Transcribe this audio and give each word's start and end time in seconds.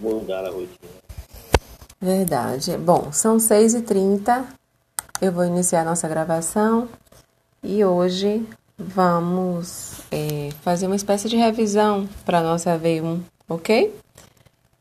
mudar 0.00 0.44
a 0.44 0.50
rotina. 0.50 0.90
Verdade. 2.00 2.76
Bom, 2.78 3.12
são 3.12 3.36
6h30. 3.36 4.46
Eu 5.20 5.32
vou 5.32 5.44
iniciar 5.44 5.82
a 5.82 5.84
nossa 5.84 6.08
gravação 6.08 6.88
e 7.62 7.84
hoje 7.84 8.46
vamos 8.78 10.00
é, 10.10 10.48
fazer 10.62 10.86
uma 10.86 10.96
espécie 10.96 11.28
de 11.28 11.36
revisão 11.36 12.08
para 12.24 12.38
a 12.38 12.42
nossa 12.42 12.78
V1, 12.78 13.20
ok? 13.46 13.94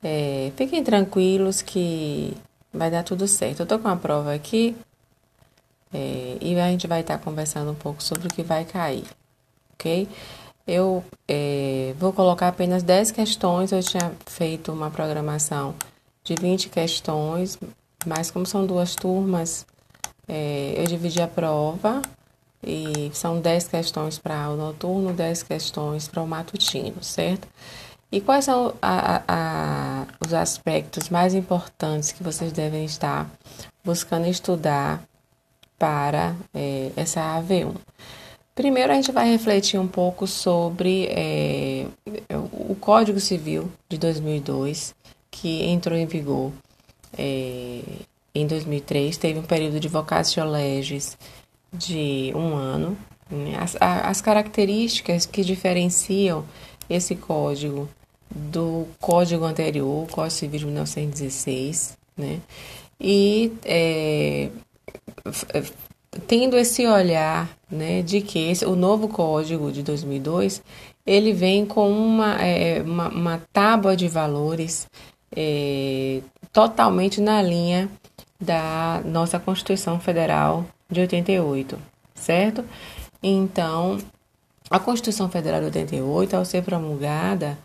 É, 0.01 0.53
fiquem 0.55 0.81
tranquilos 0.81 1.61
que 1.61 2.37
vai 2.73 2.89
dar 2.89 3.03
tudo 3.03 3.27
certo. 3.27 3.61
Eu 3.61 3.65
tô 3.65 3.77
com 3.77 3.89
uma 3.89 3.97
prova 3.97 4.33
aqui 4.33 4.75
é, 5.93 6.37
e 6.39 6.57
a 6.57 6.69
gente 6.69 6.87
vai 6.87 7.01
estar 7.01 7.17
tá 7.17 7.23
conversando 7.23 7.71
um 7.71 7.75
pouco 7.75 8.01
sobre 8.01 8.27
o 8.27 8.31
que 8.31 8.43
vai 8.43 8.63
cair, 8.63 9.03
ok? 9.73 10.07
Eu 10.71 11.03
é, 11.27 11.95
vou 11.97 12.13
colocar 12.13 12.47
apenas 12.47 12.83
10 12.83 13.09
questões. 13.09 13.71
Eu 13.71 13.81
tinha 13.81 14.11
feito 14.27 14.71
uma 14.71 14.91
programação 14.91 15.73
de 16.23 16.35
20 16.35 16.69
questões, 16.69 17.57
mas 18.05 18.29
como 18.29 18.45
são 18.45 18.67
duas 18.67 18.95
turmas, 18.95 19.65
é, 20.27 20.75
eu 20.77 20.85
dividi 20.85 21.19
a 21.23 21.27
prova 21.27 22.03
e 22.63 23.09
são 23.15 23.41
10 23.41 23.67
questões 23.67 24.19
para 24.19 24.47
o 24.51 24.55
noturno, 24.55 25.11
10 25.11 25.41
questões 25.41 26.07
para 26.07 26.21
o 26.21 26.27
matutino, 26.27 27.03
certo? 27.03 27.47
E 28.11 28.21
quais 28.21 28.45
são 28.45 28.75
a, 28.79 29.23
a, 29.27 30.05
os 30.23 30.35
aspectos 30.35 31.09
mais 31.09 31.33
importantes 31.33 32.11
que 32.11 32.21
vocês 32.21 32.51
devem 32.51 32.85
estar 32.85 33.27
buscando 33.83 34.27
estudar 34.27 35.03
para 35.79 36.35
é, 36.53 36.91
essa 36.95 37.21
AV1? 37.21 37.73
Primeiro, 38.59 38.91
a 38.91 38.95
gente 38.95 39.13
vai 39.13 39.31
refletir 39.31 39.79
um 39.79 39.87
pouco 39.87 40.27
sobre 40.27 41.05
é, 41.05 41.85
o 42.51 42.75
Código 42.75 43.17
Civil 43.17 43.71
de 43.87 43.97
2002, 43.97 44.93
que 45.31 45.63
entrou 45.63 45.97
em 45.97 46.05
vigor 46.05 46.51
é, 47.17 47.79
em 48.35 48.45
2003. 48.45 49.15
Teve 49.15 49.39
um 49.39 49.43
período 49.43 49.79
de 49.79 49.87
vocatio 49.87 50.43
legis 50.43 51.17
de 51.71 52.33
um 52.35 52.53
ano. 52.53 52.97
Né? 53.31 53.55
As, 53.57 53.77
as 53.79 54.19
características 54.19 55.25
que 55.25 55.41
diferenciam 55.41 56.43
esse 56.89 57.15
código 57.15 57.87
do 58.29 58.85
código 58.99 59.45
anterior, 59.45 60.03
o 60.03 60.07
Código 60.07 60.31
Civil 60.31 60.59
de 60.59 60.65
1916, 60.65 61.97
né? 62.17 62.41
E 62.99 63.53
é, 63.63 64.49
tendo 66.27 66.57
esse 66.57 66.85
olhar 66.87 67.49
né, 67.69 68.01
de 68.01 68.21
que 68.21 68.49
esse, 68.49 68.65
o 68.65 68.75
novo 68.75 69.07
código 69.07 69.71
de 69.71 69.83
2002 69.83 70.61
ele 71.05 71.33
vem 71.33 71.65
com 71.65 71.91
uma, 71.91 72.35
é, 72.41 72.81
uma, 72.81 73.09
uma, 73.09 73.41
tábua 73.51 73.95
de 73.95 74.07
valores 74.07 74.87
é, 75.35 76.21
totalmente 76.51 77.19
na 77.19 77.41
linha 77.41 77.89
da 78.39 79.01
nossa 79.05 79.39
Constituição 79.39 79.99
Federal 79.99 80.65
de 80.89 81.01
88, 81.01 81.79
certo? 82.13 82.63
Então, 83.21 83.97
a 84.69 84.79
Constituição 84.79 85.29
Federal 85.29 85.59
de 85.59 85.65
88, 85.65 86.35
ao 86.35 86.45
ser 86.45 86.63
promulgada, 86.63 87.57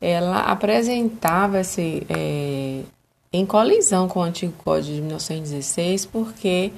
ela 0.00 0.40
apresentava 0.40 1.60
esse 1.60 2.06
é, 2.08 2.82
em 3.32 3.46
colisão 3.46 4.08
com 4.08 4.20
o 4.20 4.22
antigo 4.22 4.52
Código 4.64 4.94
de 4.94 5.00
1916, 5.00 6.06
porque 6.06 6.72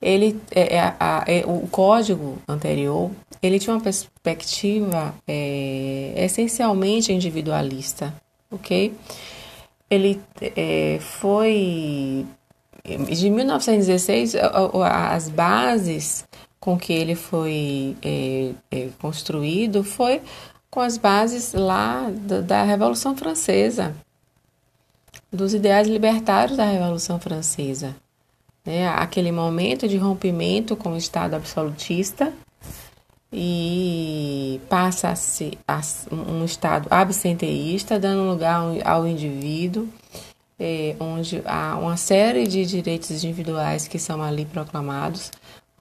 ele 0.00 0.40
é, 0.50 0.76
é, 0.76 0.80
a, 0.98 1.24
é, 1.26 1.44
o 1.44 1.66
código 1.68 2.38
anterior 2.46 3.10
ele 3.42 3.58
tinha 3.58 3.74
uma 3.74 3.82
perspectiva 3.82 5.14
é, 5.26 6.12
essencialmente 6.16 7.12
individualista, 7.12 8.14
ok? 8.50 8.94
Ele 9.90 10.20
é, 10.40 10.98
foi 11.00 12.26
de 13.10 13.30
1916 13.30 14.34
as 14.84 15.28
bases 15.28 16.26
com 16.60 16.78
que 16.78 16.92
ele 16.92 17.14
foi 17.14 17.96
é, 18.02 18.52
é, 18.70 18.88
construído 19.00 19.84
foi 19.84 20.20
com 20.70 20.80
as 20.80 20.98
bases 20.98 21.52
lá 21.54 22.10
da, 22.10 22.40
da 22.40 22.62
Revolução 22.62 23.16
Francesa, 23.16 23.94
dos 25.32 25.54
ideais 25.54 25.88
libertários 25.88 26.56
da 26.56 26.64
Revolução 26.64 27.18
Francesa 27.18 27.94
né, 28.68 28.86
aquele 28.86 29.32
momento 29.32 29.88
de 29.88 29.96
rompimento 29.96 30.76
com 30.76 30.90
o 30.90 30.96
Estado 30.98 31.34
absolutista 31.34 32.30
e 33.32 34.60
passa-se 34.68 35.56
um 36.12 36.44
Estado 36.44 36.86
absenteísta, 36.90 37.98
dando 37.98 38.28
lugar 38.28 38.60
ao 38.84 39.08
indivíduo, 39.08 39.88
é, 40.60 40.94
onde 41.00 41.40
há 41.46 41.78
uma 41.78 41.96
série 41.96 42.46
de 42.46 42.66
direitos 42.66 43.10
individuais 43.24 43.88
que 43.88 43.98
são 43.98 44.22
ali 44.22 44.44
proclamados, 44.44 45.30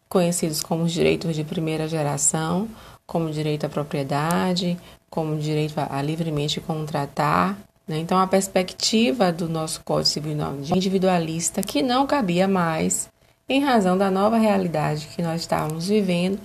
conhecidos 0.08 0.64
como 0.64 0.84
os 0.84 0.94
direitos 0.94 1.36
de 1.36 1.44
primeira 1.44 1.90
geração, 1.90 2.70
como 3.06 3.30
direito 3.30 3.66
à 3.66 3.70
propriedade, 3.70 4.78
como 5.10 5.36
direito 5.36 5.78
a, 5.78 5.98
a 5.98 6.02
livremente 6.02 6.62
contratar, 6.62 7.58
né? 7.88 7.98
Então, 8.00 8.20
a 8.20 8.28
perspectiva 8.28 9.32
do 9.32 9.48
nosso 9.48 9.82
Código 9.84 10.10
Civil 10.10 10.38
individualista, 10.76 11.62
que 11.62 11.82
não 11.82 12.06
cabia 12.06 12.48
mais, 12.48 13.10
em 13.48 13.64
razão 13.64 13.98
da 13.98 14.12
nova 14.12 14.38
realidade 14.38 15.08
que 15.16 15.22
nós 15.22 15.42
estávamos 15.42 15.88
vivendo, 15.88 16.40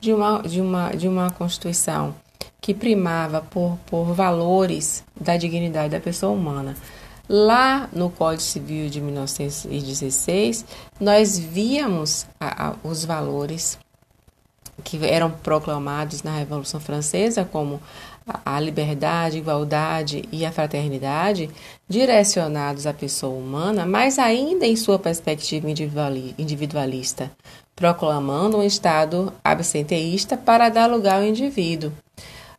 de 0.00 0.12
uma, 0.12 0.42
de 0.42 0.60
uma, 0.60 0.90
de 0.90 1.08
uma 1.08 1.30
Constituição 1.30 2.14
que 2.60 2.74
primava 2.74 3.40
por, 3.40 3.78
por 3.86 4.12
valores 4.12 5.04
da 5.18 5.36
dignidade 5.36 5.90
da 5.90 6.00
pessoa 6.00 6.32
humana. 6.32 6.76
Lá 7.28 7.88
no 7.92 8.10
Código 8.10 8.42
Civil 8.42 8.88
de 8.88 9.00
1916, 9.00 10.64
nós 10.98 11.38
víamos 11.38 12.26
a, 12.40 12.68
a, 12.68 12.74
os 12.82 13.04
valores 13.04 13.78
que 14.82 15.04
eram 15.04 15.30
proclamados 15.30 16.22
na 16.22 16.36
Revolução 16.36 16.80
Francesa, 16.80 17.44
como 17.44 17.80
a 18.44 18.60
liberdade, 18.60 19.38
igualdade 19.38 20.24
e 20.30 20.44
a 20.44 20.52
fraternidade 20.52 21.50
direcionados 21.88 22.86
à 22.86 22.92
pessoa 22.92 23.36
humana, 23.36 23.86
mas 23.86 24.18
ainda 24.18 24.66
em 24.66 24.76
sua 24.76 24.98
perspectiva 24.98 25.68
individualista, 25.70 27.30
proclamando 27.74 28.58
um 28.58 28.62
Estado 28.62 29.32
absenteísta 29.42 30.36
para 30.36 30.68
dar 30.68 30.86
lugar 30.86 31.16
ao 31.16 31.24
indivíduo. 31.24 31.92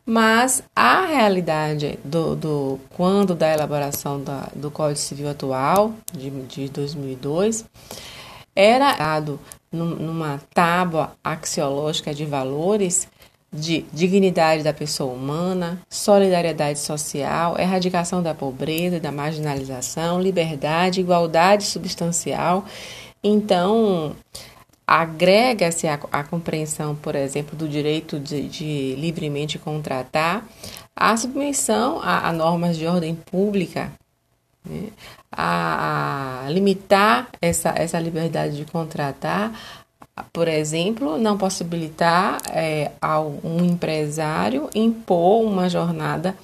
Mas 0.05 0.63
a 0.75 1.05
realidade 1.05 1.99
do, 2.03 2.35
do 2.35 2.79
quando 2.95 3.35
da 3.35 3.53
elaboração 3.53 4.19
da, 4.23 4.49
do 4.55 4.71
Código 4.71 4.97
Civil 4.97 5.29
atual, 5.29 5.93
de, 6.11 6.31
de 6.31 6.69
2002, 6.69 7.65
era 8.55 8.95
dado 8.95 9.39
numa 9.71 10.41
tábua 10.53 11.11
axiológica 11.23 12.13
de 12.13 12.25
valores 12.25 13.07
de 13.51 13.83
dignidade 13.91 14.63
da 14.63 14.73
pessoa 14.73 15.13
humana, 15.13 15.81
solidariedade 15.89 16.79
social, 16.79 17.57
erradicação 17.59 18.21
da 18.21 18.33
pobreza 18.33 18.97
e 18.97 18.99
da 18.99 19.11
marginalização, 19.11 20.21
liberdade, 20.21 21.01
igualdade 21.01 21.63
substancial. 21.63 22.65
Então, 23.23 24.15
agrega-se 24.85 25.87
a, 25.87 25.99
a, 26.11 26.23
compreensão, 26.23 26.95
por 26.95 27.15
exemplo, 27.15 27.55
do 27.55 27.67
direito 27.67 28.19
de, 28.19 28.47
de 28.47 28.95
livremente 28.95 29.59
contratar, 29.59 30.47
a 30.95 31.15
submissão 31.15 31.99
a, 32.01 32.27
a 32.29 32.33
normas 32.33 32.77
de 32.77 32.85
ordem 32.85 33.15
pública, 33.15 33.91
né? 34.65 34.89
a, 35.31 36.45
a, 36.45 36.49
limitar 36.49 37.29
essa, 37.41 37.69
essa 37.75 37.99
liberdade 37.99 38.57
de 38.57 38.65
contratar 38.65 39.53
por 40.31 40.47
exemplo, 40.47 41.17
não 41.17 41.37
possibilitar 41.37 42.39
é, 42.49 42.91
ao 43.01 43.39
um 43.43 43.63
empresário 43.63 44.69
impor 44.73 45.43
uma 45.43 45.69
jornada 45.69 46.35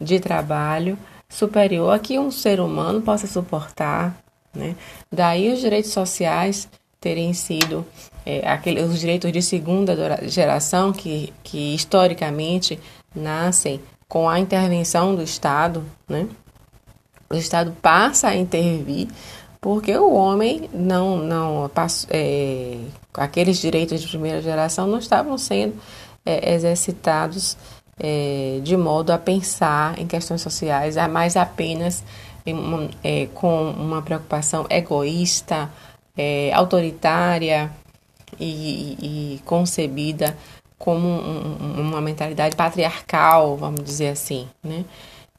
de 0.00 0.18
trabalho 0.18 0.98
superior 1.28 1.94
a 1.94 1.98
que 1.98 2.18
um 2.18 2.30
ser 2.30 2.60
humano 2.60 3.00
possa 3.02 3.26
suportar. 3.26 4.16
Né? 4.54 4.74
Daí 5.10 5.52
os 5.52 5.60
direitos 5.60 5.92
sociais 5.92 6.68
terem 7.00 7.32
sido 7.32 7.86
é, 8.26 8.42
os 8.84 9.00
direitos 9.00 9.32
de 9.32 9.40
segunda 9.40 9.96
geração 10.28 10.92
que, 10.92 11.32
que 11.42 11.74
historicamente 11.74 12.78
nascem 13.14 13.80
com 14.08 14.28
a 14.28 14.38
intervenção 14.38 15.14
do 15.14 15.22
Estado, 15.22 15.84
né? 16.08 16.28
O 17.32 17.36
Estado 17.36 17.72
passa 17.80 18.28
a 18.28 18.36
intervir 18.36 19.08
porque 19.60 19.96
o 19.96 20.12
homem 20.12 20.68
não, 20.72 21.18
não 21.18 21.70
é, 22.10 22.76
aqueles 23.14 23.58
direitos 23.58 24.00
de 24.00 24.08
primeira 24.08 24.40
geração 24.40 24.86
não 24.86 24.98
estavam 24.98 25.36
sendo 25.36 25.74
é, 26.24 26.54
exercitados 26.54 27.56
é, 27.98 28.60
de 28.62 28.76
modo 28.76 29.10
a 29.10 29.18
pensar 29.18 29.98
em 29.98 30.06
questões 30.06 30.40
sociais, 30.40 30.96
mas 31.10 31.36
apenas 31.36 32.02
é, 33.04 33.26
com 33.34 33.70
uma 33.70 34.02
preocupação 34.02 34.66
egoísta, 34.70 35.70
é, 36.16 36.52
autoritária 36.54 37.70
e, 38.38 39.36
e, 39.36 39.38
concebida 39.44 40.36
como 40.78 41.06
um, 41.06 41.80
uma 41.80 42.00
mentalidade 42.00 42.56
patriarcal, 42.56 43.56
vamos 43.56 43.84
dizer 43.84 44.08
assim, 44.08 44.48
né? 44.62 44.84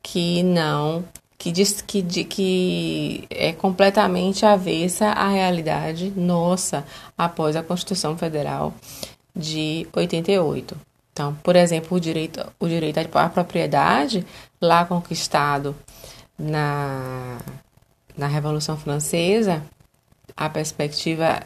que 0.04 0.44
não 0.44 1.04
que 1.42 1.52
diz 1.52 1.82
que, 1.82 2.04
de, 2.04 2.24
que 2.24 3.26
é 3.32 3.52
completamente 3.52 4.46
avessa 4.46 5.08
à 5.08 5.28
realidade 5.28 6.14
nossa 6.16 6.86
após 7.18 7.56
a 7.56 7.64
Constituição 7.64 8.16
Federal 8.16 8.72
de 9.36 9.88
88. 9.92 10.78
Então, 11.12 11.34
por 11.42 11.56
exemplo, 11.56 11.98
o 11.98 12.00
direito, 12.00 12.46
o 12.60 12.68
direito 12.68 13.00
à 13.16 13.28
propriedade, 13.28 14.24
lá 14.62 14.86
conquistado 14.86 15.76
na, 16.38 17.40
na 18.16 18.28
Revolução 18.28 18.78
Francesa, 18.78 19.64
a 20.38 20.48
perspectiva, 20.48 21.40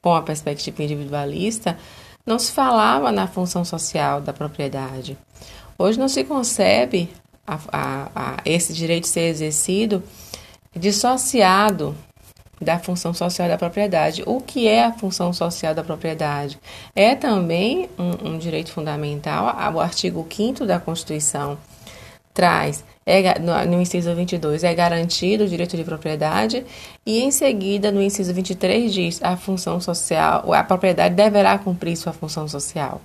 com 0.00 0.14
a 0.14 0.22
perspectiva 0.22 0.82
individualista, 0.82 1.76
não 2.24 2.38
se 2.38 2.50
falava 2.50 3.12
na 3.12 3.26
função 3.26 3.62
social 3.62 4.22
da 4.22 4.32
propriedade. 4.32 5.18
Hoje 5.76 5.98
não 5.98 6.08
se 6.08 6.24
concebe 6.24 7.10
a, 7.46 7.58
a, 7.72 8.10
a 8.14 8.36
esse 8.44 8.72
direito 8.72 9.06
ser 9.06 9.28
exercido 9.28 10.02
dissociado 10.74 11.96
da 12.60 12.78
função 12.78 13.12
social 13.12 13.48
da 13.48 13.58
propriedade. 13.58 14.22
O 14.26 14.40
que 14.40 14.66
é 14.66 14.84
a 14.84 14.92
função 14.92 15.32
social 15.32 15.74
da 15.74 15.84
propriedade? 15.84 16.58
É 16.94 17.14
também 17.14 17.88
um, 17.98 18.30
um 18.30 18.38
direito 18.38 18.72
fundamental. 18.72 19.44
O 19.74 19.80
artigo 19.80 20.26
5 20.28 20.64
da 20.64 20.80
Constituição 20.80 21.58
traz, 22.32 22.84
é, 23.06 23.38
no, 23.38 23.64
no 23.66 23.80
inciso 23.80 24.12
22, 24.14 24.64
é 24.64 24.74
garantido 24.74 25.44
o 25.44 25.48
direito 25.48 25.76
de 25.76 25.84
propriedade, 25.84 26.66
e 27.06 27.22
em 27.22 27.30
seguida, 27.30 27.92
no 27.92 28.02
inciso 28.02 28.34
23, 28.34 28.92
diz 28.92 29.22
a 29.22 29.36
função 29.36 29.80
social, 29.80 30.52
a 30.52 30.64
propriedade 30.64 31.14
deverá 31.14 31.56
cumprir 31.56 31.96
sua 31.96 32.12
função 32.12 32.48
social. 32.48 33.00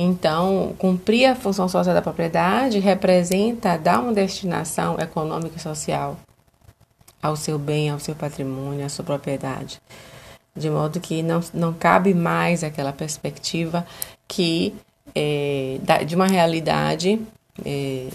Então, 0.00 0.76
cumprir 0.78 1.26
a 1.26 1.34
função 1.34 1.68
social 1.68 1.92
da 1.92 2.00
propriedade 2.00 2.78
representa 2.78 3.76
dar 3.76 3.98
uma 3.98 4.12
destinação 4.12 4.96
econômica 5.00 5.56
e 5.56 5.60
social 5.60 6.16
ao 7.20 7.34
seu 7.34 7.58
bem, 7.58 7.90
ao 7.90 7.98
seu 7.98 8.14
patrimônio, 8.14 8.86
à 8.86 8.88
sua 8.88 9.04
propriedade. 9.04 9.82
De 10.54 10.70
modo 10.70 11.00
que 11.00 11.20
não, 11.20 11.40
não 11.52 11.72
cabe 11.72 12.14
mais 12.14 12.62
aquela 12.62 12.92
perspectiva 12.92 13.84
que 14.28 14.72
é, 15.16 15.80
de 16.06 16.14
uma 16.14 16.28
realidade 16.28 17.20
é, 17.64 18.06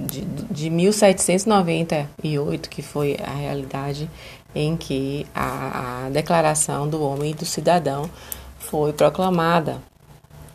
de, 0.00 0.22
de 0.50 0.70
1798, 0.70 2.70
que 2.70 2.80
foi 2.80 3.18
a 3.22 3.34
realidade 3.34 4.08
em 4.54 4.74
que 4.74 5.26
a, 5.34 6.06
a 6.06 6.08
Declaração 6.08 6.88
do 6.88 7.02
Homem 7.02 7.32
e 7.32 7.34
do 7.34 7.44
Cidadão 7.44 8.08
foi 8.58 8.94
proclamada, 8.94 9.82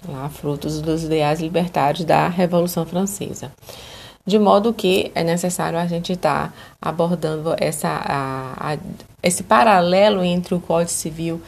lá, 0.08 0.30
frutos 0.30 0.82
dos 0.82 1.04
ideais 1.04 1.40
libertários 1.40 2.06
da 2.06 2.28
Revolução 2.28 2.86
Francesa. 2.86 3.52
De 4.26 4.40
modo 4.40 4.74
que 4.74 5.12
é 5.14 5.24
necessário 5.24 5.78
a 5.78 5.86
gente 5.86 6.14
estar 6.14 6.50
tá 6.50 6.54
abordando 6.82 7.56
essa, 7.60 7.90
a, 7.90 8.74
a, 8.74 8.78
esse 9.22 9.44
paralelo 9.44 10.24
entre 10.24 10.56
o 10.56 10.60
Código 10.60 10.90
Civil 10.90 11.42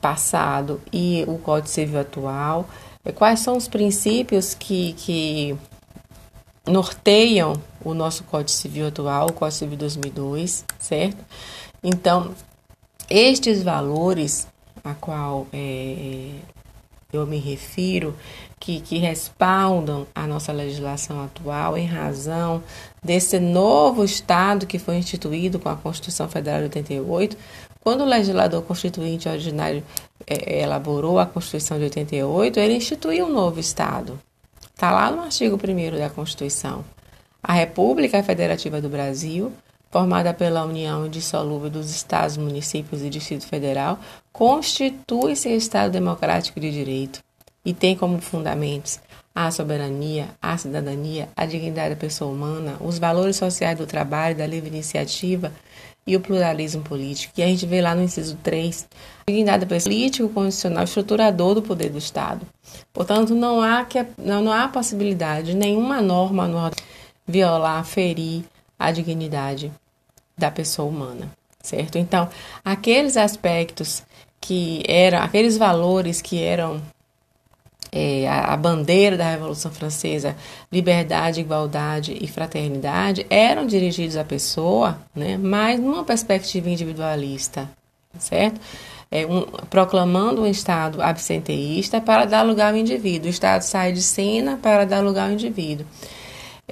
passado 0.00 0.80
e 0.92 1.24
o 1.26 1.38
Código 1.38 1.68
Civil 1.68 2.00
atual. 2.00 2.68
Quais 3.14 3.40
são 3.40 3.56
os 3.56 3.66
princípios 3.66 4.52
que, 4.52 4.92
que 4.94 5.56
norteiam 6.66 7.54
o 7.82 7.94
nosso 7.94 8.24
Código 8.24 8.50
Civil 8.50 8.88
atual, 8.88 9.28
o 9.28 9.32
Código 9.32 9.58
Civil 9.58 9.78
2002, 9.78 10.64
certo? 10.78 11.24
Então, 11.82 12.34
estes 13.08 13.62
valores 13.62 14.46
a 14.84 14.94
qual 14.94 15.46
é, 15.52 16.32
eu 17.12 17.26
me 17.26 17.38
refiro, 17.38 18.16
que, 18.58 18.80
que 18.80 18.98
respaldam 18.98 20.06
a 20.14 20.26
nossa 20.26 20.52
legislação 20.52 21.24
atual 21.24 21.76
em 21.76 21.86
razão 21.86 22.62
desse 23.02 23.38
novo 23.38 24.04
Estado 24.04 24.66
que 24.66 24.78
foi 24.78 24.96
instituído 24.96 25.58
com 25.58 25.68
a 25.68 25.76
Constituição 25.76 26.28
Federal 26.28 26.58
de 26.60 26.64
88, 26.64 27.36
quando 27.80 28.02
o 28.02 28.06
legislador 28.06 28.62
constituinte 28.62 29.28
ordinário 29.28 29.82
é, 30.26 30.60
elaborou 30.60 31.18
a 31.18 31.26
Constituição 31.26 31.78
de 31.78 31.84
88, 31.84 32.60
ele 32.60 32.76
instituiu 32.76 33.26
um 33.26 33.32
novo 33.32 33.58
Estado, 33.58 34.18
Está 34.80 34.92
lá 34.92 35.10
no 35.10 35.20
artigo 35.20 35.56
1 35.62 35.98
da 35.98 36.08
Constituição. 36.08 36.82
A 37.42 37.52
República 37.52 38.22
Federativa 38.22 38.80
do 38.80 38.88
Brasil, 38.88 39.52
formada 39.90 40.32
pela 40.32 40.64
união 40.64 41.06
indissolúvel 41.06 41.68
dos 41.68 41.90
Estados, 41.90 42.36
municípios 42.36 43.02
e 43.02 43.10
Distrito 43.10 43.46
Federal, 43.46 43.98
constitui-se 44.32 45.48
Estado 45.48 45.90
democrático 45.90 46.60
de 46.60 46.70
direito 46.70 47.20
e 47.64 47.74
tem 47.74 47.96
como 47.96 48.20
fundamentos 48.20 49.00
a 49.34 49.50
soberania, 49.50 50.28
a 50.40 50.56
cidadania, 50.56 51.28
a 51.36 51.46
dignidade 51.46 51.94
da 51.94 52.00
pessoa 52.00 52.32
humana, 52.32 52.76
os 52.80 52.98
valores 52.98 53.36
sociais 53.36 53.78
do 53.78 53.86
trabalho, 53.86 54.36
da 54.36 54.46
livre 54.46 54.68
iniciativa 54.68 55.52
e 56.06 56.16
o 56.16 56.20
pluralismo 56.20 56.82
político. 56.82 57.34
E 57.36 57.42
a 57.42 57.46
gente 57.46 57.66
vê 57.66 57.80
lá 57.80 57.94
no 57.94 58.02
inciso 58.02 58.36
3, 58.42 58.88
a 59.26 59.30
dignidade 59.30 59.66
político 59.66 60.28
condicional 60.30 60.84
estruturador 60.84 61.54
do 61.54 61.62
poder 61.62 61.90
do 61.90 61.98
Estado. 61.98 62.46
Portanto, 62.92 63.34
não 63.34 63.60
há, 63.62 63.84
que, 63.84 64.04
não, 64.18 64.42
não 64.42 64.52
há 64.52 64.68
possibilidade 64.68 65.48
de 65.48 65.56
nenhuma 65.56 66.00
norma 66.00 66.44
anual 66.44 66.70
violar, 67.26 67.84
ferir 67.84 68.44
a 68.80 68.90
dignidade 68.90 69.70
da 70.36 70.50
pessoa 70.50 70.88
humana, 70.88 71.30
certo? 71.62 71.98
Então, 71.98 72.30
aqueles 72.64 73.18
aspectos 73.18 74.02
que 74.40 74.82
eram, 74.88 75.18
aqueles 75.18 75.58
valores 75.58 76.22
que 76.22 76.42
eram 76.42 76.80
é, 77.92 78.26
a, 78.26 78.54
a, 78.54 78.56
bandeira 78.56 79.18
da 79.18 79.28
Revolução 79.30 79.70
Francesa, 79.70 80.34
liberdade, 80.72 81.42
igualdade 81.42 82.16
e 82.18 82.26
fraternidade, 82.26 83.26
eram 83.28 83.66
dirigidos 83.66 84.16
à 84.16 84.24
pessoa, 84.24 84.98
né, 85.14 85.36
mas 85.36 85.78
numa 85.78 86.02
perspectiva 86.02 86.70
individualista, 86.70 87.68
certo? 88.18 88.60
É, 89.10 89.26
um, 89.26 89.42
proclamando 89.68 90.42
um 90.42 90.46
Estado 90.46 91.02
absenteísta 91.02 92.00
para 92.00 92.24
dar 92.24 92.42
lugar 92.42 92.72
ao 92.72 92.78
indivíduo. 92.78 93.26
O 93.26 93.30
Estado 93.30 93.62
sai 93.62 93.92
de 93.92 94.00
cena 94.00 94.56
para 94.62 94.86
dar 94.86 95.00
lugar 95.00 95.26
ao 95.26 95.32
indivíduo. 95.32 95.84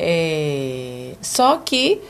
É, 0.00 1.14
só 1.20 1.56
que 1.56 2.00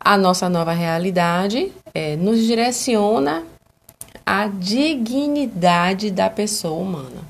a 0.00 0.18
nossa 0.18 0.48
nova 0.48 0.72
realidade 0.72 1.72
é, 1.94 2.16
nos 2.16 2.40
direciona 2.40 3.44
à 4.26 4.48
dignidade 4.48 6.10
da 6.10 6.28
pessoa 6.28 6.80
humana 6.80 7.22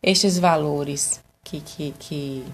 estes 0.00 0.38
valores 0.38 1.20
que, 1.42 1.60
que, 1.60 1.92
que 1.98 2.44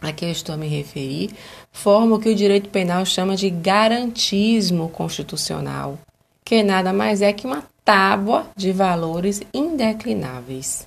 a 0.00 0.12
que 0.12 0.24
eu 0.24 0.30
estou 0.30 0.54
a 0.54 0.58
me 0.58 0.68
referir 0.68 1.30
formam 1.72 2.18
o 2.18 2.20
que 2.20 2.28
o 2.28 2.34
direito 2.34 2.68
penal 2.68 3.04
chama 3.04 3.34
de 3.34 3.50
garantismo 3.50 4.88
constitucional, 4.88 5.98
que 6.44 6.62
nada 6.62 6.92
mais 6.92 7.20
é 7.20 7.32
que 7.32 7.46
uma 7.46 7.64
tábua 7.84 8.46
de 8.56 8.70
valores 8.70 9.42
indeclináveis. 9.52 10.86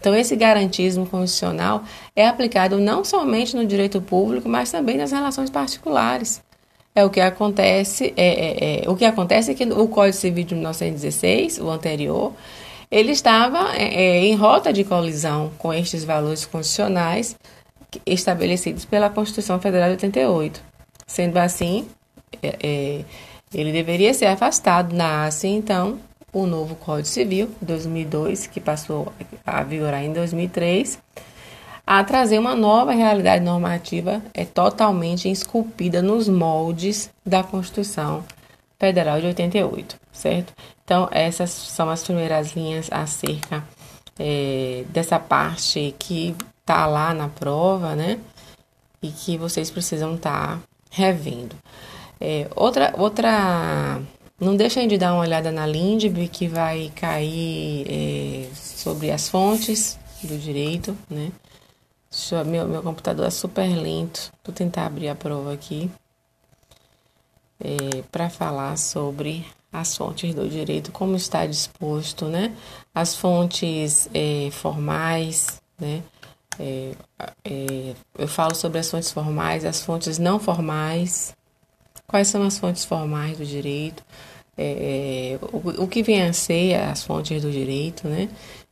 Então, 0.00 0.14
esse 0.14 0.34
garantismo 0.34 1.06
constitucional 1.06 1.84
é 2.16 2.26
aplicado 2.26 2.78
não 2.78 3.04
somente 3.04 3.54
no 3.54 3.66
direito 3.66 4.00
público, 4.00 4.48
mas 4.48 4.72
também 4.72 4.96
nas 4.96 5.12
relações 5.12 5.50
particulares. 5.50 6.42
É 6.94 7.04
o 7.04 7.10
que 7.10 7.20
acontece, 7.20 8.12
é, 8.16 8.80
é, 8.80 8.84
é 8.84 8.90
o 8.90 8.96
que 8.96 9.04
acontece 9.04 9.52
é 9.52 9.54
que 9.54 9.64
o 9.64 9.86
Código 9.86 10.16
Civil 10.16 10.44
de 10.44 10.54
1916, 10.54 11.58
o 11.58 11.70
anterior, 11.70 12.32
ele 12.90 13.12
estava 13.12 13.76
é, 13.76 13.84
é, 13.84 14.24
em 14.24 14.34
rota 14.34 14.72
de 14.72 14.82
colisão 14.82 15.52
com 15.58 15.72
estes 15.72 16.02
valores 16.02 16.44
constitucionais 16.44 17.36
estabelecidos 18.04 18.84
pela 18.84 19.10
Constituição 19.10 19.60
Federal 19.60 19.88
de 19.88 19.92
88. 19.92 20.60
Sendo 21.06 21.36
assim, 21.36 21.86
é, 22.42 22.56
é, 22.60 23.04
ele 23.54 23.70
deveria 23.70 24.12
ser 24.14 24.26
afastado. 24.26 24.94
Nasce, 24.94 25.46
então, 25.46 25.98
o 26.32 26.46
novo 26.46 26.74
Código 26.74 27.08
Civil, 27.08 27.50
2002, 27.60 28.46
que 28.46 28.60
passou 28.60 29.12
a 29.44 29.62
vigorar 29.62 30.04
em 30.04 30.12
2003, 30.12 30.98
a 31.86 32.04
trazer 32.04 32.38
uma 32.38 32.54
nova 32.54 32.92
realidade 32.92 33.44
normativa 33.44 34.22
é 34.32 34.44
totalmente 34.44 35.28
esculpida 35.28 36.00
nos 36.00 36.28
moldes 36.28 37.10
da 37.26 37.42
Constituição 37.42 38.24
Federal 38.78 39.20
de 39.20 39.26
88, 39.26 39.96
certo? 40.12 40.52
Então, 40.84 41.08
essas 41.10 41.50
são 41.50 41.90
as 41.90 42.02
primeiras 42.02 42.52
linhas 42.52 42.88
acerca 42.92 43.64
é, 44.18 44.84
dessa 44.90 45.18
parte 45.18 45.94
que 45.98 46.36
tá 46.64 46.86
lá 46.86 47.12
na 47.12 47.28
prova, 47.28 47.94
né? 47.96 48.18
E 49.02 49.08
que 49.08 49.36
vocês 49.36 49.70
precisam 49.70 50.14
estar 50.14 50.58
tá 50.58 50.60
revendo. 50.90 51.56
É, 52.20 52.46
outra, 52.54 52.94
outra, 52.96 54.00
não 54.40 54.56
deixem 54.56 54.88
de 54.88 54.96
dar 54.96 55.12
uma 55.12 55.20
olhada 55.20 55.52
na 55.52 55.66
LINDB 55.66 56.28
que 56.28 56.48
vai 56.48 56.90
cair 56.94 57.86
é, 57.88 58.48
sobre 58.54 59.10
as 59.10 59.28
fontes 59.28 59.98
do 60.22 60.38
direito, 60.38 60.96
né? 61.08 61.30
Meu, 62.46 62.66
meu 62.66 62.82
computador 62.82 63.26
é 63.26 63.30
super 63.30 63.68
lento. 63.68 64.32
Vou 64.44 64.54
tentar 64.54 64.86
abrir 64.86 65.08
a 65.08 65.14
prova 65.14 65.52
aqui 65.52 65.90
é, 67.60 68.02
para 68.10 68.28
falar 68.30 68.76
sobre 68.76 69.46
as 69.72 69.96
fontes 69.96 70.34
do 70.34 70.48
direito, 70.48 70.90
como 70.90 71.14
está 71.14 71.46
disposto, 71.46 72.24
né? 72.24 72.56
As 72.94 73.14
fontes 73.14 74.08
é, 74.12 74.50
formais, 74.50 75.60
né? 75.78 76.02
É, 76.58 76.92
é, 77.44 77.94
eu 78.18 78.26
falo 78.26 78.54
sobre 78.54 78.78
as 78.78 78.90
fontes 78.90 79.12
formais, 79.12 79.64
as 79.64 79.82
fontes 79.82 80.18
não 80.18 80.40
formais, 80.40 81.34
quais 82.06 82.28
são 82.28 82.42
as 82.42 82.58
fontes 82.58 82.84
formais 82.84 83.38
do 83.38 83.46
direito, 83.46 84.02
é, 84.56 85.38
é, 85.38 85.38
o, 85.52 85.84
o, 85.84 85.88
que 85.88 86.02
vem 86.02 86.22
a 86.22 86.32
ser 86.32 86.74
as 86.74 87.02
fontes 87.02 87.40
do 87.42 87.50
direito, 87.50 88.08
né? 88.08 88.28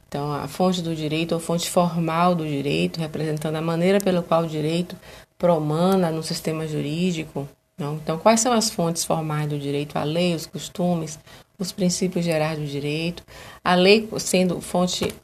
Então, 0.06 0.32
a 0.32 0.48
fonte 0.48 0.80
do 0.80 0.94
direito 0.94 1.32
ou 1.32 1.40
fonte 1.40 1.68
formal 1.68 2.34
do 2.34 2.46
direito, 2.46 2.98
representando 2.98 3.56
a 3.56 3.60
maneira 3.60 4.00
pela 4.00 4.22
qual 4.22 4.44
o 4.44 4.48
direito 4.48 4.96
promana 5.36 6.10
no 6.10 6.22
sistema 6.22 6.66
jurídico. 6.66 7.48
Não? 7.76 7.94
Então, 7.94 8.18
quais 8.18 8.40
são 8.40 8.52
as 8.52 8.70
fontes 8.70 9.04
formais 9.04 9.48
do 9.48 9.58
direito? 9.58 9.96
A 9.96 10.04
lei, 10.04 10.34
os 10.34 10.46
costumes, 10.46 11.18
os 11.58 11.72
princípios 11.72 12.24
gerais 12.24 12.58
do 12.58 12.66
direito. 12.66 13.22
A 13.62 13.74
lei 13.74 14.08
sendo 14.18 14.60
fonte. 14.60 15.14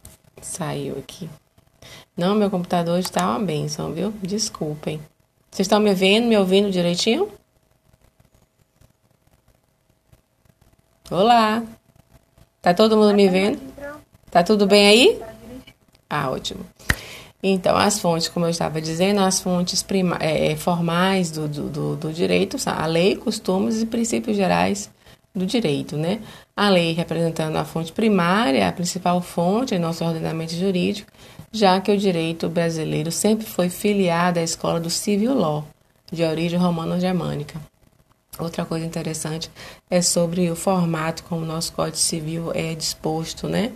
Saiu 0.42 0.98
aqui. 0.98 1.30
Não, 2.14 2.34
meu 2.34 2.50
computador 2.50 2.98
está 2.98 3.30
uma 3.30 3.40
benção, 3.40 3.92
viu? 3.92 4.12
Desculpem. 4.22 5.00
Vocês 5.50 5.66
estão 5.66 5.80
me 5.80 5.94
vendo, 5.94 6.26
me 6.26 6.36
ouvindo 6.36 6.70
direitinho? 6.70 7.28
Olá. 11.10 11.62
Tá 12.62 12.72
todo 12.72 12.96
mundo 12.96 13.12
me 13.12 13.28
vendo? 13.28 13.60
Tá 14.30 14.42
tudo 14.42 14.66
bem 14.66 14.86
aí? 14.86 15.22
Ah, 16.08 16.30
ótimo. 16.30 16.64
Então, 17.42 17.76
as 17.76 17.98
fontes, 17.98 18.28
como 18.28 18.46
eu 18.46 18.50
estava 18.50 18.80
dizendo, 18.80 19.20
as 19.20 19.38
fontes 19.38 19.82
prima, 19.82 20.16
é, 20.18 20.52
é 20.52 20.56
formais 20.56 21.30
do, 21.30 21.46
do, 21.46 21.94
do, 21.94 22.10
direito, 22.10 22.56
a 22.64 22.86
lei, 22.86 23.16
costumes 23.16 23.82
e 23.82 23.86
princípios 23.86 24.34
gerais 24.34 24.90
do 25.34 25.44
direito, 25.44 25.94
né? 25.98 26.20
A 26.56 26.70
lei 26.70 26.94
representando 26.94 27.56
a 27.56 27.66
fonte 27.66 27.92
primária, 27.92 28.66
a 28.66 28.72
principal 28.72 29.20
fonte 29.20 29.74
em 29.74 29.78
nosso 29.78 30.02
ordenamento 30.02 30.54
jurídico, 30.54 31.12
já 31.52 31.78
que 31.82 31.92
o 31.92 31.98
direito 31.98 32.48
brasileiro 32.48 33.12
sempre 33.12 33.44
foi 33.44 33.68
filiado 33.68 34.38
à 34.38 34.42
escola 34.42 34.80
do 34.80 34.88
civil 34.88 35.34
law, 35.34 35.66
de 36.10 36.24
origem 36.24 36.58
romano-germânica. 36.58 37.60
Outra 38.38 38.64
coisa 38.64 38.84
interessante 38.84 39.50
é 39.88 40.02
sobre 40.02 40.50
o 40.50 40.56
formato 40.56 41.22
como 41.24 41.42
o 41.42 41.46
nosso 41.46 41.72
Código 41.72 41.96
Civil 41.96 42.50
é 42.52 42.74
disposto, 42.74 43.48
né? 43.48 43.72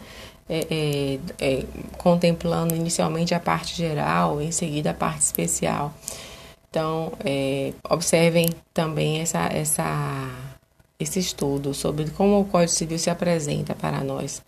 É, 0.49 0.67
é, 0.71 1.19
é, 1.39 1.65
contemplando 1.99 2.75
inicialmente 2.75 3.35
a 3.35 3.41
parte 3.41 3.77
geral, 3.77 4.41
em 4.41 4.51
seguida 4.51 4.91
a 4.91 4.95
parte 4.95 5.21
especial. 5.21 5.93
Então, 6.71 7.13
é, 7.25 7.73
observem 7.89 8.49
também 8.73 9.21
essa, 9.21 9.47
essa 9.47 10.29
esse 10.99 11.21
estudo 11.21 11.73
sobre 11.73 12.11
como 12.11 12.41
o 12.41 12.45
Código 12.45 12.73
Civil 12.73 12.99
se 12.99 13.09
apresenta 13.09 13.75
para 13.75 14.03
nós. 14.03 14.43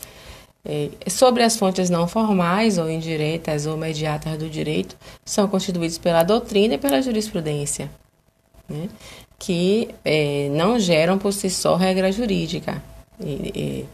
É, 0.65 0.91
sobre 1.09 1.43
as 1.43 1.57
fontes 1.57 1.89
não 1.89 2.07
formais 2.07 2.77
ou 2.77 2.91
indiretas 2.91 3.65
ou 3.65 3.77
mediatas 3.77 4.37
do 4.37 4.51
direito, 4.51 4.97
são 5.25 5.49
constituídos 5.49 5.97
pela 5.97 6.23
doutrina 6.23 6.75
e 6.75 6.79
pela 6.79 7.01
jurisprudência, 7.01 7.91
né, 8.69 8.89
que 9.41 9.89
é, 10.05 10.51
não 10.53 10.79
geram 10.79 11.19
por 11.19 11.33
si 11.33 11.51
só 11.51 11.75
regra 11.75 12.13
jurídica. 12.13 12.81
E, 13.19 13.87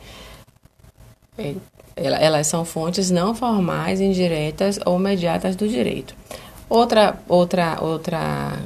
e, 1.38 1.38
é, 1.38 1.54
elas 1.96 2.48
são 2.48 2.64
fontes 2.64 3.10
não 3.10 3.34
formais, 3.34 4.00
indiretas 4.00 4.78
ou 4.84 4.98
mediatas 4.98 5.56
do 5.56 5.66
direito. 5.66 6.14
Outra, 6.68 7.16
outra, 7.28 7.78
outra 7.80 8.58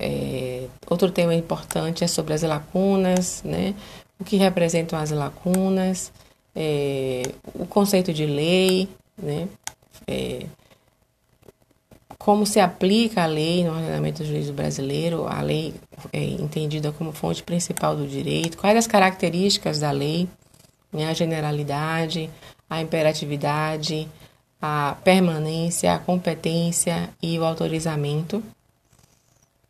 é, 0.00 0.66
outro 0.88 1.10
tema 1.10 1.34
importante 1.34 2.02
é 2.02 2.06
sobre 2.06 2.34
as 2.34 2.42
lacunas, 2.42 3.42
né? 3.44 3.74
O 4.18 4.24
que 4.24 4.36
representam 4.36 4.98
as 4.98 5.10
lacunas, 5.10 6.10
é, 6.56 7.22
o 7.54 7.66
conceito 7.66 8.12
de 8.12 8.24
lei, 8.24 8.88
né? 9.16 9.46
É, 10.06 10.46
como 12.18 12.46
se 12.46 12.60
aplica 12.60 13.22
a 13.22 13.26
lei 13.26 13.64
no 13.64 13.72
ordenamento 13.72 14.24
jurídico 14.24 14.54
brasileiro, 14.54 15.26
a 15.26 15.40
lei 15.40 15.74
é 16.12 16.22
entendida 16.22 16.92
como 16.92 17.12
fonte 17.12 17.42
principal 17.42 17.96
do 17.96 18.06
direito, 18.06 18.56
quais 18.56 18.76
as 18.76 18.86
características 18.86 19.80
da 19.80 19.90
lei, 19.90 20.28
né? 20.92 21.08
a 21.08 21.12
generalidade, 21.12 22.30
a 22.68 22.80
imperatividade, 22.80 24.08
a 24.60 24.96
permanência, 25.04 25.92
a 25.92 25.98
competência 25.98 27.10
e 27.22 27.38
o 27.38 27.44
autorizamento. 27.44 28.42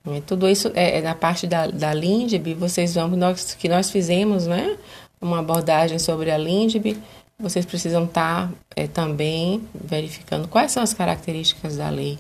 É, 0.07 0.21
tudo 0.21 0.49
isso 0.49 0.71
é, 0.75 0.99
é 0.99 1.03
da 1.03 1.15
parte 1.15 1.47
da, 1.47 1.67
da 1.67 1.93
Lindb, 1.95 2.55
vocês 2.55 2.95
vão, 2.95 3.09
nós, 3.09 3.55
que 3.55 3.69
nós 3.69 3.91
fizemos 3.91 4.47
né, 4.47 4.77
uma 5.21 5.41
abordagem 5.41 5.99
sobre 5.99 6.31
a 6.31 6.37
Lindb, 6.37 6.97
vocês 7.39 7.65
precisam 7.67 8.05
estar 8.05 8.49
tá, 8.49 8.55
é, 8.77 8.87
também 8.87 9.67
verificando 9.75 10.47
quais 10.47 10.73
são 10.73 10.83
as 10.83 10.95
características 10.95 11.77
da 11.77 11.89
lei, 11.89 12.19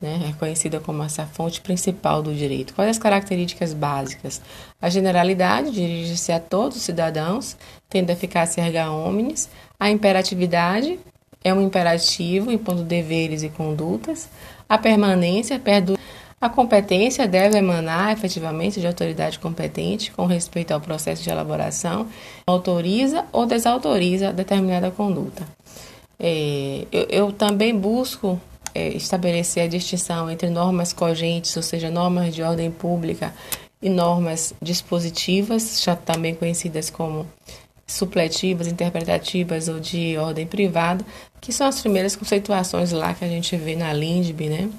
né, 0.00 0.18
reconhecida 0.26 0.80
como 0.80 1.02
essa 1.02 1.26
fonte 1.26 1.60
principal 1.60 2.22
do 2.22 2.34
direito. 2.34 2.74
Quais 2.74 2.90
as 2.90 2.98
características 2.98 3.74
básicas? 3.74 4.40
A 4.80 4.88
generalidade 4.88 5.70
dirige-se 5.70 6.32
a 6.32 6.40
todos 6.40 6.78
os 6.78 6.82
cidadãos, 6.82 7.56
tendo 7.88 8.10
eficácia 8.10 8.62
erga 8.62 8.90
omnes. 8.90 9.48
A 9.78 9.90
imperatividade 9.90 10.98
é 11.44 11.52
um 11.52 11.60
imperativo 11.60 12.50
impondo 12.50 12.82
deveres 12.82 13.42
e 13.42 13.48
condutas. 13.48 14.28
A 14.68 14.78
permanência 14.78 15.58
perdura 15.58 16.00
a 16.40 16.48
competência 16.48 17.28
deve 17.28 17.58
emanar 17.58 18.12
efetivamente 18.12 18.80
de 18.80 18.86
autoridade 18.86 19.38
competente 19.38 20.10
com 20.10 20.24
respeito 20.24 20.72
ao 20.72 20.80
processo 20.80 21.22
de 21.22 21.28
elaboração, 21.28 22.08
autoriza 22.46 23.26
ou 23.30 23.44
desautoriza 23.44 24.32
determinada 24.32 24.90
conduta. 24.90 25.46
É, 26.18 26.86
eu, 26.90 27.06
eu, 27.10 27.32
também 27.32 27.76
busco 27.76 28.40
é, 28.74 28.88
estabelecer 28.88 29.64
a 29.64 29.66
distinção 29.66 30.30
entre 30.30 30.48
normas 30.48 30.92
cogentes, 30.92 31.56
ou 31.56 31.62
seja, 31.62 31.90
normas 31.90 32.34
de 32.34 32.42
ordem 32.42 32.70
pública, 32.70 33.34
e 33.82 33.88
normas 33.88 34.52
dispositivas, 34.60 35.82
já 35.82 35.96
também 35.96 36.34
conhecidas 36.34 36.90
como 36.90 37.26
supletivas, 37.86 38.66
interpretativas 38.66 39.68
ou 39.68 39.80
de 39.80 40.16
ordem 40.18 40.46
privada, 40.46 41.04
que 41.40 41.52
são 41.52 41.66
as 41.66 41.80
primeiras 41.80 42.14
conceituações 42.14 42.92
lá 42.92 43.14
que 43.14 43.24
a 43.24 43.28
gente 43.28 43.56
vê 43.56 43.74
na 43.74 43.92
LINDB, 43.92 44.48
né? 44.48 44.70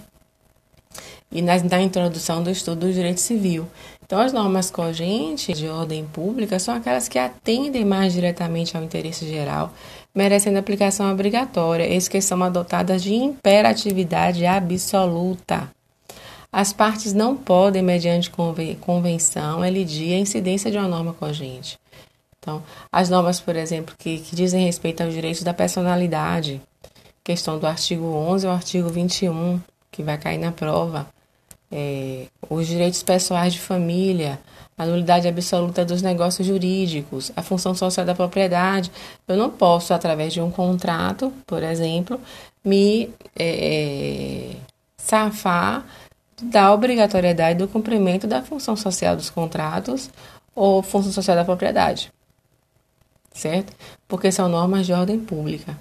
e 1.32 1.42
na, 1.42 1.58
na 1.64 1.82
introdução 1.82 2.44
do 2.44 2.50
estudo 2.50 2.88
do 2.88 2.94
direito 2.94 3.22
civil. 3.22 3.68
Então, 4.04 4.20
as 4.20 4.34
normas 4.34 4.70
cogentes 4.70 5.58
de 5.58 5.68
ordem 5.68 6.06
pública 6.06 6.60
são 6.60 6.76
aquelas 6.76 7.08
que 7.08 7.18
atendem 7.18 7.86
mais 7.86 8.12
diretamente 8.12 8.76
ao 8.76 8.84
interesse 8.84 9.26
geral, 9.28 9.74
merecendo 10.14 10.60
aplicação 10.60 11.12
obrigatória, 11.12 11.86
eis 11.86 12.08
que 12.08 12.22
são 12.22 12.42
adotadas 12.44 13.02
de 13.02 13.14
imperatividade 13.14 14.46
absoluta. 14.46 15.70
As 16.52 16.74
partes 16.74 17.14
não 17.14 17.36
podem, 17.38 17.82
mediante 17.82 18.30
convenção, 18.82 19.64
elidir 19.64 20.14
a 20.14 20.20
incidência 20.20 20.70
de 20.70 20.78
uma 20.78 20.88
norma 20.88 21.14
cogente. 21.14 21.80
Então, 22.38 22.62
as 22.92 23.10
normas, 23.10 23.40
por 23.40 23.56
exemplo, 23.56 23.96
que, 23.98 24.18
que 24.20 24.36
dizem 24.36 24.66
respeito 24.66 25.02
aos 25.02 25.14
direitos 25.14 25.44
da 25.44 25.54
personalidade, 25.54 26.62
questão 27.24 27.58
do 27.58 27.68
artigo 27.68 28.06
11 28.06 28.48
ao 28.48 28.54
artigo 28.54 28.90
21, 28.90 29.62
que 29.92 30.04
vai 30.04 30.18
cair 30.18 30.40
na 30.40 30.52
prova, 30.52 31.08
é, 31.72 32.26
os 32.50 32.68
direitos 32.68 33.02
pessoais 33.02 33.54
de 33.54 33.60
família, 33.60 34.40
a 34.82 34.86
nulidade 34.86 35.28
absoluta 35.28 35.86
dos 35.86 36.02
negócios 36.02 36.48
jurídicos, 36.48 37.32
a 37.36 37.44
função 37.44 37.76
social 37.76 38.04
da 38.04 38.16
propriedade. 38.16 38.92
Eu 39.28 39.38
não 39.38 39.48
posso, 39.48 39.94
através 39.94 40.34
de 40.34 40.42
um 40.42 40.50
contrato, 40.50 41.32
por 41.46 41.62
exemplo, 41.62 42.20
me 42.66 43.14
é, 43.38 44.56
é 44.56 44.56
safar 44.98 45.86
da 46.42 46.74
obrigatoriedade 46.74 47.60
do 47.60 47.68
cumprimento 47.68 48.26
da 48.26 48.42
função 48.42 48.76
social 48.76 49.16
dos 49.16 49.30
contratos 49.30 50.10
ou 50.56 50.82
função 50.82 51.12
social 51.12 51.38
da 51.38 51.46
propriedade. 51.46 52.12
Certo? 53.32 53.74
Porque 54.08 54.32
são 54.32 54.50
normas 54.50 54.88
de 54.88 54.94
ordem 54.94 55.20
pública. 55.20 55.78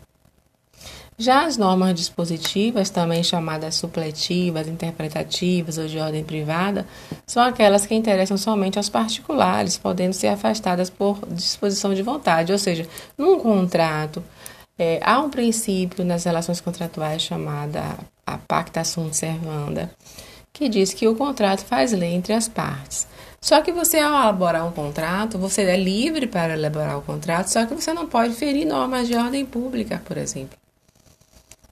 Já 1.21 1.45
as 1.45 1.59
normas 1.59 1.95
dispositivas, 1.95 2.89
também 2.89 3.23
chamadas 3.23 3.75
supletivas, 3.75 4.67
interpretativas 4.67 5.77
ou 5.77 5.87
de 5.87 5.99
ordem 5.99 6.25
privada, 6.25 6.87
são 7.27 7.43
aquelas 7.43 7.85
que 7.85 7.95
interessam 7.95 8.39
somente 8.39 8.79
aos 8.79 8.89
particulares, 8.89 9.77
podendo 9.77 10.15
ser 10.15 10.29
afastadas 10.29 10.89
por 10.89 11.21
disposição 11.27 11.93
de 11.93 12.03
vontade. 12.03 12.53
Ou 12.53 12.59
seja, 12.59 12.89
num 13.19 13.39
contrato, 13.39 14.25
é, 14.79 14.99
há 15.03 15.21
um 15.21 15.29
princípio 15.29 16.07
nas 16.07 16.25
relações 16.25 16.59
contratuais 16.59 17.21
chamada 17.21 17.99
a 18.27 18.39
pacta 18.39 18.83
sunt 18.83 19.13
servanda, 19.13 19.91
que 20.55 20.71
diz 20.71 20.95
que 20.95 21.07
o 21.07 21.15
contrato 21.15 21.67
faz 21.67 21.93
lei 21.93 22.15
entre 22.15 22.33
as 22.33 22.49
partes. 22.49 23.07
Só 23.43 23.61
que 23.61 23.73
você, 23.73 23.99
ao 23.99 24.11
elaborar 24.11 24.67
um 24.67 24.73
contrato, 24.73 25.37
você 25.37 25.65
é 25.65 25.77
livre 25.77 26.27
para 26.27 26.55
elaborar 26.55 26.97
o 26.97 27.03
contrato, 27.03 27.49
só 27.49 27.67
que 27.67 27.75
você 27.75 27.93
não 27.93 28.07
pode 28.07 28.33
ferir 28.33 28.67
normas 28.67 29.07
de 29.07 29.15
ordem 29.15 29.45
pública, 29.45 30.01
por 30.07 30.17
exemplo. 30.17 30.60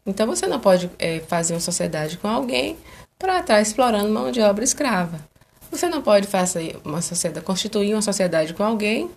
Então 0.08 0.26
você 0.26 0.46
não 0.46 0.58
pode 0.58 0.90
é, 0.98 1.20
fazer 1.20 1.52
uma 1.52 1.60
sociedade 1.60 2.16
com 2.16 2.26
alguém 2.26 2.78
para 3.18 3.40
estar 3.40 3.60
explorando 3.60 4.08
mão 4.08 4.32
de 4.32 4.40
obra 4.40 4.64
escrava. 4.64 5.20
Você 5.70 5.86
não 5.86 6.00
pode 6.00 6.26
fazer 6.26 6.80
uma 6.82 7.02
sociedade, 7.02 7.44
constituir 7.44 7.92
uma 7.92 8.00
sociedade 8.00 8.54
com 8.54 8.64
alguém 8.64 9.10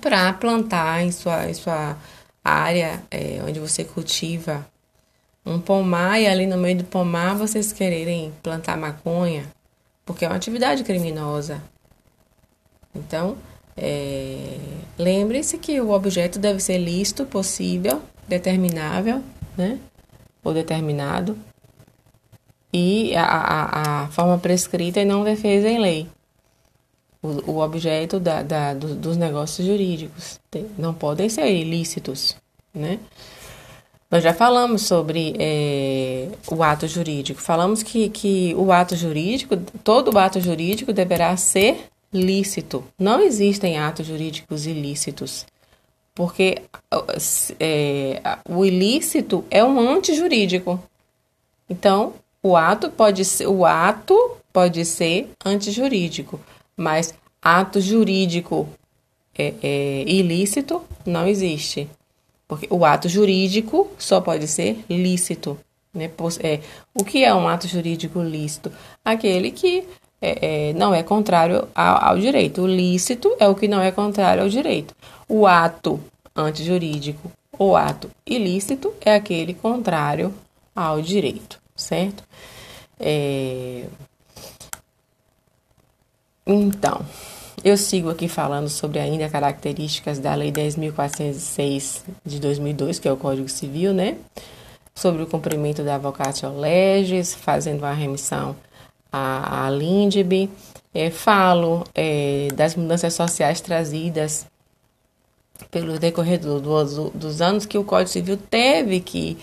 para 0.00 0.32
plantar 0.32 1.02
em 1.02 1.12
sua, 1.12 1.50
em 1.50 1.52
sua 1.52 1.94
área 2.42 3.02
é, 3.10 3.42
onde 3.46 3.60
você 3.60 3.84
cultiva 3.84 4.66
um 5.44 5.60
pomar 5.60 6.18
e 6.18 6.26
ali 6.26 6.46
no 6.46 6.56
meio 6.56 6.78
do 6.78 6.84
pomar 6.84 7.34
vocês 7.34 7.70
quererem 7.70 8.32
plantar 8.42 8.78
maconha, 8.78 9.44
porque 10.06 10.24
é 10.24 10.28
uma 10.28 10.36
atividade 10.36 10.84
criminosa. 10.84 11.62
Então, 12.94 13.36
é, 13.76 14.56
lembre-se 14.98 15.58
que 15.58 15.78
o 15.80 15.90
objeto 15.90 16.38
deve 16.38 16.60
ser 16.60 16.78
lícito, 16.78 17.26
possível, 17.26 18.02
determinável, 18.26 19.22
né? 19.56 19.78
Ou 20.48 20.54
determinado. 20.54 21.36
E 22.72 23.14
a, 23.14 23.24
a, 23.24 24.02
a 24.04 24.08
forma 24.08 24.38
prescrita 24.38 25.00
e 25.00 25.04
não 25.04 25.24
defesa 25.24 25.68
em 25.68 25.78
lei. 25.78 26.06
O, 27.22 27.52
o 27.52 27.58
objeto 27.58 28.18
da, 28.18 28.42
da, 28.42 28.72
do, 28.72 28.94
dos 28.94 29.16
negócios 29.16 29.66
jurídicos 29.66 30.40
não 30.78 30.94
podem 30.94 31.28
ser 31.28 31.50
ilícitos, 31.50 32.34
né? 32.72 32.98
Nós 34.10 34.24
já 34.24 34.32
falamos 34.32 34.82
sobre 34.82 35.34
é, 35.38 36.28
o 36.50 36.62
ato 36.62 36.88
jurídico. 36.88 37.42
Falamos 37.42 37.82
que, 37.82 38.08
que 38.08 38.54
o 38.56 38.72
ato 38.72 38.96
jurídico, 38.96 39.54
todo 39.84 40.18
ato 40.18 40.40
jurídico 40.40 40.94
deverá 40.94 41.36
ser 41.36 41.88
lícito. 42.10 42.82
Não 42.98 43.20
existem 43.20 43.78
atos 43.78 44.06
jurídicos 44.06 44.66
ilícitos, 44.66 45.44
porque 46.18 46.62
é, 47.60 48.20
o 48.48 48.64
ilícito 48.64 49.44
é 49.48 49.62
um 49.62 49.78
antijurídico. 49.78 50.82
Então, 51.70 52.14
o 52.42 52.56
ato 52.56 52.90
pode 52.90 53.24
ser, 53.24 53.46
o 53.46 53.64
ato 53.64 54.36
pode 54.52 54.84
ser 54.84 55.30
antijurídico, 55.44 56.40
mas 56.76 57.14
ato 57.40 57.80
jurídico 57.80 58.68
é, 59.38 59.54
é, 59.62 60.02
ilícito 60.08 60.82
não 61.06 61.24
existe. 61.24 61.88
Porque 62.48 62.66
o 62.68 62.84
ato 62.84 63.08
jurídico 63.08 63.88
só 63.96 64.20
pode 64.20 64.48
ser 64.48 64.84
lícito. 64.90 65.56
Né? 65.94 66.10
É, 66.42 66.58
o 66.94 67.04
que 67.04 67.22
é 67.22 67.32
um 67.32 67.46
ato 67.46 67.68
jurídico 67.68 68.20
lícito? 68.20 68.72
Aquele 69.04 69.52
que 69.52 69.86
é, 70.20 70.70
é, 70.70 70.72
não 70.72 70.94
é 70.94 71.02
contrário 71.02 71.68
ao, 71.74 72.10
ao, 72.10 72.18
direito. 72.18 72.62
O 72.62 72.66
lícito 72.66 73.34
é 73.38 73.48
o 73.48 73.54
que 73.54 73.68
não 73.68 73.80
é 73.80 73.90
contrário 73.90 74.42
ao 74.42 74.48
direito. 74.48 74.94
O 75.28 75.46
ato 75.46 76.00
antijurídico 76.34 77.30
ou 77.58 77.76
ato 77.76 78.10
ilícito 78.26 78.92
é 79.00 79.14
aquele 79.14 79.54
contrário 79.54 80.34
ao 80.74 81.00
direito, 81.00 81.60
certo? 81.74 82.22
É... 82.98 83.84
Então, 86.46 87.04
eu 87.64 87.76
sigo 87.76 88.08
aqui 88.08 88.28
falando 88.28 88.68
sobre 88.68 88.98
ainda 88.98 89.28
características 89.28 90.18
da 90.18 90.34
Lei 90.34 90.50
10.406 90.52 92.02
de 92.24 92.40
2002, 92.40 92.98
que 92.98 93.08
é 93.08 93.12
o 93.12 93.16
Código 93.16 93.48
Civil, 93.48 93.92
né? 93.92 94.16
Sobre 94.94 95.22
o 95.22 95.26
cumprimento 95.26 95.82
da 95.82 95.98
vocatio 95.98 96.58
legis, 96.58 97.34
fazendo 97.34 97.80
uma 97.80 97.92
remissão 97.92 98.56
a, 99.12 99.66
a 99.66 99.70
é, 100.94 101.10
falo 101.10 101.84
é, 101.94 102.48
das 102.54 102.74
mudanças 102.74 103.14
sociais 103.14 103.60
trazidas 103.60 104.46
pelo 105.70 105.98
decorrer 105.98 106.38
do, 106.38 106.60
do, 106.60 107.10
dos 107.10 107.40
anos 107.40 107.66
que 107.66 107.78
o 107.78 107.84
Código 107.84 108.10
Civil 108.10 108.36
teve 108.36 109.00
que 109.00 109.36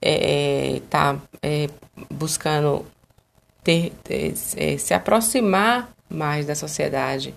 estar 0.00 0.02
é, 0.02 0.76
é, 0.76 0.80
tá, 0.88 1.18
é, 1.42 1.68
buscando 2.10 2.84
ter, 3.64 3.92
ter, 4.04 4.34
é, 4.56 4.76
se 4.76 4.94
aproximar 4.94 5.92
mais 6.08 6.46
da 6.46 6.54
sociedade. 6.54 7.34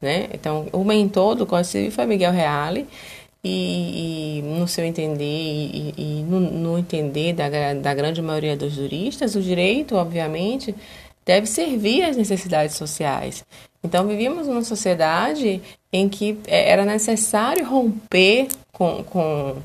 Né? 0.00 0.28
Então, 0.32 0.66
o 0.72 0.84
mentor 0.84 1.34
do 1.34 1.46
Código 1.46 1.70
Civil 1.70 1.92
foi 1.92 2.06
Miguel 2.06 2.32
Reale, 2.32 2.86
e, 3.42 4.38
e, 4.38 4.42
no 4.42 4.68
seu 4.68 4.84
entender 4.84 5.24
e, 5.24 5.94
e 5.96 6.22
no, 6.24 6.40
no, 6.40 6.78
entender 6.78 7.32
da, 7.32 7.48
da 7.74 7.94
grande 7.94 8.20
maioria 8.20 8.54
dos 8.54 8.74
juristas, 8.74 9.34
o 9.34 9.40
direito, 9.40 9.96
obviamente, 9.96 10.74
deve 11.24 11.46
servir 11.46 12.02
às 12.02 12.16
necessidades 12.16 12.76
sociais. 12.76 13.44
Então, 13.82 14.06
vivíamos 14.06 14.46
numa 14.46 14.62
sociedade 14.62 15.62
em 15.92 16.08
que 16.08 16.38
é, 16.46 16.70
era 16.70 16.84
necessário 16.84 17.64
romper 17.64 18.48
com, 18.72 19.02
com, 19.04 19.56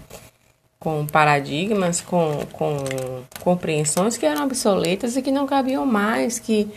com 0.79 1.05
paradigmas, 1.05 2.01
com, 2.01 2.45
com 2.53 2.77
compreensões 3.41 4.17
que 4.17 4.25
eram 4.25 4.45
obsoletas 4.45 5.17
e 5.17 5.21
que 5.21 5.31
não 5.31 5.45
cabiam 5.45 5.85
mais, 5.85 6.39
que, 6.39 6.69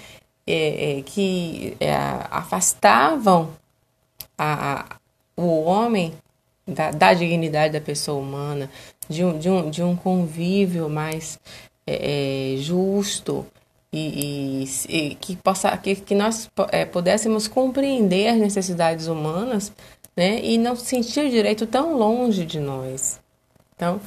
é, 0.47 0.99
é 0.99 1.03
que 1.03 1.77
é, 1.79 1.95
afastavam 2.31 3.51
a, 4.37 4.81
a, 4.81 4.97
o 5.37 5.63
homem 5.63 6.15
da, 6.67 6.91
da, 6.91 7.15
dignidade 7.15 7.73
da 7.73 7.81
pessoa 7.81 8.21
humana, 8.21 8.71
de 9.09 9.25
um, 9.25 9.39
de 9.39 9.49
um, 9.49 9.71
de 9.71 9.83
um 9.83 9.97
convívio 9.97 10.89
mais 10.89 11.39
é, 11.87 12.55
é 12.55 12.57
justo, 12.57 13.47
e, 13.93 14.65
e, 14.89 14.97
e 14.97 15.15
que, 15.15 15.37
possa, 15.37 15.77
que, 15.77 15.97
que 15.97 16.15
nós 16.15 16.51
é, 16.71 16.85
pudéssemos 16.85 17.49
compreender 17.49 18.29
as 18.29 18.37
necessidades 18.37 19.07
humanas 19.07 19.73
né, 20.17 20.41
e 20.43 20.59
não 20.59 20.77
sentir 20.77 21.27
o 21.27 21.31
direito 21.31 21.67
tão 21.67 21.97
longe 21.97 22.45
de 22.45 22.61
nós. 22.61 23.21
Então, 23.75 24.01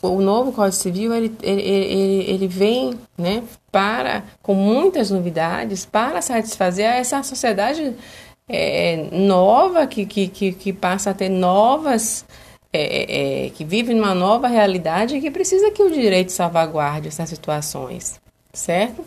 o 0.00 0.20
novo 0.20 0.52
Código 0.52 0.76
Civil 0.76 1.12
ele, 1.12 1.34
ele, 1.42 1.62
ele, 1.62 2.30
ele 2.30 2.48
vem 2.48 2.94
né, 3.16 3.42
para 3.72 4.22
com 4.40 4.54
muitas 4.54 5.10
novidades 5.10 5.84
para 5.84 6.22
satisfazer 6.22 6.86
essa 6.86 7.22
sociedade 7.22 7.96
é, 8.48 9.08
nova 9.10 9.86
que, 9.86 10.06
que, 10.06 10.28
que, 10.28 10.72
passa 10.72 11.10
a 11.10 11.14
ter 11.14 11.28
novas 11.28 12.24
é, 12.72 13.46
é, 13.46 13.50
que 13.50 13.64
vive 13.64 13.92
numa 13.92 14.14
nova 14.14 14.46
realidade 14.46 15.16
e 15.16 15.20
que 15.20 15.30
precisa 15.30 15.70
que 15.70 15.82
o 15.82 15.90
direito 15.90 16.30
salvaguarde 16.30 17.08
essas 17.08 17.28
situações 17.28 18.20
certo? 18.52 19.04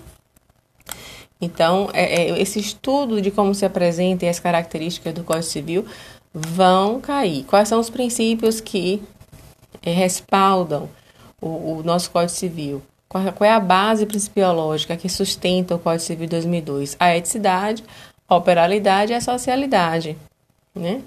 Então, 1.42 1.90
é, 1.94 2.22
é, 2.22 2.40
esse 2.40 2.60
estudo 2.60 3.20
de 3.20 3.32
como 3.32 3.56
se 3.56 3.66
apresenta 3.66 4.26
e 4.26 4.30
as 4.30 4.40
características 4.40 5.14
do 5.14 5.24
Código 5.24 5.46
Civil 5.46 5.86
vão 6.32 7.02
cair. 7.02 7.44
Quais 7.46 7.68
são 7.68 7.80
os 7.80 7.90
princípios 7.90 8.62
que 8.62 9.02
é, 9.82 9.92
respaldam 9.92 10.88
o, 11.42 11.78
o, 11.78 11.84
nosso 11.84 12.12
Código 12.12 12.32
Civil? 12.32 12.82
Qual, 13.10 13.24
qual, 13.34 13.50
é 13.50 13.54
a 13.54 13.60
base 13.60 14.06
principiológica 14.06 14.96
que 14.96 15.10
sustenta 15.10 15.76
o 15.76 15.80
Código 15.80 16.04
Civil 16.04 16.30
2002? 16.30 16.96
A 17.00 17.18
eticidade, 17.18 17.84
a 18.28 18.36
operalidade 18.36 19.12
e 19.12 19.16
a 19.16 19.22
socialidade, 19.22 20.16
né? 20.76 21.02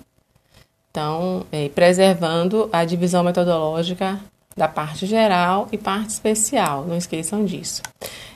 Então, 0.90 1.46
é, 1.50 1.68
preservando 1.68 2.68
a 2.72 2.84
divisão 2.84 3.22
metodológica 3.24 4.20
da 4.56 4.68
parte 4.68 5.06
geral 5.06 5.68
e 5.72 5.78
parte 5.78 6.10
especial, 6.10 6.84
não 6.84 6.96
esqueçam 6.96 7.44
disso. 7.44 7.82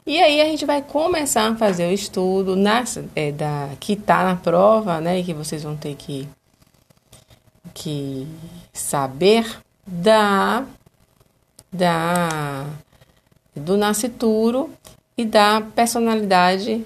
E 0.06 0.18
aí 0.20 0.40
a 0.40 0.44
gente 0.46 0.64
vai 0.64 0.82
começar 0.82 1.48
a 1.48 1.56
fazer 1.56 1.86
o 1.86 1.92
estudo 1.92 2.56
é, 3.14 3.30
da, 3.30 3.70
que 3.78 3.92
está 3.92 4.24
na 4.24 4.36
prova, 4.36 5.00
né, 5.00 5.20
e 5.20 5.24
que 5.24 5.34
vocês 5.34 5.62
vão 5.62 5.76
ter 5.76 5.94
que, 5.94 6.28
que 7.74 8.26
saber 8.72 9.44
da, 9.86 10.64
da 11.72 12.66
do 13.54 13.76
nascituro 13.76 14.70
e 15.16 15.24
da 15.24 15.60
personalidade 15.60 16.84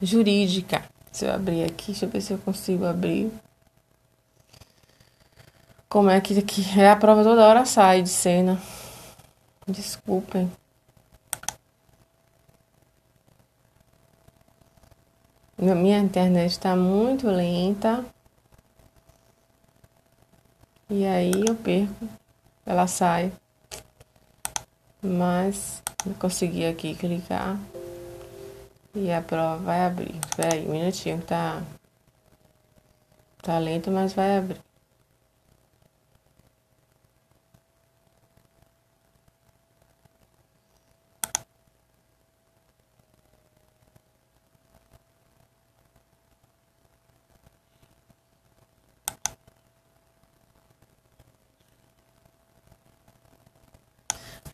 jurídica. 0.00 0.84
Se 1.10 1.24
eu 1.24 1.32
abrir 1.32 1.64
aqui, 1.64 1.92
deixa 1.92 2.04
eu 2.04 2.10
ver 2.10 2.20
se 2.20 2.32
eu 2.32 2.38
consigo 2.38 2.84
abrir. 2.84 3.30
Como 5.94 6.10
é 6.10 6.20
que, 6.20 6.42
que 6.42 6.80
é 6.80 6.90
a 6.90 6.96
prova 6.96 7.22
toda 7.22 7.46
hora 7.46 7.64
sai 7.64 8.02
de 8.02 8.08
cena. 8.08 8.60
Desculpem. 9.64 10.50
Minha 15.56 16.00
internet 16.00 16.50
está 16.50 16.74
muito 16.74 17.28
lenta. 17.28 18.04
E 20.90 21.06
aí 21.06 21.30
eu 21.46 21.54
perco. 21.54 22.08
Ela 22.66 22.88
sai. 22.88 23.32
Mas 25.00 25.80
eu 26.04 26.14
consegui 26.14 26.66
aqui 26.66 26.96
clicar. 26.96 27.56
E 28.96 29.12
a 29.12 29.22
prova 29.22 29.62
vai 29.62 29.86
abrir. 29.86 30.16
Espera 30.28 30.54
aí, 30.56 30.66
um 30.66 30.72
minutinho 30.72 31.20
que 31.20 31.26
tá. 31.26 31.62
Tá 33.40 33.58
lento, 33.60 33.92
mas 33.92 34.12
vai 34.12 34.38
abrir. 34.38 34.63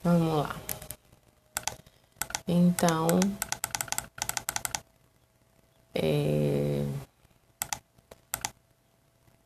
Vamos 0.03 0.37
lá. 0.45 0.57
Então, 2.47 3.07
é, 5.95 6.85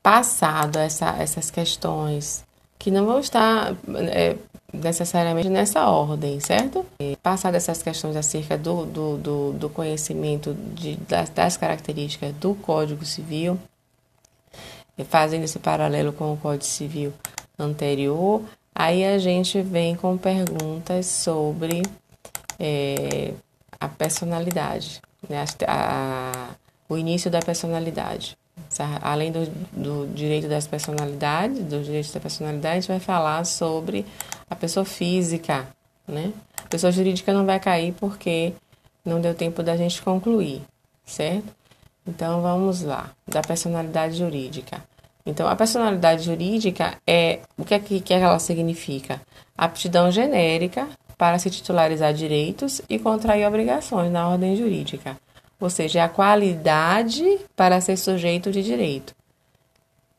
passado 0.02 0.78
essa, 0.78 1.10
essas 1.18 1.50
questões 1.50 2.44
que 2.78 2.90
não 2.90 3.06
vão 3.06 3.18
estar 3.18 3.74
é, 4.12 4.36
necessariamente 4.72 5.48
nessa 5.48 5.88
ordem, 5.88 6.38
certo? 6.40 6.84
É, 6.98 7.16
passado 7.16 7.54
essas 7.54 7.82
questões 7.82 8.14
acerca 8.14 8.58
do, 8.58 8.84
do, 8.84 9.16
do, 9.16 9.52
do 9.52 9.68
conhecimento 9.70 10.54
de, 10.54 10.96
das, 10.96 11.30
das 11.30 11.56
características 11.56 12.32
do 12.34 12.54
Código 12.54 13.04
Civil, 13.04 13.58
fazendo 15.08 15.44
esse 15.44 15.58
paralelo 15.58 16.12
com 16.12 16.32
o 16.32 16.36
Código 16.36 16.64
Civil 16.64 17.12
anterior, 17.58 18.42
aí 18.74 19.04
a 19.04 19.18
gente 19.18 19.62
vem 19.62 19.94
com 19.94 20.16
perguntas 20.18 21.06
sobre 21.06 21.82
é, 22.58 23.32
a 23.78 23.88
personalidade, 23.88 25.00
né? 25.28 25.44
a, 25.66 26.50
o 26.88 26.96
início 26.96 27.30
da 27.30 27.40
personalidade. 27.40 28.36
Além 29.02 29.30
do, 29.30 29.46
do 29.72 30.12
direito 30.12 30.48
das 30.48 30.66
personalidades, 30.66 31.60
dos 31.64 31.86
direitos 31.86 32.10
da 32.12 32.20
personalidade, 32.20 32.76
a 32.76 32.80
gente 32.80 32.88
vai 32.88 33.00
falar 33.00 33.44
sobre 33.44 34.04
a 34.50 34.56
pessoa 34.56 34.84
física, 34.84 35.68
né? 36.08 36.32
A 36.56 36.68
pessoa 36.68 36.90
jurídica 36.90 37.32
não 37.32 37.46
vai 37.46 37.60
cair 37.60 37.92
porque 37.92 38.52
não 39.04 39.20
deu 39.20 39.34
tempo 39.34 39.62
da 39.62 39.76
gente 39.76 40.02
concluir, 40.02 40.62
certo? 41.04 41.54
Então 42.06 42.42
vamos 42.42 42.82
lá, 42.82 43.10
da 43.26 43.42
personalidade 43.42 44.16
jurídica. 44.16 44.82
Então, 45.26 45.48
a 45.48 45.56
personalidade 45.56 46.22
jurídica 46.22 46.98
é 47.06 47.40
o 47.56 47.64
que, 47.64 47.74
é 47.74 47.78
que, 47.78 48.12
ela 48.12 48.38
significa? 48.38 49.22
Aptidão 49.56 50.10
genérica 50.10 50.86
para 51.16 51.38
se 51.38 51.48
titularizar 51.48 52.12
direitos 52.12 52.82
e 52.88 52.98
contrair 52.98 53.46
obrigações 53.46 54.12
na 54.12 54.28
ordem 54.28 54.54
jurídica, 54.54 55.16
ou 55.58 55.70
seja, 55.70 56.00
é 56.00 56.02
a 56.02 56.08
qualidade 56.08 57.38
para 57.56 57.80
ser 57.80 57.96
sujeito 57.96 58.52
de 58.52 58.62
direito. 58.62 59.14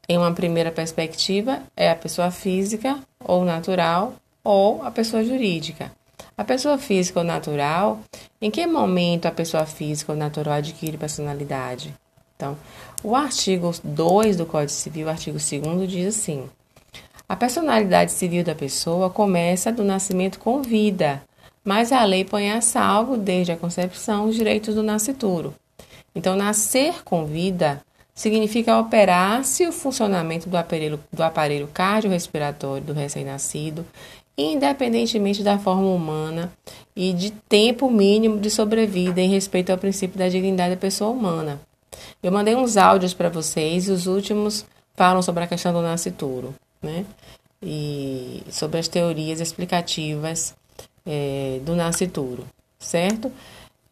Em 0.08 0.18
uma 0.18 0.34
primeira 0.34 0.72
perspectiva, 0.72 1.60
é 1.76 1.92
a 1.92 1.96
pessoa 1.96 2.32
física 2.32 3.00
ou 3.20 3.44
natural 3.44 4.14
ou 4.44 4.84
a 4.84 4.92
pessoa 4.92 5.24
jurídica. 5.24 5.92
A 6.38 6.44
pessoa 6.44 6.78
física 6.78 7.20
ou 7.20 7.26
natural, 7.26 8.00
em 8.42 8.52
que 8.52 8.66
momento 8.68 9.26
a 9.26 9.32
pessoa 9.32 9.66
física 9.66 10.12
ou 10.12 10.18
natural 10.18 10.56
adquire 10.56 10.98
personalidade? 10.98 11.94
Então, 12.36 12.58
o 13.04 13.16
artigo 13.16 13.72
2 13.84 14.38
do 14.38 14.46
Código 14.46 14.72
Civil, 14.72 15.10
artigo 15.10 15.38
2 15.38 15.90
diz 15.90 16.16
assim: 16.16 16.50
a 17.28 17.36
personalidade 17.36 18.12
civil 18.12 18.44
da 18.44 18.54
pessoa 18.54 19.10
começa 19.10 19.72
do 19.72 19.84
nascimento 19.84 20.38
com 20.38 20.62
vida, 20.62 21.24
mas 21.64 21.92
a 21.92 22.04
lei 22.04 22.24
põe 22.24 22.52
a 22.52 22.62
salvo, 22.62 23.18
desde 23.18 23.52
a 23.52 23.58
concepção, 23.58 24.28
os 24.28 24.36
direitos 24.36 24.76
do 24.76 24.84
nascituro. 24.84 25.56
Então, 26.14 26.36
nascer 26.36 27.04
com 27.04 27.26
vida 27.26 27.82
significa 28.14 28.78
operar-se 28.78 29.68
o 29.68 29.72
funcionamento 29.72 30.48
do 30.48 30.56
aparelho, 30.56 31.00
do 31.12 31.24
aparelho 31.24 31.68
cardiorrespiratório 31.74 32.86
do 32.86 32.94
recém-nascido, 32.94 33.84
independentemente 34.38 35.42
da 35.42 35.58
forma 35.58 35.90
humana 35.90 36.54
e 36.96 37.12
de 37.12 37.32
tempo 37.32 37.90
mínimo 37.90 38.40
de 38.40 38.52
sobrevida 38.52 39.20
em 39.20 39.30
respeito 39.30 39.72
ao 39.72 39.80
princípio 39.80 40.20
da 40.20 40.30
dignidade 40.30 40.76
da 40.76 40.80
pessoa 40.80 41.10
humana. 41.10 41.60
Eu 42.26 42.32
mandei 42.32 42.56
uns 42.56 42.76
áudios 42.76 43.14
para 43.14 43.30
vocês 43.30 43.88
e 43.88 43.92
os 43.92 44.08
últimos 44.08 44.66
falam 44.96 45.22
sobre 45.22 45.44
a 45.44 45.48
questão 45.48 45.72
do 45.72 45.80
nascituro, 45.80 46.56
né? 46.82 47.06
E 47.62 48.42
sobre 48.50 48.80
as 48.80 48.88
teorias 48.88 49.40
explicativas 49.40 50.56
é, 51.06 51.60
do 51.62 51.76
nascituro, 51.76 52.44
certo? 52.80 53.32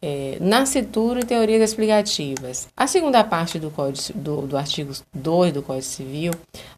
É, 0.02 0.36
nascituro 0.40 1.20
e 1.20 1.24
teorias 1.24 1.62
explicativas. 1.62 2.66
A 2.76 2.88
segunda 2.88 3.22
parte 3.22 3.60
do, 3.60 3.72
do, 4.16 4.48
do 4.48 4.56
artigo 4.56 4.92
2 5.14 5.52
do 5.52 5.62
Código 5.62 5.84
Civil, 5.84 6.32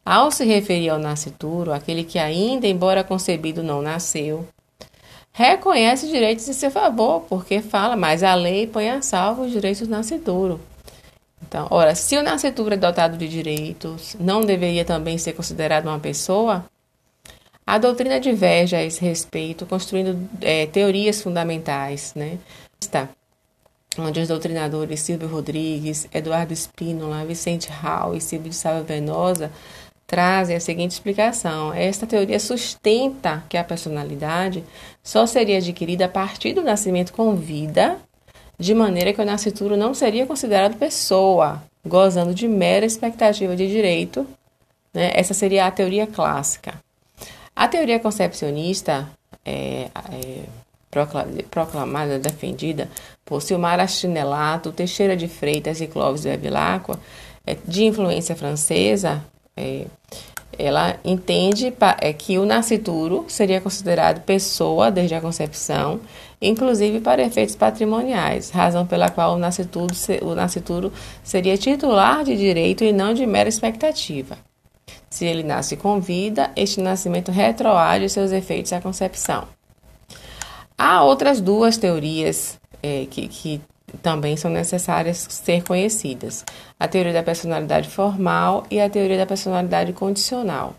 ao 0.04 0.30
se 0.30 0.44
referir 0.44 0.90
ao 0.90 0.98
nascituro, 0.98 1.72
aquele 1.72 2.04
que 2.04 2.18
ainda, 2.18 2.66
embora 2.66 3.02
concebido, 3.02 3.62
não 3.62 3.80
nasceu, 3.80 4.46
reconhece 5.32 6.06
direitos 6.06 6.46
em 6.50 6.52
seu 6.52 6.70
favor, 6.70 7.22
porque 7.22 7.62
fala, 7.62 7.96
mas 7.96 8.22
a 8.22 8.34
lei 8.34 8.66
põe 8.66 8.90
a 8.90 9.00
salvo 9.00 9.44
os 9.44 9.52
direitos 9.52 9.88
do 9.88 9.90
nascituro. 9.90 10.60
Então, 11.48 11.68
ora, 11.70 11.94
se 11.94 12.16
o 12.16 12.22
nascituro 12.22 12.74
é 12.74 12.76
dotado 12.76 13.16
de 13.16 13.28
direitos, 13.28 14.16
não 14.18 14.40
deveria 14.40 14.84
também 14.84 15.16
ser 15.16 15.32
considerado 15.32 15.86
uma 15.86 15.98
pessoa? 15.98 16.64
A 17.66 17.78
doutrina 17.78 18.20
diverge 18.20 18.76
a 18.76 18.82
esse 18.82 19.04
respeito, 19.04 19.66
construindo 19.66 20.28
é, 20.40 20.66
teorias 20.66 21.22
fundamentais, 21.22 22.12
né? 22.14 22.38
Está 22.80 23.08
onde 23.98 24.20
os 24.20 24.28
doutrinadores 24.28 25.00
Silvio 25.00 25.28
Rodrigues, 25.28 26.06
Eduardo 26.12 26.52
Espínola, 26.52 27.24
Vicente 27.24 27.70
Hall 27.70 28.14
e 28.14 28.20
Silvio 28.20 28.50
de 28.50 28.56
Salva 28.56 28.82
Venosa 28.82 29.50
trazem 30.06 30.54
a 30.56 30.60
seguinte 30.60 30.92
explicação. 30.92 31.72
Esta 31.72 32.06
teoria 32.06 32.38
sustenta 32.38 33.42
que 33.48 33.56
a 33.56 33.64
personalidade 33.64 34.62
só 35.02 35.26
seria 35.26 35.58
adquirida 35.58 36.04
a 36.04 36.08
partir 36.08 36.52
do 36.52 36.62
nascimento 36.62 37.12
com 37.12 37.34
vida 37.34 37.98
de 38.58 38.74
maneira 38.74 39.12
que 39.12 39.20
o 39.20 39.24
nascituro 39.24 39.76
não 39.76 39.94
seria 39.94 40.26
considerado 40.26 40.76
pessoa, 40.76 41.62
gozando 41.84 42.34
de 42.34 42.48
mera 42.48 42.86
expectativa 42.86 43.54
de 43.54 43.68
direito. 43.68 44.26
Né? 44.92 45.12
Essa 45.14 45.34
seria 45.34 45.66
a 45.66 45.70
teoria 45.70 46.06
clássica. 46.06 46.74
A 47.54 47.68
teoria 47.68 47.98
concepcionista 47.98 49.08
é, 49.44 49.88
é 50.12 50.44
proclamada, 51.50 52.18
defendida 52.18 52.88
por 53.24 53.42
Silmar 53.42 53.80
Astinelato, 53.80 54.72
Teixeira 54.72 55.16
de 55.16 55.28
Freitas 55.28 55.80
e 55.80 55.86
Clóvis 55.86 56.24
Bevilacqua, 56.24 56.98
é, 57.46 57.56
de 57.66 57.84
influência 57.84 58.34
francesa, 58.34 59.22
é, 59.56 59.86
ela 60.58 60.98
entende 61.04 61.72
é, 62.00 62.12
que 62.12 62.38
o 62.38 62.46
nascituro 62.46 63.24
seria 63.28 63.60
considerado 63.60 64.22
pessoa 64.22 64.90
desde 64.90 65.14
a 65.14 65.20
concepção 65.20 66.00
inclusive 66.40 67.00
para 67.00 67.22
efeitos 67.22 67.56
patrimoniais, 67.56 68.50
razão 68.50 68.86
pela 68.86 69.10
qual 69.10 69.34
o 69.34 69.38
nascituro, 69.38 69.94
o 70.22 70.34
nascituro 70.34 70.92
seria 71.22 71.56
titular 71.56 72.24
de 72.24 72.36
direito 72.36 72.84
e 72.84 72.92
não 72.92 73.14
de 73.14 73.26
mera 73.26 73.48
expectativa. 73.48 74.36
Se 75.08 75.24
ele 75.24 75.42
nasce 75.42 75.76
com 75.76 76.00
vida, 76.00 76.50
este 76.56 76.80
nascimento 76.80 77.30
retroage 77.30 78.08
seus 78.08 78.32
efeitos 78.32 78.72
à 78.72 78.80
concepção. 78.80 79.48
Há 80.76 81.02
outras 81.02 81.40
duas 81.40 81.78
teorias 81.78 82.58
é, 82.82 83.06
que, 83.10 83.28
que 83.28 83.60
também 84.02 84.36
são 84.36 84.50
necessárias 84.50 85.26
ser 85.30 85.62
conhecidas: 85.62 86.44
a 86.78 86.86
teoria 86.86 87.12
da 87.12 87.22
personalidade 87.22 87.88
formal 87.88 88.66
e 88.70 88.80
a 88.80 88.90
teoria 88.90 89.16
da 89.16 89.26
personalidade 89.26 89.92
condicional. 89.92 90.74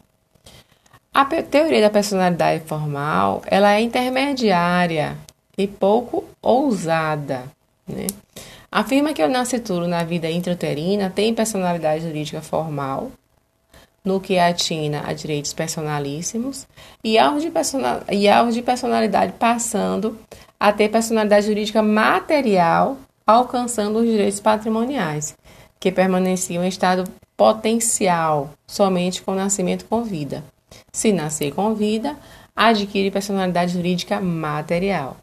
A 1.13 1.25
teoria 1.25 1.81
da 1.81 1.89
personalidade 1.89 2.63
formal 2.65 3.41
ela 3.47 3.73
é 3.73 3.81
intermediária 3.81 5.17
e 5.57 5.67
pouco 5.67 6.23
ousada. 6.41 7.45
Né? 7.87 8.07
Afirma 8.71 9.13
que 9.13 9.23
o 9.23 9.29
nascituro 9.29 9.87
na 9.87 10.03
vida 10.03 10.29
intrauterina 10.29 11.09
tem 11.09 11.33
personalidade 11.33 12.03
jurídica 12.03 12.41
formal, 12.41 13.11
no 14.03 14.21
que 14.21 14.37
atina 14.37 15.03
a 15.05 15.13
direitos 15.13 15.53
personalíssimos, 15.53 16.67
e 17.03 17.17
aos 17.17 17.41
de, 17.41 17.49
personal, 17.49 18.01
de 18.51 18.61
personalidade 18.61 19.33
passando 19.33 20.17
a 20.59 20.71
ter 20.71 20.89
personalidade 20.89 21.47
jurídica 21.47 21.81
material, 21.81 22.97
alcançando 23.25 23.99
os 23.99 24.05
direitos 24.05 24.39
patrimoniais, 24.39 25.35
que 25.79 25.91
permaneciam 25.91 26.63
em 26.63 26.67
estado 26.67 27.03
potencial 27.35 28.51
somente 28.65 29.21
com 29.21 29.33
nascimento 29.33 29.85
com 29.85 30.03
vida. 30.03 30.43
Se 30.91 31.11
nascer 31.11 31.53
com 31.53 31.73
vida, 31.73 32.17
adquire 32.55 33.11
personalidade 33.11 33.73
jurídica 33.73 34.19
material 34.19 35.17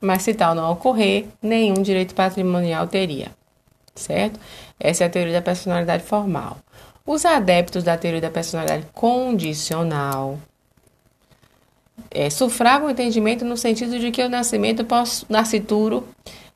mas 0.00 0.22
se 0.22 0.34
tal 0.34 0.54
não 0.54 0.72
ocorrer, 0.72 1.26
nenhum 1.42 1.82
direito 1.82 2.14
patrimonial 2.14 2.86
teria. 2.86 3.32
Certo? 3.94 4.40
Essa 4.78 5.04
é 5.04 5.06
a 5.06 5.10
teoria 5.10 5.34
da 5.34 5.42
personalidade 5.42 6.04
formal. 6.04 6.58
Os 7.04 7.24
adeptos 7.24 7.82
da 7.82 7.96
teoria 7.96 8.20
da 8.20 8.30
personalidade 8.30 8.86
condicional 8.92 10.38
é, 12.10 12.30
sufragam 12.30 12.88
o 12.88 12.90
entendimento 12.90 13.44
no 13.44 13.56
sentido 13.56 13.98
de 13.98 14.10
que 14.10 14.22
o 14.22 14.28
nascimento 14.28 14.86
nascituro 15.28 16.08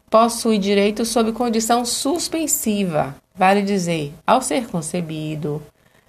possui 0.08 0.58
direito 0.58 1.04
sob 1.04 1.32
condição 1.32 1.84
suspensiva, 1.84 3.16
vale 3.34 3.62
dizer, 3.62 4.14
ao 4.26 4.40
ser 4.40 4.68
concebido, 4.68 5.60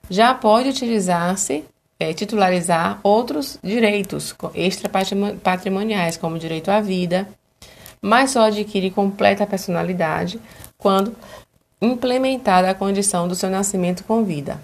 já 0.09 0.33
pode 0.33 0.69
utilizar-se 0.69 1.65
é, 1.99 2.13
titularizar 2.13 2.99
outros 3.03 3.57
direitos 3.63 4.35
extra-patrimoniais, 4.53 6.17
como 6.17 6.35
o 6.35 6.39
direito 6.39 6.69
à 6.69 6.81
vida, 6.81 7.27
mas 8.01 8.31
só 8.31 8.45
adquire 8.45 8.91
completa 8.91 9.47
personalidade 9.47 10.39
quando 10.77 11.15
implementada 11.81 12.69
a 12.69 12.75
condição 12.75 13.27
do 13.27 13.35
seu 13.35 13.49
nascimento 13.49 14.03
com 14.03 14.23
vida. 14.23 14.59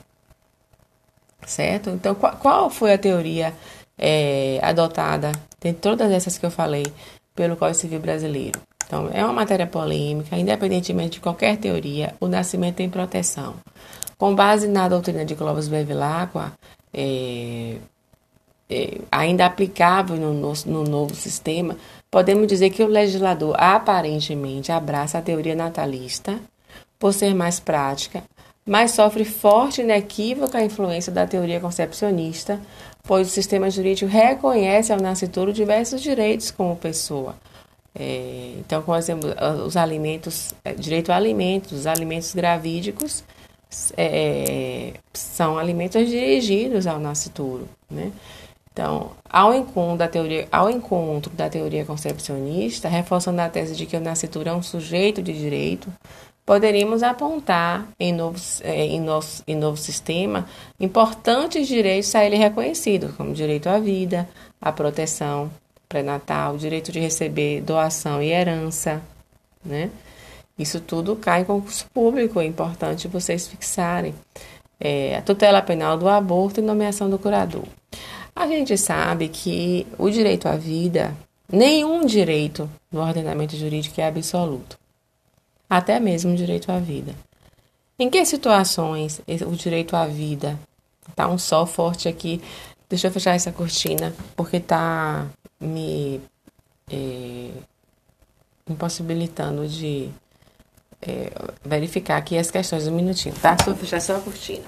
Certo? 1.46 1.89
Então, 1.89 2.13
qual, 2.13 2.36
qual 2.38 2.70
foi 2.70 2.94
a 2.94 2.98
teoria 2.98 3.54
é, 3.98 4.60
adotada, 4.62 5.32
de 5.60 5.74
todas 5.74 6.12
essas 6.12 6.38
que 6.38 6.46
eu 6.46 6.52
falei, 6.52 6.86
pelo 7.34 7.56
Código 7.56 7.80
Civil 7.80 8.00
Brasileiro? 8.00 8.60
Então, 8.86 9.10
é 9.13 9.24
uma 9.24 9.34
matéria 9.34 9.65
polêmica, 9.65 10.38
independentemente 10.38 11.13
de 11.13 11.20
qualquer 11.22 11.58
teoria, 11.58 12.13
o 12.20 12.28
nascimento 12.28 12.76
tem 12.76 12.89
proteção. 12.89 13.56
Com 14.17 14.36
base 14.36 14.67
na 14.67 14.88
doutrina 14.88 15.26
de 15.26 15.34
Clóvis 15.34 15.67
Bevilacqua, 15.67 16.52
é, 16.93 17.77
é, 18.69 18.99
ainda 19.12 19.45
aplicável 19.45 20.15
no, 20.15 20.34
no, 20.34 20.54
no 20.65 20.84
novo 20.84 21.13
sistema, 21.13 21.75
podemos 22.10 22.47
dizer 22.47 22.69
que 22.69 22.84
o 22.84 22.88
legislador 22.88 23.56
aparentemente 23.58 24.71
abraça 24.71 25.17
a 25.17 25.21
teoria 25.21 25.56
natalista 25.56 26.39
por 26.97 27.13
ser 27.13 27.34
mais 27.34 27.60
prática, 27.60 28.23
mas 28.65 28.91
sofre 28.91 29.25
forte 29.25 29.82
e 29.82 29.84
inequívoca 29.84 30.63
influência 30.63 31.12
da 31.12 31.25
teoria 31.25 31.60
concepcionista, 31.60 32.60
pois 33.04 33.27
o 33.27 33.32
sistema 33.32 33.69
jurídico 33.69 34.10
reconhece 34.10 34.93
ao 34.93 34.99
nascituro 34.99 35.51
diversos 35.51 36.01
direitos 36.01 36.51
como 36.51 36.75
pessoa. 36.75 37.36
É, 37.93 38.54
então, 38.58 38.82
por 38.82 38.97
exemplo, 38.97 39.30
os 39.65 39.75
alimentos, 39.75 40.54
é, 40.63 40.73
direito 40.73 41.12
a 41.12 41.17
alimentos, 41.17 41.73
os 41.73 41.88
alimentos 41.88 42.34
gravídicos 42.34 43.23
é, 43.97 44.93
são 45.13 45.57
alimentos 45.57 46.07
dirigidos 46.07 46.88
ao 46.88 46.99
nascituro, 46.99 47.67
né? 47.89 48.12
Então, 48.73 49.12
ao 49.29 49.53
encontro, 49.53 49.97
da 49.97 50.07
teoria, 50.07 50.47
ao 50.51 50.69
encontro 50.69 51.31
da 51.34 51.49
teoria 51.49 51.84
concepcionista, 51.84 52.88
reforçando 52.88 53.41
a 53.41 53.49
tese 53.49 53.75
de 53.75 53.86
que 53.86 53.97
o 53.97 53.99
nascituro 53.99 54.47
é 54.47 54.53
um 54.53 54.63
sujeito 54.63 55.21
de 55.21 55.34
direito, 55.34 55.91
poderíamos 56.45 57.03
apontar 57.03 57.88
em, 57.99 58.13
novos, 58.13 58.62
é, 58.62 58.86
em, 58.86 58.99
nosso, 58.99 59.43
em 59.45 59.55
novo 59.55 59.77
sistema 59.77 60.47
importantes 60.79 61.67
direitos 61.67 62.15
a 62.15 62.25
ele 62.25 62.38
reconhecidos, 62.38 63.12
como 63.15 63.34
direito 63.34 63.67
à 63.67 63.77
vida, 63.77 64.27
à 64.62 64.71
proteção 64.71 65.51
pré-natal, 65.89 66.57
direito 66.57 66.91
de 66.91 66.99
receber 66.99 67.62
doação 67.62 68.21
e 68.23 68.31
herança, 68.31 69.01
né? 69.63 69.89
Isso 70.62 70.80
tudo 70.80 71.15
cai 71.15 71.41
em 71.41 71.45
concurso 71.45 71.86
público, 71.93 72.39
é 72.39 72.45
importante 72.45 73.08
vocês 73.08 73.47
fixarem. 73.47 74.13
É, 74.80 75.17
a 75.17 75.21
tutela 75.21 75.62
penal 75.62 75.97
do 75.97 76.10
aborto 76.10 76.60
e 76.60 76.63
nomeação 76.63 77.10
do 77.10 77.19
curador. 77.19 77.65
A 78.36 78.47
gente 78.47 78.78
sabe 78.78 79.28
que 79.28 79.86
o 79.97 80.10
direito 80.10 80.47
à 80.47 80.56
vida, 80.56 81.15
nenhum 81.52 82.06
direito 82.06 82.69
no 82.91 83.02
ordenamento 83.02 83.56
jurídico 83.56 84.02
é 84.02 84.08
absoluto 84.08 84.82
até 85.71 86.02
mesmo 86.02 86.34
o 86.34 86.36
direito 86.36 86.69
à 86.69 86.80
vida. 86.80 87.15
Em 87.97 88.10
que 88.10 88.26
situações 88.26 89.21
o 89.47 89.56
direito 89.56 89.95
à 89.95 90.06
vida 90.06 90.60
tá 91.15 91.30
um 91.30 91.38
sol 91.38 91.65
forte 91.65 92.10
aqui? 92.10 92.41
Deixa 92.89 93.08
eu 93.08 93.12
fechar 93.12 93.36
essa 93.36 93.54
cortina 93.54 94.13
porque 94.36 94.60
tá 94.60 95.26
me 95.58 96.19
é, 96.91 97.52
impossibilitando 98.67 99.65
de 99.65 100.10
é, 101.02 101.32
verificar 101.64 102.18
aqui 102.18 102.38
as 102.38 102.52
questões 102.52 102.88
um 102.88 102.96
minutinho, 102.96 103.36
tá? 103.42 103.56
Só 103.64 103.74
fechar 103.76 104.02
só 104.02 104.18
a 104.18 104.20
cortina. 104.20 104.64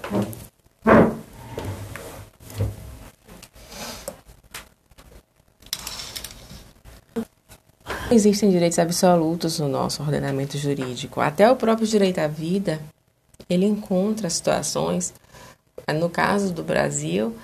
existem 8.14 8.52
direitos 8.52 8.78
absolutos 8.80 9.60
no 9.60 9.68
nosso 9.68 10.02
ordenamento 10.04 10.58
jurídico. 10.58 11.20
Até 11.20 11.50
o 11.50 11.56
próprio 11.56 11.88
direito 11.88 12.20
à 12.20 12.28
vida, 12.28 12.80
ele 13.50 13.66
encontra 13.66 14.30
situações, 14.30 15.14
no 15.96 16.10
caso 16.10 16.54
do 16.54 16.64
Brasil, 16.64 17.36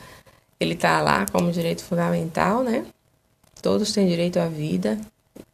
ele 0.59 0.73
está 0.73 1.01
lá 1.01 1.25
como 1.31 1.51
direito 1.51 1.83
fundamental, 1.83 2.63
né? 2.63 2.85
Todos 3.61 3.91
têm 3.91 4.07
direito 4.07 4.37
à 4.39 4.47
vida 4.47 4.97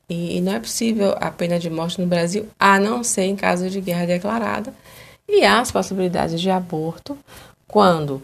e, 0.10 0.40
não 0.42 0.54
é 0.54 0.60
possível 0.60 1.16
a 1.20 1.32
pena 1.32 1.60
de 1.60 1.70
morte 1.70 2.00
no 2.00 2.08
Brasil, 2.08 2.48
a 2.60 2.80
não 2.80 3.04
ser 3.04 3.24
em 3.24 3.36
caso 3.36 3.70
de 3.70 3.82
guerra 3.82 4.06
declarada. 4.06 4.74
E 5.28 5.44
há 5.44 5.60
as 5.60 5.72
possibilidades 5.72 6.40
de 6.40 6.50
aborto 6.50 7.18
quando 7.68 8.22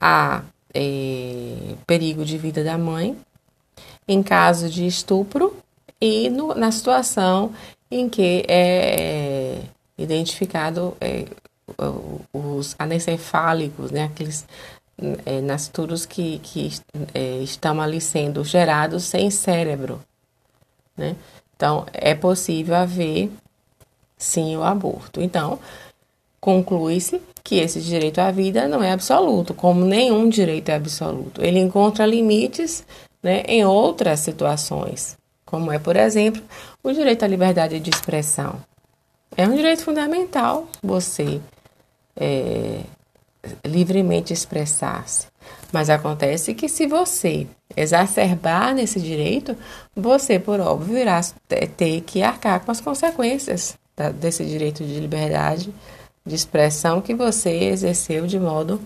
há 0.00 0.42
é, 0.72 1.74
perigo 1.86 2.24
de 2.24 2.38
vida 2.38 2.62
da 2.62 2.78
mãe, 2.78 3.16
em 4.06 4.22
caso 4.22 4.68
de 4.68 4.86
estupro 4.86 5.56
e 6.00 6.30
no, 6.30 6.54
na 6.54 6.70
situação 6.70 7.52
em 7.90 8.08
que 8.08 8.44
é 8.48 9.60
identificado 9.98 10.96
é, 11.00 11.24
os 12.32 12.76
anencefálicos, 12.78 13.90
né, 13.90 14.04
aqueles 14.04 14.46
é, 15.26 15.40
que, 16.08 16.38
que 16.38 16.70
estão 17.42 17.80
ali 17.80 18.00
sendo 18.00 18.44
gerados 18.44 19.04
sem 19.04 19.30
cérebro. 19.30 20.00
Né? 20.96 21.16
Então, 21.56 21.86
é 21.92 22.14
possível 22.14 22.74
haver, 22.74 23.30
sim, 24.16 24.56
o 24.56 24.62
aborto. 24.62 25.20
Então, 25.20 25.58
conclui-se 26.40 27.20
que 27.42 27.56
esse 27.56 27.80
direito 27.80 28.18
à 28.20 28.30
vida 28.30 28.66
não 28.68 28.82
é 28.82 28.92
absoluto, 28.92 29.54
como 29.54 29.84
nenhum 29.84 30.28
direito 30.28 30.70
é 30.70 30.74
absoluto. 30.74 31.42
Ele 31.42 31.58
encontra 31.58 32.06
limites 32.06 32.84
né, 33.22 33.42
em 33.46 33.64
outras 33.64 34.20
situações 34.20 35.16
como 35.54 35.70
é, 35.70 35.78
por 35.78 35.94
exemplo, 35.94 36.42
o 36.82 36.90
direito 36.90 37.24
à 37.24 37.28
liberdade 37.28 37.78
de 37.78 37.88
expressão. 37.88 38.56
É 39.36 39.46
um 39.46 39.54
direito 39.54 39.84
fundamental 39.84 40.66
você 40.82 41.40
é, 42.16 42.80
livremente 43.64 44.32
expressar-se. 44.32 45.28
Mas 45.72 45.90
acontece 45.90 46.54
que 46.54 46.68
se 46.68 46.86
você 46.86 47.46
exacerbar 47.76 48.74
nesse 48.74 49.00
direito, 49.00 49.56
você, 49.94 50.38
por 50.38 50.60
óbvio, 50.60 50.98
irá 50.98 51.20
ter 51.48 52.00
que 52.02 52.22
arcar 52.22 52.60
com 52.60 52.70
as 52.70 52.80
consequências 52.80 53.76
desse 54.20 54.44
direito 54.44 54.84
de 54.84 55.00
liberdade 55.00 55.72
de 56.26 56.34
expressão 56.34 57.00
que 57.00 57.14
você 57.14 57.50
exerceu 57.50 58.26
de 58.26 58.40
modo 58.40 58.80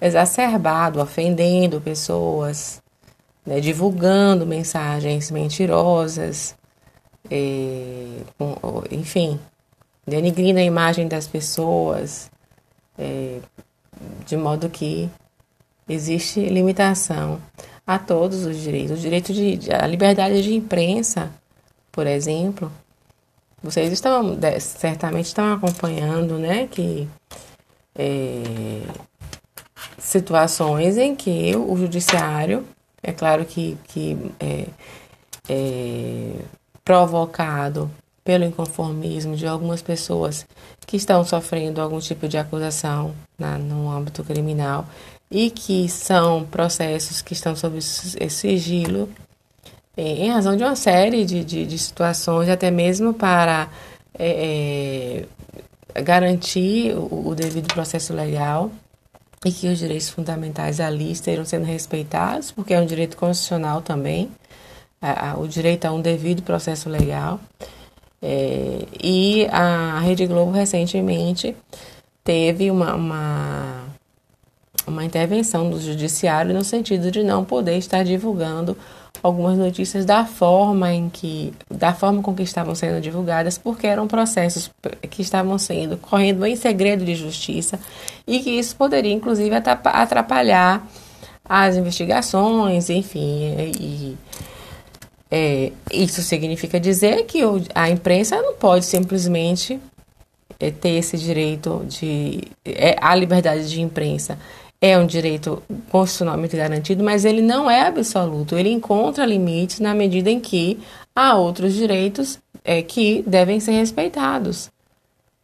exacerbado, 0.00 1.00
ofendendo 1.00 1.80
pessoas, 1.80 2.82
né, 3.46 3.60
divulgando 3.60 4.44
mensagens 4.44 5.30
mentirosas, 5.30 6.56
é, 7.30 8.18
enfim, 8.90 9.38
denigrindo 10.04 10.58
a 10.58 10.62
imagem 10.64 11.06
das 11.06 11.28
pessoas, 11.28 12.28
é, 12.98 13.38
de 14.26 14.36
modo 14.36 14.68
que 14.68 15.08
existe 15.88 16.40
limitação 16.40 17.40
a 17.86 17.98
todos 17.98 18.44
os 18.46 18.56
direitos. 18.56 18.98
O 18.98 19.00
direito 19.00 19.32
de 19.32 19.58
a 19.72 19.86
liberdade 19.86 20.42
de 20.42 20.54
imprensa, 20.54 21.30
por 21.90 22.06
exemplo, 22.06 22.70
vocês 23.62 23.92
estão 23.92 24.38
certamente 24.58 25.26
estão 25.26 25.52
acompanhando, 25.52 26.38
né, 26.38 26.66
que 26.66 27.08
é, 27.94 28.82
situações 29.98 30.96
em 30.96 31.14
que 31.14 31.54
o 31.56 31.76
judiciário 31.76 32.64
é 33.02 33.12
claro 33.12 33.44
que, 33.44 33.76
que 33.84 34.16
é, 34.38 34.66
é 35.48 36.32
provocado 36.84 37.90
pelo 38.24 38.44
inconformismo 38.44 39.34
de 39.36 39.46
algumas 39.46 39.82
pessoas 39.82 40.46
que 40.86 40.96
estão 40.96 41.24
sofrendo 41.24 41.80
algum 41.80 41.98
tipo 41.98 42.28
de 42.28 42.38
acusação 42.38 43.14
na, 43.36 43.58
no 43.58 43.90
âmbito 43.90 44.22
criminal 44.22 44.86
e 45.32 45.50
que 45.50 45.88
são 45.88 46.44
processos 46.44 47.22
que 47.22 47.32
estão 47.32 47.56
sob 47.56 47.80
sigilo 47.80 49.08
é, 49.96 50.02
em 50.02 50.30
razão 50.30 50.56
de 50.56 50.62
uma 50.62 50.76
série 50.76 51.24
de, 51.24 51.42
de, 51.42 51.66
de 51.66 51.78
situações, 51.78 52.48
até 52.48 52.70
mesmo 52.70 53.14
para 53.14 53.68
é, 54.18 55.24
é 55.94 56.02
garantir 56.02 56.94
o, 56.96 57.28
o 57.28 57.34
devido 57.34 57.72
processo 57.72 58.12
legal 58.12 58.70
e 59.44 59.50
que 59.50 59.68
os 59.68 59.78
direitos 59.78 60.08
fundamentais 60.08 60.80
ali 60.80 61.10
estejam 61.10 61.44
sendo 61.44 61.64
respeitados, 61.64 62.52
porque 62.52 62.74
é 62.74 62.80
um 62.80 62.86
direito 62.86 63.16
constitucional 63.16 63.82
também, 63.82 64.30
a, 65.00 65.30
a, 65.30 65.38
o 65.38 65.48
direito 65.48 65.84
a 65.86 65.92
um 65.92 66.00
devido 66.00 66.42
processo 66.42 66.88
legal. 66.88 67.40
É, 68.20 68.86
e 69.02 69.46
a 69.50 69.98
Rede 70.00 70.26
Globo 70.26 70.52
recentemente 70.52 71.56
teve 72.22 72.70
uma, 72.70 72.94
uma, 72.94 73.81
uma 74.86 75.04
intervenção 75.04 75.70
do 75.70 75.80
judiciário 75.80 76.54
no 76.54 76.64
sentido 76.64 77.10
de 77.10 77.22
não 77.22 77.44
poder 77.44 77.76
estar 77.76 78.04
divulgando 78.04 78.76
algumas 79.22 79.56
notícias 79.56 80.04
da 80.04 80.24
forma 80.24 80.92
em 80.92 81.08
que 81.08 81.52
da 81.70 81.94
forma 81.94 82.22
com 82.22 82.34
que 82.34 82.42
estavam 82.42 82.74
sendo 82.74 83.00
divulgadas, 83.00 83.56
porque 83.56 83.86
eram 83.86 84.08
processos 84.08 84.70
que 85.10 85.22
estavam 85.22 85.56
sendo 85.58 85.96
correndo 85.96 86.44
em 86.44 86.56
segredo 86.56 87.04
de 87.04 87.14
justiça 87.14 87.78
e 88.26 88.40
que 88.40 88.50
isso 88.50 88.74
poderia 88.74 89.12
inclusive 89.12 89.54
atrapalhar 89.54 90.86
as 91.44 91.76
investigações, 91.76 92.88
enfim, 92.88 93.54
e, 93.78 94.16
é, 95.30 95.72
isso 95.90 96.22
significa 96.22 96.78
dizer 96.78 97.24
que 97.24 97.40
a 97.74 97.88
imprensa 97.88 98.40
não 98.40 98.54
pode 98.54 98.84
simplesmente 98.84 99.80
é, 100.60 100.70
ter 100.70 100.90
esse 100.90 101.16
direito 101.16 101.84
de 101.88 102.42
é, 102.64 102.96
a 103.00 103.14
liberdade 103.14 103.68
de 103.68 103.80
imprensa 103.80 104.38
é 104.84 104.98
um 104.98 105.06
direito 105.06 105.62
constitucionalmente 105.90 106.56
garantido, 106.56 107.04
mas 107.04 107.24
ele 107.24 107.40
não 107.40 107.70
é 107.70 107.86
absoluto. 107.86 108.58
Ele 108.58 108.68
encontra 108.68 109.24
limites 109.24 109.78
na 109.78 109.94
medida 109.94 110.28
em 110.28 110.40
que 110.40 110.80
há 111.14 111.36
outros 111.36 111.72
direitos 111.72 112.40
é, 112.64 112.82
que 112.82 113.22
devem 113.24 113.60
ser 113.60 113.72
respeitados, 113.72 114.72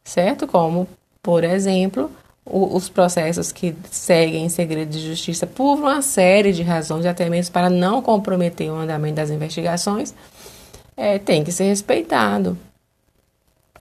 certo? 0.03 0.45
Como, 0.45 0.89
por 1.23 1.45
exemplo, 1.45 2.11
o, 2.45 2.77
os 2.77 2.89
processos 2.89 3.53
que 3.53 3.77
seguem 3.89 4.45
em 4.45 4.49
segredo 4.49 4.91
de 4.91 5.07
justiça 5.07 5.47
por 5.47 5.75
uma 5.75 6.03
série 6.03 6.53
de 6.53 6.65
razões, 6.65 7.07
até 7.07 7.29
mesmo 7.31 7.53
para 7.53 7.71
não 7.71 8.03
comprometer 8.03 8.69
o 8.73 8.77
andamento 8.77 9.15
das 9.15 9.31
investigações, 9.31 10.13
é, 10.97 11.17
tem 11.17 11.45
que 11.45 11.53
ser 11.53 11.65
respeitado. 11.65 12.59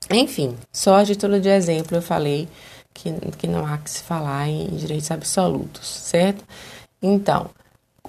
Enfim, 0.08 0.54
só 0.72 1.00
a 1.00 1.04
título 1.04 1.40
de 1.40 1.48
exemplo 1.48 1.96
eu 1.96 2.02
falei 2.02 2.48
que, 2.98 3.12
que 3.36 3.46
não 3.46 3.64
há 3.64 3.78
que 3.78 3.90
se 3.90 4.02
falar 4.02 4.48
em 4.48 4.66
direitos 4.76 5.10
absolutos, 5.10 5.86
certo? 5.86 6.44
Então, 7.00 7.48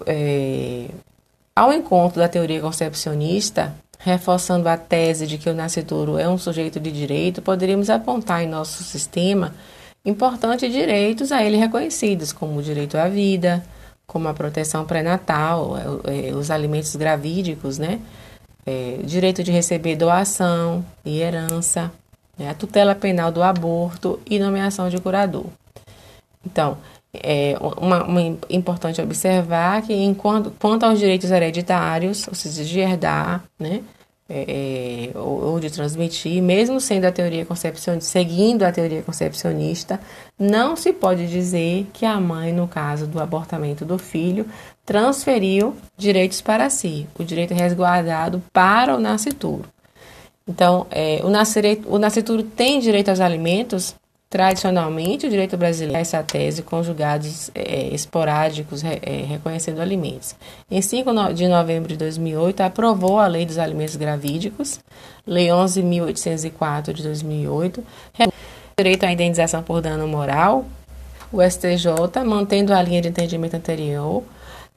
é, 0.06 0.90
ao 1.56 1.72
encontro 1.72 2.20
da 2.20 2.28
teoria 2.28 2.60
concepcionista, 2.60 3.76
reforçando 4.00 4.68
a 4.68 4.78
tese 4.78 5.28
de 5.28 5.38
que 5.38 5.50
o 5.50 5.54
nascituro 5.54 6.18
é 6.18 6.28
um 6.28 6.38
sujeito 6.38 6.80
de 6.80 6.92
direito, 6.92 7.42
poderíamos 7.42 7.90
apontar 7.90 8.44
em 8.44 8.48
nosso 8.48 8.84
sistema 8.84 9.54
importantes 10.04 10.72
direitos 10.72 11.32
a 11.32 11.44
ele 11.44 11.58
reconhecidos, 11.58 12.32
como 12.32 12.60
o 12.60 12.64
direito 12.64 12.98
à 12.98 13.08
vida, 13.08 13.64
como 14.08 14.28
a 14.28 14.34
proteção 14.34 14.86
pré-natal, 14.86 15.78
é, 15.78 16.30
é, 16.30 16.34
os 16.34 16.50
alimentos 16.50 16.96
gravídicos, 16.96 17.78
né? 17.78 18.00
É, 18.66 19.00
direito 19.04 19.44
de 19.44 19.52
receber 19.52 19.96
doação 19.96 20.86
e 21.04 21.20
herança, 21.20 21.92
né? 22.40 22.50
a 22.50 22.54
tutela 22.54 22.96
penal 22.96 23.32
do 23.32 23.44
aborto 23.44 24.20
e 24.26 24.40
nomeação 24.40 24.90
de 24.90 25.00
curador. 25.00 25.46
Então, 26.46 26.78
é 27.14 27.56
uma, 27.78 28.04
uma 28.04 28.22
importante 28.50 29.02
observar 29.02 29.82
que 29.82 29.94
enquanto, 29.94 30.52
quanto 30.60 30.86
aos 30.86 30.98
direitos 30.98 31.30
hereditários, 31.30 32.28
ou 32.28 32.34
seja, 32.34 32.64
de 32.64 32.80
herdar, 32.80 33.44
né? 33.60 33.82
é, 34.30 35.10
ou, 35.16 35.44
ou, 35.44 35.60
de 35.60 35.72
transmitir, 35.72 36.42
mesmo 36.42 36.80
sendo 36.80 37.06
a 37.06 37.12
teoria 37.12 37.46
concepcionista, 37.46 38.06
seguindo 38.06 38.64
a 38.64 38.72
teoria 38.72 39.02
concepcionista, 39.02 40.00
não 40.38 40.76
se 40.76 40.94
pode 40.94 41.28
dizer 41.28 41.88
que 41.92 42.06
a 42.06 42.20
mãe, 42.20 42.54
no 42.54 42.68
caso 42.68 43.08
do 43.08 43.20
abortamento 43.20 43.84
do 43.84 43.98
filho, 43.98 44.46
transferiu 44.86 45.76
direitos 45.98 46.42
para 46.42 46.70
si, 46.70 47.08
o 47.18 47.24
direito 47.24 47.56
resguardado 47.56 48.42
para 48.54 48.96
o 48.96 49.00
nascituro. 49.00 49.66
Então, 50.50 50.88
é, 50.90 51.22
o, 51.24 51.96
o 51.96 52.00
nascituro 52.00 52.44
tem 52.44 52.80
direito 52.80 53.10
aos 53.10 53.20
alimentos 53.20 53.96
Tradicionalmente, 54.30 55.26
o 55.26 55.30
direito 55.30 55.58
brasileiro 55.58 55.98
é 55.98 56.02
essa 56.02 56.22
tese 56.22 56.62
conjugados 56.62 57.50
é, 57.56 57.88
esporádicos 57.92 58.84
é, 58.84 59.26
reconhecendo 59.28 59.82
alimentos. 59.82 60.36
Em 60.70 60.84
5 60.84 61.34
de 61.34 61.48
novembro 61.48 61.90
de 61.90 61.98
2008, 61.98 62.62
aprovou 62.62 63.18
a 63.18 63.26
Lei 63.26 63.44
dos 63.44 63.58
Alimentos 63.58 63.96
Gravídicos, 63.96 64.80
Lei 65.26 65.48
11.804 65.48 66.94
de 66.94 67.02
2008, 67.02 67.84
direito 68.78 69.04
à 69.04 69.12
indenização 69.12 69.64
por 69.64 69.82
dano 69.82 70.08
moral, 70.08 70.64
o 71.34 71.42
STJ, 71.42 72.24
mantendo 72.24 72.72
a 72.72 72.84
linha 72.84 73.02
de 73.02 73.08
entendimento 73.08 73.56
anterior, 73.56 74.24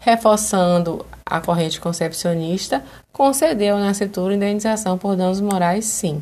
reforçando 0.02 1.06
a 1.24 1.40
corrente 1.40 1.80
concepcionista, 1.80 2.82
concedeu 3.12 3.76
ao 3.76 3.80
nascituro 3.80 4.34
indenização 4.34 4.98
por 4.98 5.16
danos 5.16 5.40
morais, 5.40 5.84
sim. 5.84 6.20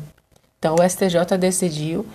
Então, 0.59 0.75
o 0.75 0.87
STJ 0.87 1.35
decidiu 1.39 2.05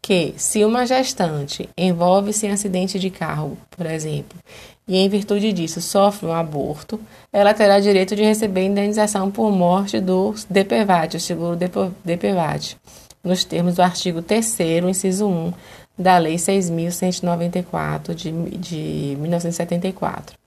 que, 0.00 0.34
se 0.36 0.64
uma 0.64 0.86
gestante 0.86 1.68
envolve-se 1.76 2.46
em 2.46 2.52
acidente 2.52 2.96
de 2.96 3.10
carro, 3.10 3.58
por 3.70 3.86
exemplo, 3.86 4.38
e 4.86 4.96
em 4.96 5.08
virtude 5.08 5.52
disso 5.52 5.80
sofre 5.80 6.28
um 6.28 6.32
aborto, 6.32 7.00
ela 7.32 7.52
terá 7.52 7.80
direito 7.80 8.14
de 8.14 8.22
receber 8.22 8.64
indenização 8.64 9.28
por 9.28 9.50
morte 9.50 10.00
do 10.00 10.32
DPVAT, 10.48 11.16
o 11.16 11.20
seguro 11.20 11.56
DPVAT, 11.56 12.76
nos 13.24 13.42
termos 13.42 13.74
do 13.74 13.82
artigo 13.82 14.22
3 14.22 14.60
inciso 14.88 15.26
1 15.26 15.52
da 15.98 16.18
Lei 16.18 16.36
6.194 16.36 18.14
de, 18.14 18.30
de 18.30 19.16
1974. 19.18 20.45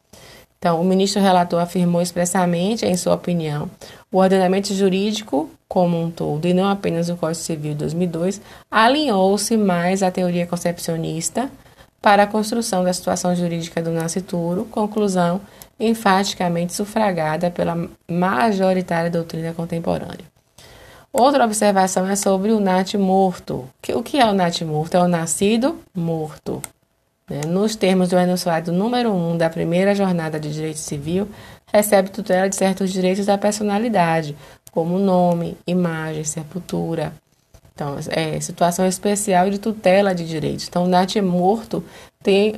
Então, 0.60 0.82
o 0.82 0.84
ministro 0.84 1.22
relator 1.22 1.62
afirmou 1.62 2.02
expressamente, 2.02 2.86
em 2.86 2.98
sua 2.98 3.16
opinião, 3.16 3.72
o 4.12 4.18
ordenamento 4.18 4.74
jurídico 4.74 5.50
como 5.70 6.02
um 6.02 6.12
todo, 6.12 6.48
e 6.48 6.54
não 6.54 6.68
apenas 6.68 7.10
o 7.10 7.16
Código 7.16 7.44
Civil 7.44 7.72
de 7.72 7.80
2002, 7.80 8.42
alinhou-se 8.70 9.56
mais 9.56 10.04
à 10.04 10.12
teoria 10.12 10.46
concepcionista 10.46 11.50
para 12.02 12.24
a 12.24 12.28
construção 12.28 12.84
da 12.84 12.92
situação 12.92 13.36
jurídica 13.36 13.82
do 13.82 13.92
nascituro, 13.92 14.66
conclusão 14.66 15.40
enfaticamente 15.80 16.74
sufragada 16.74 17.50
pela 17.50 17.88
majoritária 18.10 19.10
doutrina 19.10 19.54
contemporânea. 19.54 20.26
Outra 21.14 21.46
observação 21.46 22.08
é 22.08 22.16
sobre 22.16 22.52
o 22.52 22.60
nat 22.60 22.96
morto. 22.96 23.70
O 23.94 24.04
que 24.04 24.20
é 24.20 24.26
o 24.26 24.34
nat 24.34 24.62
morto? 24.62 24.96
É 24.96 25.00
o 25.00 25.08
nascido 25.08 25.80
morto. 25.96 26.62
Né? 27.30 27.42
Nos 27.48 27.76
termos 27.76 28.10
do 28.10 28.18
enunciado 28.18 28.72
número 28.72 29.12
1 29.12 29.38
da 29.38 29.50
primeira 29.50 29.94
jornada 29.94 30.40
de 30.40 30.52
direito 30.52 30.80
civil, 30.80 31.28
recebe 31.72 32.10
tutela 32.10 32.50
de 32.50 32.56
certos 32.56 32.92
direitos 32.92 33.26
da 33.26 33.38
personalidade, 33.38 34.36
como 34.72 34.98
nome, 34.98 35.58
imagem, 35.68 36.24
sepultura. 36.24 37.14
Então, 37.74 37.96
é 38.10 38.40
situação 38.42 38.86
especial 38.86 39.50
de 39.50 39.58
tutela 39.58 40.14
de 40.14 40.28
direitos. 40.28 40.68
Então, 40.68 40.84
o 40.84 40.88
NAT 40.88 41.16
morto 41.22 41.84
tem, 42.22 42.56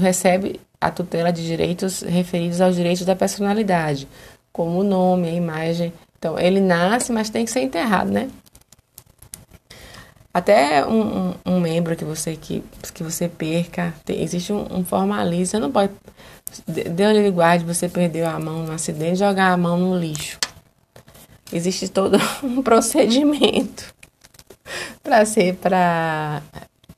recebe 0.00 0.60
a 0.80 0.90
tutela 0.90 1.32
de 1.32 1.46
direitos 1.46 2.02
referidos 2.02 2.60
aos 2.60 2.74
direitos 2.74 3.04
da 3.06 3.14
personalidade, 3.14 4.08
como 4.52 4.80
o 4.80 4.82
nome, 4.82 5.28
a 5.28 5.32
imagem. 5.32 5.92
Então, 6.18 6.38
ele 6.38 6.60
nasce, 6.60 7.12
mas 7.12 7.30
tem 7.30 7.44
que 7.44 7.50
ser 7.50 7.60
enterrado, 7.60 8.10
né? 8.10 8.28
Até 10.34 10.84
um, 10.84 11.28
um, 11.28 11.34
um, 11.46 11.60
membro 11.60 11.94
que 11.94 12.04
você 12.04 12.34
que, 12.34 12.64
que 12.92 13.04
você 13.04 13.28
perca, 13.28 13.94
tem, 14.04 14.20
existe 14.20 14.52
um, 14.52 14.80
um 14.80 14.84
formalismo. 14.84 15.46
Você 15.46 15.58
não 15.60 15.70
pode. 15.70 15.92
Deu 16.66 17.12
lhe 17.12 17.30
guarde, 17.30 17.64
você 17.64 17.88
perdeu 17.88 18.28
a 18.28 18.38
mão 18.40 18.64
no 18.64 18.72
acidente, 18.72 19.20
jogar 19.20 19.52
a 19.52 19.56
mão 19.56 19.78
no 19.78 19.96
lixo. 19.96 20.40
Existe 21.52 21.88
todo 21.88 22.18
um 22.42 22.62
procedimento 22.62 23.94
para 25.04 25.24
ser 25.24 25.54
para 25.54 26.42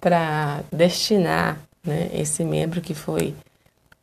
para 0.00 0.62
destinar 0.72 1.58
né, 1.84 2.08
esse 2.14 2.42
membro 2.42 2.80
que 2.80 2.94
foi 2.94 3.34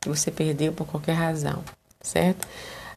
que 0.00 0.08
você 0.08 0.30
perdeu 0.30 0.72
por 0.72 0.86
qualquer 0.86 1.14
razão, 1.14 1.64
certo? 2.00 2.46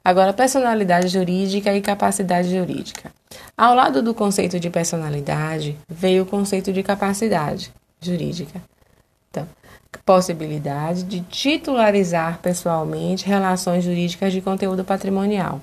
Agora, 0.04 0.34
personalidade 0.34 1.08
jurídica 1.08 1.74
e 1.74 1.82
capacidade 1.82 2.50
jurídica. 2.50 3.12
Ao 3.58 3.74
lado 3.74 4.02
do 4.02 4.14
conceito 4.14 4.60
de 4.60 4.70
personalidade, 4.70 5.78
veio 5.88 6.24
o 6.24 6.26
conceito 6.26 6.72
de 6.72 6.84
capacidade 6.84 7.74
jurídica. 8.02 8.62
Então, 9.30 9.48
possibilidade 10.06 11.04
de 11.04 11.22
titularizar 11.22 12.40
pessoalmente 12.40 13.26
relações 13.26 13.84
jurídicas 13.84 14.32
de 14.32 14.42
conteúdo 14.42 14.84
patrimonial. 14.84 15.62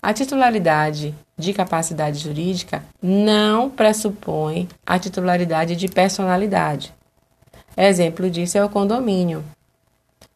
A 0.00 0.12
titularidade 0.12 1.14
de 1.36 1.52
capacidade 1.52 2.18
jurídica 2.18 2.82
não 3.02 3.68
pressupõe 3.68 4.68
a 4.86 4.98
titularidade 4.98 5.74
de 5.76 5.88
personalidade. 5.88 6.94
Exemplo 7.76 8.30
disso 8.30 8.56
é 8.56 8.64
o 8.64 8.68
condomínio, 8.68 9.44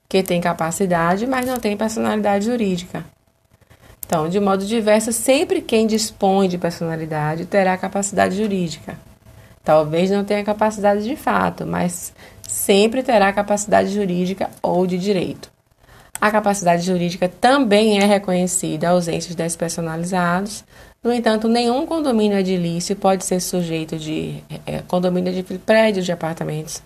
que 0.08 0.22
tem 0.22 0.40
capacidade, 0.40 1.26
mas 1.26 1.46
não 1.46 1.58
tem 1.58 1.76
personalidade 1.76 2.44
jurídica. 2.44 3.04
Então, 4.12 4.28
de 4.28 4.38
modo 4.38 4.66
diverso, 4.66 5.10
sempre 5.10 5.62
quem 5.62 5.86
dispõe 5.86 6.46
de 6.46 6.58
personalidade 6.58 7.46
terá 7.46 7.78
capacidade 7.78 8.36
jurídica. 8.36 8.98
Talvez 9.64 10.10
não 10.10 10.22
tenha 10.22 10.44
capacidade 10.44 11.02
de 11.02 11.16
fato, 11.16 11.64
mas 11.64 12.12
sempre 12.46 13.02
terá 13.02 13.32
capacidade 13.32 13.88
jurídica 13.88 14.50
ou 14.62 14.86
de 14.86 14.98
direito. 14.98 15.50
A 16.20 16.30
capacidade 16.30 16.82
jurídica 16.82 17.26
também 17.26 18.00
é 18.00 18.04
reconhecida 18.04 18.90
aos 18.90 19.08
entes 19.08 19.34
despersonalizados. 19.34 20.62
No 21.02 21.10
entanto, 21.10 21.48
nenhum 21.48 21.86
condomínio 21.86 22.36
edilício 22.36 22.94
pode 22.94 23.24
ser 23.24 23.40
sujeito 23.40 23.96
de 23.96 24.44
é, 24.66 24.82
condomínio 24.86 25.32
de 25.32 25.42
prédios 25.42 26.04
de 26.04 26.12
apartamentos 26.12 26.82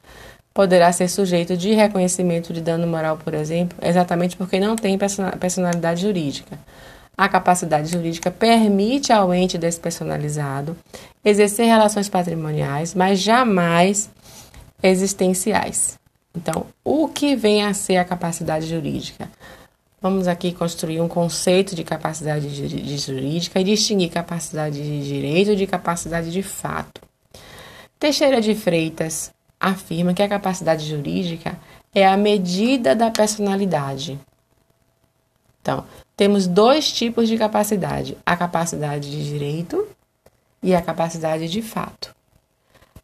poderá 0.55 0.91
ser 0.91 1.07
sujeito 1.11 1.55
de 1.55 1.75
reconhecimento 1.75 2.51
de 2.51 2.62
dano 2.62 2.87
moral, 2.87 3.19
por 3.23 3.35
exemplo, 3.35 3.77
exatamente 3.83 4.39
porque 4.39 4.59
não 4.59 4.75
tem 4.75 4.97
personalidade 5.39 6.01
jurídica. 6.01 6.59
A 7.16 7.29
capacidade 7.29 7.91
jurídica 7.91 8.30
permite 8.30 9.12
ao 9.12 9.32
ente 9.32 9.57
despersonalizado 9.57 10.76
exercer 11.24 11.66
relações 11.66 12.09
patrimoniais, 12.09 12.95
mas 12.95 13.20
jamais 13.20 14.11
existenciais. 14.82 15.99
Então, 16.34 16.66
o 16.84 17.09
que 17.09 17.34
vem 17.34 17.64
a 17.64 17.72
ser 17.72 17.97
a 17.97 18.05
capacidade 18.05 18.66
jurídica? 18.66 19.30
Vamos 20.01 20.28
aqui 20.28 20.53
construir 20.53 21.01
um 21.01 21.09
conceito 21.09 21.74
de 21.74 21.82
capacidade 21.82 22.49
jurídica 22.99 23.59
e 23.59 23.64
distinguir 23.64 24.11
capacidade 24.11 24.76
de 24.76 25.03
direito 25.03 25.57
de 25.57 25.66
capacidade 25.66 26.30
de 26.30 26.43
fato. 26.43 27.01
Teixeira 27.99 28.43
de 28.43 28.55
Freitas 28.55 29.32
afirma 29.59 30.12
que 30.12 30.22
a 30.22 30.28
capacidade 30.28 30.86
jurídica 30.86 31.59
é 31.95 32.07
a 32.07 32.14
medida 32.14 32.95
da 32.95 33.11
personalidade. 33.11 34.18
Então, 35.62 35.82
temos 36.17 36.47
dois 36.47 36.91
tipos 36.91 37.29
de 37.29 37.37
capacidade: 37.37 38.17
a 38.25 38.37
capacidade 38.37 39.11
de 39.11 39.25
direito 39.25 39.87
e 40.62 40.75
a 40.75 40.81
capacidade 40.81 41.49
de 41.49 41.61
fato. 41.61 42.14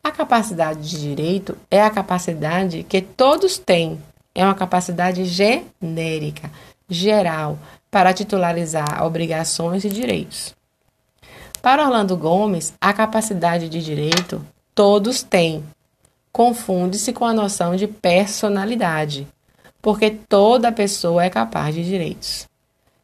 A 0.03 0.11
capacidade 0.11 0.81
de 0.89 1.01
direito 1.01 1.57
é 1.71 1.81
a 1.81 1.91
capacidade 1.91 2.83
que 2.83 3.01
todos 3.01 3.59
têm, 3.59 4.03
é 4.35 4.45
uma 4.45 4.55
capacidade 4.55 5.25
genérica, 5.27 6.51
geral, 6.89 7.59
para 7.91 8.13
titularizar 8.13 9.05
obrigações 9.05 9.85
e 9.85 9.89
direitos. 9.89 10.55
Para 11.61 11.85
Orlando 11.85 12.17
Gomes, 12.17 12.75
a 12.81 12.93
capacidade 12.93 13.69
de 13.69 13.81
direito 13.81 14.45
todos 14.75 15.23
têm, 15.23 15.63
confunde-se 16.33 17.13
com 17.13 17.25
a 17.25 17.33
noção 17.33 17.77
de 17.77 17.87
personalidade, 17.87 19.29
porque 19.81 20.11
toda 20.11 20.73
pessoa 20.73 21.25
é 21.25 21.31
capaz 21.31 21.75
de 21.75 21.85
direitos. 21.85 22.49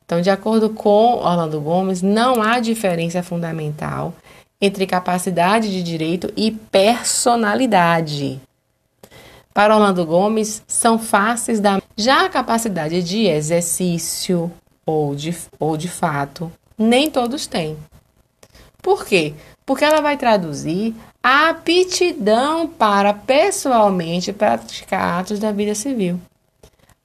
Então, 0.08 0.22
de 0.22 0.30
acordo 0.30 0.70
com 0.70 1.16
Orlando 1.16 1.60
Gomes, 1.60 2.00
não 2.00 2.40
há 2.42 2.60
diferença 2.60 3.22
fundamental 3.22 4.14
entre 4.58 4.86
capacidade 4.86 5.70
de 5.70 5.82
direito 5.82 6.32
e 6.34 6.50
personalidade. 6.50 8.40
Para 9.52 9.74
Orlando 9.76 10.06
Gomes, 10.06 10.62
são 10.66 10.98
faces 10.98 11.60
da. 11.60 11.82
Já 11.94 12.24
a 12.24 12.30
capacidade 12.30 13.02
de 13.02 13.26
exercício 13.26 14.50
ou 14.86 15.14
de, 15.14 15.36
ou 15.60 15.76
de 15.76 15.88
fato, 15.88 16.50
nem 16.78 17.10
todos 17.10 17.46
têm. 17.46 17.76
Por 18.80 19.04
quê? 19.04 19.34
Porque 19.66 19.84
ela 19.84 20.00
vai 20.00 20.16
traduzir 20.16 20.94
a 21.22 21.50
aptidão 21.50 22.66
para 22.66 23.12
pessoalmente 23.12 24.32
praticar 24.32 25.20
atos 25.20 25.38
da 25.38 25.52
vida 25.52 25.74
civil. 25.74 26.18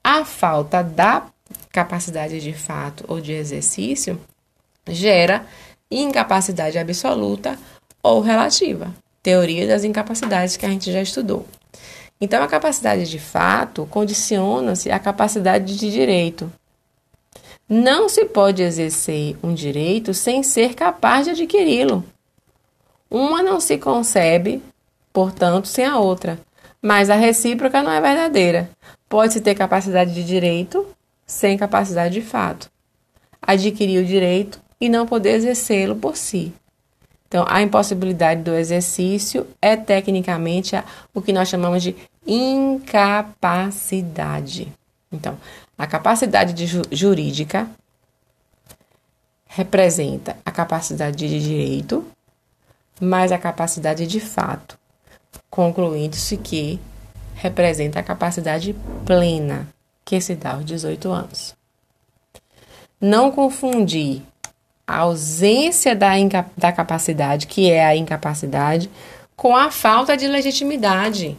A 0.01 0.23
falta 0.23 0.81
da 0.81 1.32
capacidade 1.73 2.39
de 2.39 2.53
fato 2.53 3.03
ou 3.07 3.19
de 3.19 3.33
exercício 3.33 4.21
gera 4.87 5.45
incapacidade 5.89 6.77
absoluta 6.77 7.57
ou 8.01 8.21
relativa. 8.21 8.93
Teoria 9.23 9.67
das 9.67 9.83
incapacidades 9.83 10.55
que 10.55 10.65
a 10.65 10.69
gente 10.69 10.91
já 10.91 11.01
estudou. 11.01 11.47
Então, 12.21 12.43
a 12.43 12.47
capacidade 12.47 13.09
de 13.09 13.19
fato 13.19 13.87
condiciona-se 13.87 14.91
à 14.91 14.99
capacidade 14.99 15.77
de 15.77 15.91
direito. 15.91 16.51
Não 17.67 18.07
se 18.07 18.25
pode 18.25 18.61
exercer 18.61 19.35
um 19.41 19.53
direito 19.53 20.13
sem 20.13 20.43
ser 20.43 20.75
capaz 20.75 21.25
de 21.25 21.31
adquiri-lo. 21.31 22.05
Uma 23.09 23.41
não 23.41 23.59
se 23.59 23.77
concebe, 23.77 24.61
portanto, 25.11 25.67
sem 25.67 25.85
a 25.85 25.97
outra. 25.97 26.39
Mas 26.81 27.09
a 27.09 27.15
recíproca 27.15 27.81
não 27.81 27.91
é 27.91 27.99
verdadeira. 27.99 28.69
Pode-se 29.09 29.41
ter 29.41 29.55
capacidade 29.55 30.13
de 30.13 30.23
direito 30.23 30.85
sem 31.33 31.57
capacidade 31.57 32.13
de 32.13 32.21
fato. 32.21 32.69
Adquirir 33.41 34.01
o 34.01 34.05
direito 34.05 34.61
e 34.79 34.87
não 34.87 35.07
poder 35.07 35.31
exercê-lo 35.31 35.95
por 35.95 36.15
si. 36.15 36.53
Então, 37.27 37.43
a 37.49 37.63
impossibilidade 37.63 38.43
do 38.43 38.53
exercício 38.53 39.47
é 39.59 39.75
tecnicamente 39.75 40.75
o 41.13 41.21
que 41.21 41.33
nós 41.33 41.49
chamamos 41.49 41.81
de 41.81 41.95
incapacidade. 42.25 44.71
Então, 45.11 45.37
a 45.75 45.87
capacidade 45.87 46.67
ju 46.67 46.83
jurídica 46.91 47.67
representa 49.47 50.37
a 50.45 50.51
capacidade 50.51 51.17
de 51.17 51.39
direito 51.39 52.05
mais 53.01 53.31
a 53.31 53.39
capacidade 53.39 54.05
de 54.05 54.19
fato, 54.19 54.77
concluindo-se 55.49 56.37
que 56.37 56.79
representa 57.35 57.99
a 57.99 58.03
capacidade 58.03 58.75
plena 59.05 59.67
que 60.13 60.21
se 60.21 60.35
dá 60.35 60.53
aos 60.53 60.65
18 60.65 61.11
anos. 61.11 61.55
Não 63.01 63.31
confundir 63.31 64.21
a 64.85 64.99
ausência 64.99 65.95
da, 65.95 66.11
da 66.55 66.71
capacidade, 66.71 67.47
que 67.47 67.71
é 67.71 67.83
a 67.83 67.95
incapacidade, 67.95 68.91
com 69.35 69.55
a 69.55 69.71
falta 69.71 70.15
de 70.15 70.27
legitimidade 70.27 71.35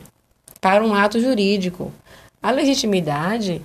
para 0.61 0.85
um 0.85 0.93
ato 0.93 1.21
jurídico. 1.21 1.93
A 2.43 2.51
legitimidade 2.51 3.63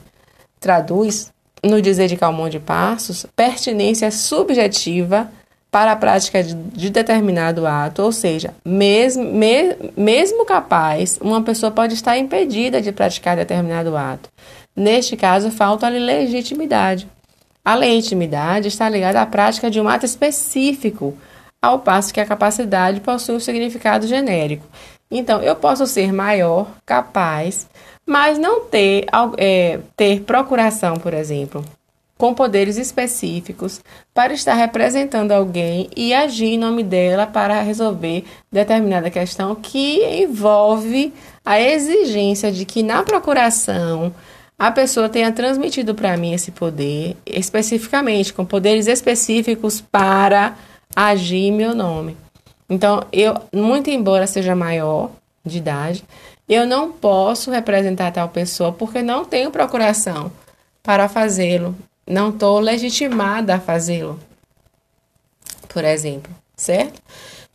traduz, 0.60 1.32
no 1.64 1.82
dizer 1.82 2.08
de 2.08 2.16
Calmon 2.16 2.50
de 2.50 2.60
Passos, 2.60 3.26
pertinência 3.36 4.12
subjetiva 4.12 5.32
para 5.72 5.92
a 5.92 5.96
prática 5.96 6.44
de, 6.44 6.54
de 6.54 6.90
determinado 6.92 7.66
ato, 7.66 8.04
ou 8.04 8.12
seja, 8.12 8.54
me, 8.64 9.08
mesmo 9.98 10.46
capaz, 10.46 11.18
uma 11.20 11.42
pessoa 11.42 11.72
pode 11.72 11.96
estar 11.96 12.18
impedida 12.18 12.80
de 12.82 12.92
praticar 12.92 13.36
determinado 13.36 13.96
ato. 13.98 14.30
Neste 14.80 15.18
caso, 15.18 15.52
falta-lhe 15.52 16.00
legitimidade. 16.00 17.06
A 17.66 17.76
legitimidade 17.76 18.70
está 18.70 18.88
ligada 18.88 19.22
à 19.22 19.26
prática 19.26 19.70
de 19.70 19.78
um 19.82 19.90
ato 19.90 20.06
específico, 20.06 21.18
ao 21.62 21.80
passo 21.80 22.14
que 22.14 22.22
a 22.22 22.26
capacidade 22.26 23.02
possui 23.02 23.36
um 23.36 23.40
significado 23.42 24.08
genérico. 24.08 24.66
Então, 25.12 25.42
eu 25.42 25.54
posso 25.54 25.86
ser 25.86 26.14
maior, 26.14 26.66
capaz, 26.86 27.68
mas 28.06 28.40
não 28.40 28.62
ter, 28.62 29.06
é, 29.38 29.80
ter 29.98 30.22
procuração, 30.22 30.96
por 30.96 31.14
exemplo, 31.14 31.62
com 32.18 32.34
poderes 32.34 32.78
específicos 32.78 33.82
para 34.14 34.32
estar 34.32 34.54
representando 34.54 35.34
alguém 35.34 35.90
e 35.94 36.14
agir 36.14 36.54
em 36.54 36.58
nome 36.58 36.84
dela 36.84 37.28
para 37.28 37.62
resolver 37.62 38.24
determinada 38.50 39.12
questão 39.12 39.56
que 39.56 40.24
envolve 40.24 41.14
a 41.44 41.60
exigência 41.60 42.50
de 42.50 42.64
que 42.64 42.82
na 42.82 43.04
procuração 43.04 44.14
a 44.60 44.70
pessoa 44.70 45.08
tenha 45.08 45.32
transmitido 45.32 45.96
para 45.96 46.18
mim 46.18 46.34
esse 46.34 46.52
poder, 46.52 47.16
especificamente, 47.26 48.34
com 48.34 48.44
poderes 48.44 48.88
específicos 48.88 49.80
para 49.80 50.58
agir 50.94 51.46
em 51.46 51.52
meu 51.54 51.74
nome. 51.74 52.18
Então, 52.70 53.02
eu, 53.14 53.36
muito 53.54 53.90
embora 53.90 54.28
seja 54.28 54.54
maior 54.54 55.12
de 55.46 55.60
idade, 55.60 56.04
eu 56.48 56.68
não 56.68 56.92
posso 56.92 57.50
representar 57.50 58.12
tal 58.12 58.28
pessoa 58.28 58.74
porque 58.74 59.02
não 59.02 59.24
tenho 59.24 59.50
procuração 59.50 60.30
para 60.84 61.08
fazê-lo. 61.08 61.74
Não 62.06 62.30
estou 62.30 62.60
legitimada 62.60 63.56
a 63.56 63.60
fazê-lo, 63.60 64.20
por 65.70 65.86
exemplo, 65.86 66.34
certo? 66.56 67.00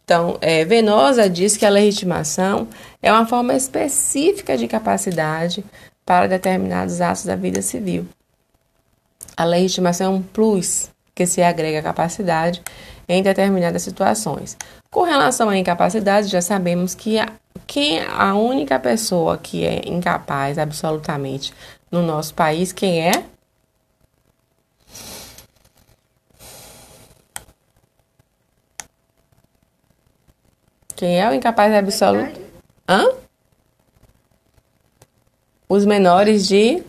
Então, 0.04 0.38
é, 0.40 0.64
Venosa 0.64 1.28
diz 1.28 1.56
que 1.56 1.66
a 1.66 1.70
legitimação 1.70 2.68
é 3.02 3.10
uma 3.10 3.26
forma 3.26 3.54
específica 3.54 4.56
de 4.56 4.68
capacidade 4.68 5.64
para 6.04 6.26
determinados 6.26 7.00
atos 7.00 7.24
da 7.24 7.36
vida 7.36 7.62
civil. 7.62 8.06
A 9.36 9.44
legitimação 9.44 10.12
é 10.12 10.16
um 10.16 10.22
plus 10.22 10.90
que 11.14 11.26
se 11.26 11.42
agrega 11.42 11.80
à 11.80 11.82
capacidade 11.82 12.62
em 13.08 13.22
determinadas 13.22 13.82
situações. 13.82 14.56
Com 14.90 15.02
relação 15.02 15.48
à 15.48 15.56
incapacidade, 15.56 16.28
já 16.28 16.40
sabemos 16.40 16.94
que 16.94 17.18
a, 17.18 17.32
quem 17.66 17.98
é 17.98 18.06
a 18.08 18.34
única 18.34 18.78
pessoa 18.78 19.38
que 19.38 19.64
é 19.64 19.82
incapaz 19.86 20.58
absolutamente 20.58 21.52
no 21.90 22.02
nosso 22.02 22.34
país, 22.34 22.72
quem 22.72 23.08
é? 23.08 23.24
Quem 30.96 31.20
é 31.20 31.28
o 31.28 31.34
incapaz 31.34 31.74
absoluto? 31.74 32.40
Hã? 32.88 33.23
Os 35.74 35.84
menores 35.84 36.46
de 36.46 36.82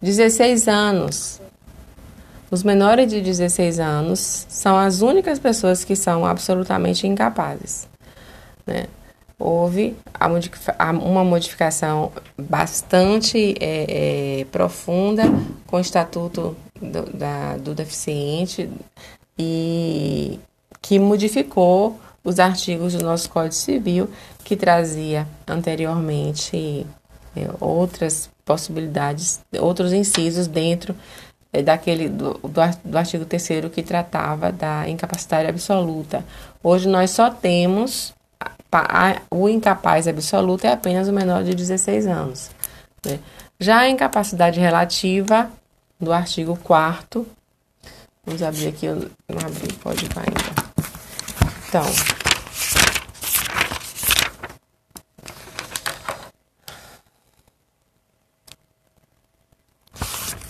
16 0.00 0.68
anos. 0.68 1.40
Os 2.48 2.62
menores 2.62 3.10
de 3.10 3.20
16 3.20 3.80
anos 3.80 4.46
são 4.48 4.78
as 4.78 5.02
únicas 5.02 5.38
pessoas 5.38 5.84
que 5.84 5.96
são 5.96 6.24
absolutamente 6.24 7.06
incapazes. 7.06 7.88
Né? 8.66 8.86
Houve 9.38 9.96
uma 11.02 11.24
modificação 11.24 12.12
bastante 12.38 13.54
é, 13.60 14.40
é, 14.40 14.44
profunda 14.46 15.24
com 15.66 15.76
o 15.76 15.80
Estatuto 15.80 16.56
do, 16.80 17.02
da, 17.12 17.56
do 17.56 17.74
Deficiente 17.74 18.70
e 19.36 20.38
que 20.80 20.98
modificou 20.98 21.98
os 22.22 22.38
artigos 22.38 22.94
do 22.94 23.04
nosso 23.04 23.30
Código 23.30 23.54
Civil, 23.54 24.08
que 24.44 24.56
trazia 24.56 25.26
anteriormente 25.46 26.86
é, 27.36 27.48
outras 27.60 28.30
possibilidades, 28.44 29.40
outros 29.58 29.92
incisos 29.92 30.46
dentro 30.46 30.94
é, 31.52 31.62
daquele 31.62 32.08
do, 32.08 32.40
do 32.84 32.98
artigo 32.98 33.24
3 33.24 33.48
que 33.72 33.82
tratava 33.82 34.52
da 34.52 34.88
incapacidade 34.88 35.48
absoluta. 35.48 36.24
Hoje 36.62 36.88
nós 36.88 37.10
só 37.10 37.30
temos 37.30 38.14
a, 38.72 39.10
a, 39.10 39.16
o 39.30 39.48
incapaz 39.48 40.06
absoluto 40.06 40.66
é 40.66 40.72
apenas 40.72 41.08
o 41.08 41.12
menor 41.12 41.42
de 41.42 41.54
16 41.54 42.06
anos. 42.06 42.50
Né? 43.04 43.18
Já 43.58 43.80
a 43.80 43.88
incapacidade 43.88 44.60
relativa 44.60 45.50
do 46.00 46.12
artigo 46.12 46.58
4 46.62 47.26
vamos 48.24 48.42
abrir 48.42 48.68
aqui, 48.68 48.86
eu 48.86 48.96
não 48.96 49.46
abri, 49.46 49.72
pode 49.82 50.04
ir 50.04 50.10
ainda. 50.16 50.59
Então, 51.70 51.84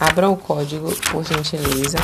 abram 0.00 0.32
o 0.32 0.36
código, 0.38 0.88
por 1.10 1.22
gentileza. 1.22 1.98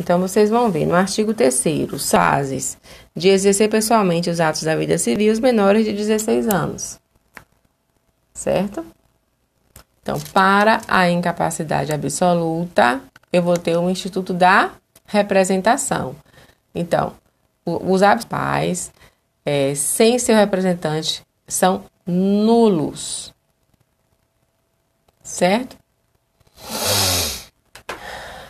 Então, 0.00 0.18
vocês 0.18 0.48
vão 0.48 0.70
ver 0.70 0.86
no 0.86 0.94
artigo 0.94 1.34
3 1.34 1.54
SASES, 1.98 2.78
de 3.14 3.28
exercer 3.28 3.68
pessoalmente 3.68 4.30
os 4.30 4.40
atos 4.40 4.62
da 4.62 4.74
vida 4.74 4.96
civil 4.96 5.30
os 5.30 5.40
menores 5.40 5.84
de 5.84 5.92
16 5.92 6.48
anos. 6.48 6.98
Certo? 8.32 8.82
Então, 10.00 10.18
para 10.32 10.80
a 10.88 11.10
incapacidade 11.10 11.92
absoluta, 11.92 13.02
eu 13.30 13.42
vou 13.42 13.58
ter 13.58 13.76
o 13.76 13.90
Instituto 13.90 14.32
da 14.32 14.70
Representação. 15.04 16.16
Então, 16.74 17.12
os 17.76 18.02
pais, 18.24 18.92
é, 19.44 19.74
sem 19.74 20.18
seu 20.18 20.36
representante 20.36 21.22
são 21.46 21.84
nulos. 22.06 23.34
Certo? 25.22 25.76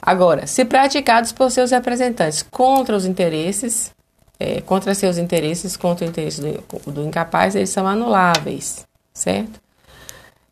Agora, 0.00 0.46
se 0.46 0.64
praticados 0.64 1.32
por 1.32 1.50
seus 1.50 1.70
representantes 1.70 2.42
contra 2.42 2.96
os 2.96 3.04
interesses, 3.04 3.92
é, 4.40 4.60
contra 4.60 4.94
seus 4.94 5.18
interesses, 5.18 5.76
contra 5.76 6.06
o 6.06 6.08
interesse 6.08 6.40
do, 6.40 6.92
do 6.92 7.04
incapaz, 7.04 7.54
eles 7.54 7.70
são 7.70 7.86
anuláveis, 7.86 8.86
certo? 9.12 9.60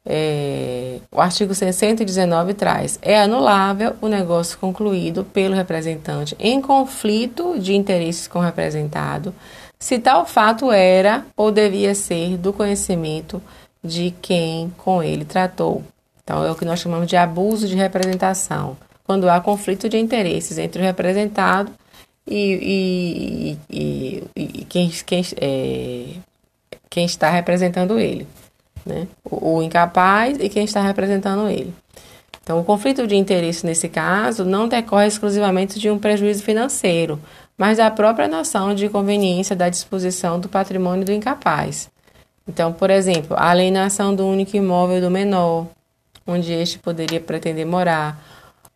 É, 0.08 1.00
o 1.10 1.20
artigo 1.20 1.52
119 1.52 2.54
traz: 2.54 2.96
é 3.02 3.20
anulável 3.20 3.96
o 4.00 4.06
negócio 4.06 4.56
concluído 4.56 5.24
pelo 5.24 5.56
representante 5.56 6.36
em 6.38 6.60
conflito 6.60 7.58
de 7.58 7.74
interesses 7.74 8.28
com 8.28 8.38
o 8.38 8.42
representado, 8.42 9.34
se 9.80 9.98
tal 9.98 10.24
fato 10.24 10.70
era 10.70 11.26
ou 11.36 11.50
devia 11.50 11.92
ser 11.92 12.36
do 12.36 12.52
conhecimento 12.52 13.42
de 13.82 14.14
quem 14.22 14.72
com 14.78 15.02
ele 15.02 15.24
tratou. 15.24 15.82
Então, 16.22 16.44
é 16.44 16.50
o 16.50 16.54
que 16.54 16.64
nós 16.64 16.78
chamamos 16.78 17.08
de 17.08 17.16
abuso 17.16 17.66
de 17.66 17.74
representação, 17.74 18.76
quando 19.04 19.28
há 19.28 19.40
conflito 19.40 19.88
de 19.88 19.98
interesses 19.98 20.56
entre 20.56 20.80
o 20.80 20.84
representado 20.84 21.72
e, 22.26 23.58
e, 23.70 23.76
e, 23.76 24.24
e 24.36 24.64
quem, 24.64 24.88
quem, 25.04 25.22
é, 25.40 26.04
quem 26.88 27.06
está 27.06 27.28
representando 27.28 27.98
ele 27.98 28.26
né? 28.86 29.08
O, 29.24 29.56
o 29.56 29.62
incapaz 29.62 30.38
e 30.40 30.48
quem 30.48 30.64
está 30.64 30.80
representando 30.80 31.48
ele. 31.48 31.74
Então, 32.42 32.60
o 32.60 32.64
conflito 32.64 33.06
de 33.06 33.16
interesse 33.16 33.66
nesse 33.66 33.88
caso 33.88 34.44
não 34.44 34.68
decorre 34.68 35.08
exclusivamente 35.08 35.80
de 35.80 35.90
um 35.90 35.98
prejuízo 35.98 36.44
financeiro, 36.44 37.20
mas 37.58 37.78
da 37.78 37.90
própria 37.90 38.28
noção 38.28 38.72
de 38.72 38.88
conveniência 38.88 39.56
da 39.56 39.68
disposição 39.68 40.38
do 40.38 40.48
patrimônio 40.48 41.04
do 41.04 41.10
incapaz. 41.10 41.90
Então, 42.46 42.72
por 42.72 42.88
exemplo, 42.88 43.36
a 43.36 43.50
alienação 43.50 44.14
do 44.14 44.24
único 44.24 44.56
imóvel 44.56 45.00
do 45.00 45.10
menor, 45.10 45.66
onde 46.24 46.52
este 46.52 46.78
poderia 46.78 47.20
pretender 47.20 47.66
morar 47.66 48.22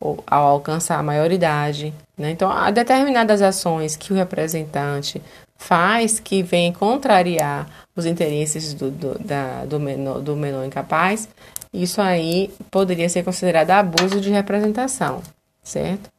ou, 0.00 0.22
ao 0.26 0.46
alcançar 0.46 0.98
a 0.98 1.02
maioridade. 1.02 1.94
Né? 2.18 2.30
Então, 2.30 2.50
há 2.50 2.70
determinadas 2.72 3.40
ações 3.40 3.96
que 3.96 4.12
o 4.12 4.16
representante 4.16 5.22
faz 5.61 6.18
que 6.18 6.42
vem 6.42 6.72
contrariar 6.72 7.68
os 7.94 8.06
interesses 8.06 8.72
do, 8.72 8.90
do, 8.90 9.18
da, 9.18 9.66
do, 9.66 9.78
menor, 9.78 10.20
do 10.20 10.34
menor 10.34 10.64
incapaz, 10.64 11.28
isso 11.72 12.00
aí 12.00 12.50
poderia 12.70 13.08
ser 13.11 13.22
considerado 13.22 13.70
abuso 13.70 14.22
de 14.22 14.30
representação, 14.30 15.20
certo? 15.62 16.11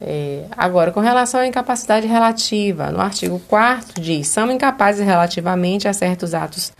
É, 0.00 0.46
agora, 0.56 0.90
com 0.90 1.00
relação 1.00 1.40
à 1.40 1.46
incapacidade 1.46 2.06
relativa, 2.06 2.90
no 2.90 3.02
artigo 3.02 3.38
4 3.46 4.00
diz: 4.00 4.28
são 4.28 4.50
incapazes 4.50 5.04
relativamente 5.04 5.86
a 5.86 5.92
certos 5.92 6.32
atos 6.32 6.72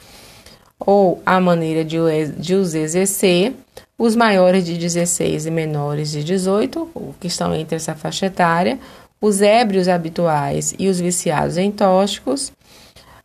ou 0.79 1.23
a 1.27 1.39
maneira 1.39 1.85
de, 1.85 1.99
de 2.39 2.55
os 2.55 2.75
exercer 2.75 3.55
os 3.99 4.17
maiores 4.17 4.65
de 4.65 4.79
16 4.79 5.45
e 5.45 5.51
menores 5.51 6.11
de 6.11 6.25
18, 6.25 7.15
que 7.21 7.27
estão 7.27 7.55
entre 7.55 7.77
essa 7.77 7.95
faixa 7.95 8.25
etária, 8.25 8.79
os 9.21 9.43
ébrios 9.43 9.89
habituais 9.89 10.75
e 10.79 10.89
os 10.89 10.99
viciados 10.99 11.57
em 11.59 11.71
tóxicos, 11.71 12.53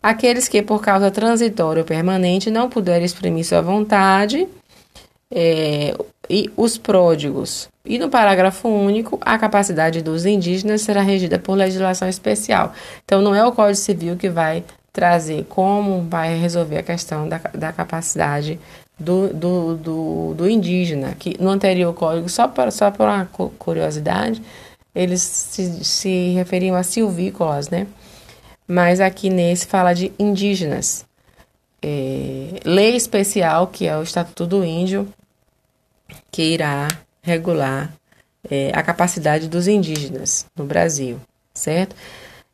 aqueles 0.02 0.48
que, 0.48 0.62
por 0.62 0.82
causa 0.82 1.10
transitória 1.10 1.82
ou 1.82 1.86
permanente, 1.86 2.52
não 2.52 2.70
puderem 2.70 3.06
exprimir 3.06 3.46
sua 3.46 3.62
vontade, 3.62 4.48
é, 5.32 5.96
e 6.30 6.52
os 6.56 6.78
pródigos. 6.78 7.70
E 7.84 8.00
no 8.00 8.10
parágrafo 8.10 8.68
único, 8.68 9.20
a 9.22 9.38
capacidade 9.38 10.02
dos 10.02 10.26
indígenas 10.26 10.82
será 10.82 11.02
regida 11.02 11.38
por 11.38 11.56
legislação 11.56 12.08
especial. 12.08 12.74
Então, 13.04 13.22
não 13.22 13.36
é 13.36 13.46
o 13.46 13.52
Código 13.52 13.78
Civil 13.78 14.16
que 14.16 14.30
vai 14.30 14.64
trazer 14.92 15.46
como 15.50 16.08
vai 16.10 16.38
resolver 16.38 16.78
a 16.78 16.84
questão 16.84 17.28
da, 17.28 17.40
da 17.54 17.74
capacidade 17.74 18.60
do, 18.98 19.28
do, 19.34 19.76
do, 19.76 20.34
do 20.36 20.50
indígena, 20.50 21.14
que 21.20 21.36
no 21.42 21.50
anterior 21.50 21.94
código, 21.94 22.30
só 22.30 22.48
por, 22.48 22.72
só 22.72 22.90
por 22.90 23.06
uma 23.06 23.26
curiosidade, 23.60 24.42
eles 24.96 25.22
se, 25.22 25.84
se 25.84 26.30
referiam 26.34 26.76
a 26.76 26.84
silvícolas, 26.84 27.70
né? 27.70 27.86
Mas 28.68 29.00
aqui 29.00 29.30
nesse 29.30 29.68
fala 29.68 29.94
de 29.94 30.12
indígenas. 30.18 31.06
É, 31.82 32.60
lei 32.64 32.96
especial, 32.96 33.68
que 33.68 33.86
é 33.86 33.96
o 33.98 34.02
Estatuto 34.02 34.48
do 34.48 34.66
Índio, 34.66 35.08
que 36.32 36.42
irá 36.42 36.88
regular 37.22 37.94
é, 38.50 38.72
a 38.74 38.82
capacidade 38.82 39.48
dos 39.48 39.68
indígenas 39.68 40.46
no 40.56 40.66
Brasil, 40.66 41.20
certo? 41.54 41.96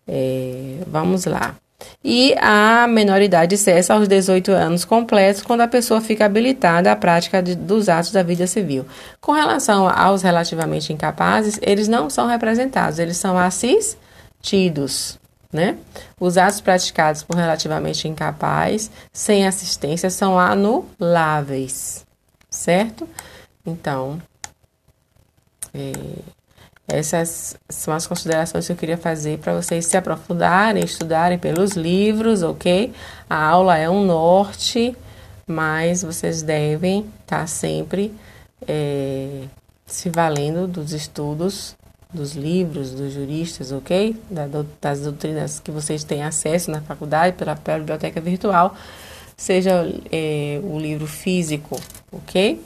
É, 0.07 0.79
vamos 0.87 1.25
lá. 1.25 1.55
E 2.03 2.36
a 2.39 2.88
menoridade 2.88 3.57
cessa 3.57 3.93
aos 3.93 4.07
18 4.07 4.51
anos 4.51 4.84
completos, 4.84 5.41
quando 5.41 5.61
a 5.61 5.67
pessoa 5.67 6.01
fica 6.01 6.25
habilitada 6.25 6.91
à 6.91 6.95
prática 6.95 7.41
de, 7.41 7.55
dos 7.55 7.89
atos 7.89 8.11
da 8.11 8.23
vida 8.23 8.47
civil. 8.47 8.86
Com 9.19 9.34
relação 9.34 9.88
aos 9.88 10.21
relativamente 10.21 10.91
incapazes, 10.91 11.59
eles 11.61 11.88
não 11.88 12.09
são 12.09 12.27
representados, 12.27 12.97
eles 12.97 13.17
são 13.17 13.38
assistidos. 13.38 15.19
Né? 15.53 15.77
Os 16.19 16.38
atos 16.38 16.61
praticados 16.61 17.23
por 17.23 17.36
relativamente 17.36 18.07
incapaz, 18.07 18.89
sem 19.11 19.45
assistência, 19.45 20.09
são 20.09 20.39
anuláveis, 20.39 22.05
certo? 22.49 23.07
Então, 23.65 24.21
é, 25.73 25.91
essas 26.88 27.55
são 27.69 27.93
as 27.93 28.05
considerações 28.05 28.65
que 28.65 28.73
eu 28.73 28.75
queria 28.75 28.97
fazer 28.97 29.38
para 29.39 29.53
vocês 29.53 29.86
se 29.86 29.95
aprofundarem, 29.95 30.84
estudarem 30.84 31.38
pelos 31.38 31.71
livros, 31.71 32.43
ok? 32.43 32.91
A 33.29 33.43
aula 33.43 33.77
é 33.77 33.89
um 33.89 34.03
norte, 34.05 34.95
mas 35.47 36.03
vocês 36.03 36.41
devem 36.41 37.05
estar 37.23 37.39
tá 37.39 37.47
sempre 37.47 38.13
é, 38.67 39.43
se 39.86 40.09
valendo 40.09 40.67
dos 40.67 40.91
estudos, 40.91 41.75
dos 42.13 42.34
livros, 42.34 42.91
dos 42.91 43.13
juristas, 43.13 43.71
ok? 43.71 44.15
das 44.82 45.01
doutrinas 45.01 45.59
que 45.59 45.71
vocês 45.71 46.03
têm 46.03 46.23
acesso 46.23 46.69
na 46.71 46.82
faculdade, 46.82 47.38
pela, 47.38 47.55
pela 47.55 47.79
biblioteca 47.79 48.19
virtual, 48.19 48.75
seja 49.38 49.88
é, 50.11 50.59
o 50.63 50.77
livro 50.77 51.07
físico, 51.07 51.79
ok? 52.11 52.61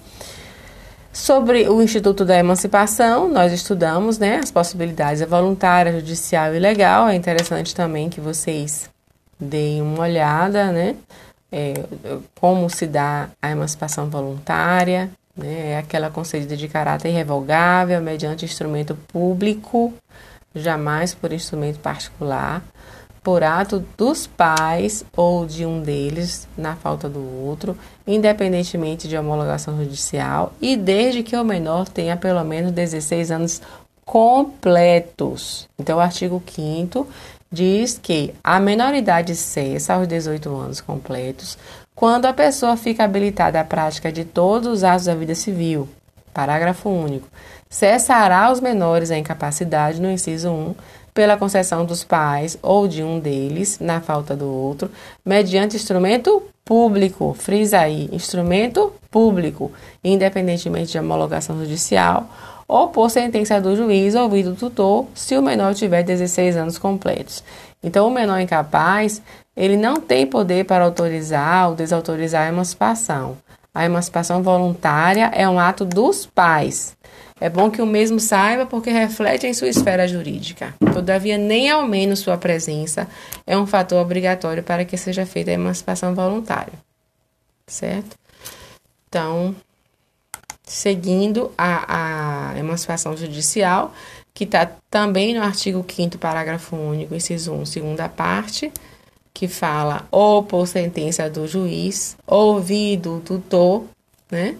Sobre 1.15 1.69
o 1.69 1.81
Instituto 1.81 2.25
da 2.25 2.37
Emancipação, 2.37 3.29
nós 3.29 3.53
estudamos 3.53 4.19
né, 4.19 4.35
as 4.43 4.51
possibilidades 4.51 5.21
é 5.21 5.25
voluntária, 5.25 5.93
judicial 5.93 6.53
e 6.53 6.59
legal. 6.59 7.07
É 7.07 7.15
interessante 7.15 7.73
também 7.73 8.09
que 8.09 8.19
vocês 8.19 8.89
deem 9.39 9.81
uma 9.81 10.01
olhada, 10.01 10.73
né? 10.73 10.97
É, 11.49 11.73
como 12.37 12.69
se 12.69 12.85
dá 12.85 13.29
a 13.41 13.49
emancipação 13.49 14.09
voluntária, 14.09 15.09
né? 15.37 15.71
É 15.71 15.77
aquela 15.77 16.09
concedida 16.09 16.57
de 16.57 16.67
caráter 16.67 17.07
irrevogável 17.07 18.01
mediante 18.01 18.43
instrumento 18.43 18.93
público, 19.07 19.93
jamais 20.53 21.13
por 21.13 21.31
instrumento 21.31 21.79
particular 21.79 22.61
por 23.25 23.43
ato 23.43 23.83
dos 23.97 24.27
pais 24.27 25.03
ou 25.17 25.47
de 25.47 25.65
um 25.65 25.81
deles, 25.81 26.47
na 26.55 26.75
falta 26.75 27.09
do 27.09 27.19
outro, 27.43 27.75
independentemente 28.05 29.07
de 29.07 29.17
homologação 29.17 29.75
judicial 29.75 30.53
e 30.61 30.77
desde 30.77 31.23
que 31.23 31.35
o 31.35 31.43
menor 31.43 31.89
tenha 31.89 32.15
pelo 32.15 32.43
menos 32.43 32.71
16 32.71 33.31
anos 33.31 33.61
completos. 34.05 35.67
Então, 35.79 35.97
o 35.97 36.01
artigo 36.01 36.41
5 36.45 37.07
diz 37.51 37.99
que 38.01 38.31
a 38.43 38.59
menoridade 38.59 39.35
cessa 39.35 39.95
aos 39.95 40.07
18 40.07 40.55
anos 40.55 40.79
completos 40.79 41.57
quando 41.95 42.27
a 42.27 42.33
pessoa 42.33 42.77
fica 42.77 43.05
habilitada 43.05 43.59
à 43.59 43.63
prática 43.63 44.11
de 44.11 44.23
todos 44.23 44.67
os 44.71 44.83
atos 44.83 45.05
da 45.05 45.15
vida 45.15 45.33
civil. 45.33 45.89
Parágrafo 46.31 46.89
único. 46.89 47.27
Cessará 47.67 48.51
os 48.51 48.59
menores 48.59 49.09
a 49.09 49.17
incapacidade 49.17 49.99
no 49.99 50.11
inciso 50.11 50.51
1 50.51 50.75
pela 51.15 51.37
concessão 51.37 51.85
dos 51.85 52.03
pais 52.03 52.59
ou 52.61 52.89
de 52.89 53.01
um 53.01 53.19
deles, 53.19 53.79
na 53.79 54.01
falta 54.01 54.35
do 54.35 54.51
outro, 54.51 54.91
mediante 55.25 55.77
instrumento 55.77 56.43
público, 56.65 57.33
frisa 57.39 57.79
aí, 57.79 58.09
instrumento 58.11 58.91
público, 59.09 59.71
independentemente 60.03 60.91
de 60.91 60.99
homologação 60.99 61.57
judicial, 61.57 62.27
ou 62.67 62.89
por 62.89 63.09
sentença 63.09 63.61
do 63.61 63.77
juiz 63.77 64.13
ouvido 64.13 64.51
do 64.51 64.57
tutor, 64.57 65.05
se 65.15 65.37
o 65.37 65.41
menor 65.41 65.73
tiver 65.73 66.03
16 66.03 66.57
anos 66.57 66.77
completos. 66.77 67.41
Então, 67.81 68.07
o 68.07 68.11
menor 68.11 68.39
incapaz, 68.41 69.21
ele 69.55 69.77
não 69.77 69.97
tem 70.01 70.27
poder 70.27 70.65
para 70.65 70.83
autorizar 70.83 71.69
ou 71.69 71.75
desautorizar 71.75 72.45
a 72.45 72.49
emancipação. 72.49 73.37
A 73.73 73.85
emancipação 73.85 74.43
voluntária 74.43 75.31
é 75.33 75.47
um 75.47 75.59
ato 75.59 75.85
dos 75.85 76.25
pais. 76.25 76.97
É 77.39 77.49
bom 77.49 77.69
que 77.69 77.81
o 77.81 77.85
mesmo 77.85 78.19
saiba 78.19 78.65
porque 78.65 78.89
reflete 78.89 79.45
em 79.45 79.53
sua 79.53 79.67
esfera 79.67 80.07
jurídica. 80.07 80.73
Todavia, 80.93 81.37
nem 81.37 81.69
ao 81.69 81.85
menos 81.85 82.19
sua 82.19 82.37
presença 82.37 83.09
é 83.45 83.57
um 83.57 83.67
fator 83.67 84.01
obrigatório 84.01 84.63
para 84.63 84.85
que 84.85 84.95
seja 84.95 85.25
feita 85.25 85.51
a 85.51 85.53
emancipação 85.53 86.15
voluntária. 86.15 86.73
Certo? 87.67 88.17
Então, 89.09 89.53
seguindo 90.63 91.51
a, 91.57 92.51
a 92.53 92.57
emancipação 92.57 93.17
judicial, 93.17 93.93
que 94.33 94.45
está 94.45 94.71
também 94.89 95.33
no 95.33 95.41
artigo 95.41 95.85
5 95.87 96.17
parágrafo 96.17 96.75
único, 96.75 97.15
inciso 97.15 97.53
1, 97.53 97.65
segunda 97.65 98.07
parte, 98.07 98.71
que 99.33 99.49
fala 99.49 100.07
ou 100.09 100.41
por 100.43 100.67
sentença 100.67 101.29
do 101.29 101.47
juiz, 101.47 102.15
ouvido 102.25 103.17
o 103.17 103.21
tutor, 103.21 103.83
né? 104.31 104.55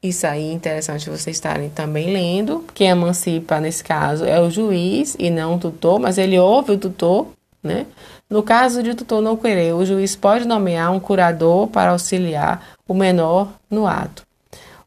Isso 0.00 0.26
aí 0.28 0.50
é 0.50 0.52
interessante 0.52 1.10
vocês 1.10 1.36
estarem 1.36 1.70
também 1.70 2.12
lendo. 2.12 2.64
Quem 2.72 2.88
emancipa 2.88 3.58
nesse 3.58 3.82
caso 3.82 4.24
é 4.24 4.40
o 4.40 4.48
juiz 4.48 5.16
e 5.18 5.28
não 5.28 5.56
o 5.56 5.58
tutor, 5.58 5.98
mas 5.98 6.18
ele 6.18 6.38
ouve 6.38 6.72
o 6.72 6.78
tutor, 6.78 7.26
né? 7.62 7.84
No 8.30 8.42
caso 8.42 8.80
de 8.82 8.90
o 8.90 8.94
tutor 8.94 9.20
não 9.20 9.36
querer, 9.36 9.74
o 9.74 9.84
juiz 9.84 10.14
pode 10.14 10.46
nomear 10.46 10.92
um 10.92 11.00
curador 11.00 11.66
para 11.66 11.90
auxiliar 11.90 12.76
o 12.86 12.94
menor 12.94 13.48
no 13.68 13.86
ato. 13.88 14.22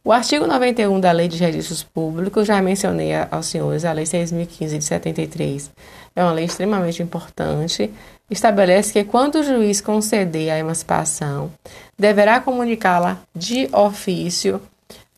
O 0.04 0.12
artigo 0.12 0.48
91 0.48 1.00
da 1.00 1.12
Lei 1.12 1.28
de 1.28 1.38
Registros 1.38 1.84
Públicos, 1.84 2.48
já 2.48 2.62
mencionei 2.62 3.12
aos 3.30 3.48
senhores, 3.48 3.84
a 3.84 3.92
Lei 3.92 4.06
6.015 4.06 4.78
de 4.78 4.84
73, 4.84 5.72
é 6.16 6.24
uma 6.24 6.32
lei 6.32 6.46
extremamente 6.46 7.04
importante. 7.04 7.92
Estabelece 8.30 8.94
que 8.94 9.04
quando 9.04 9.36
o 9.36 9.44
juiz 9.44 9.82
conceder 9.82 10.52
a 10.52 10.58
emancipação, 10.58 11.52
deverá 12.00 12.40
comunicá-la 12.40 13.20
de 13.36 13.70
ofício 13.72 14.62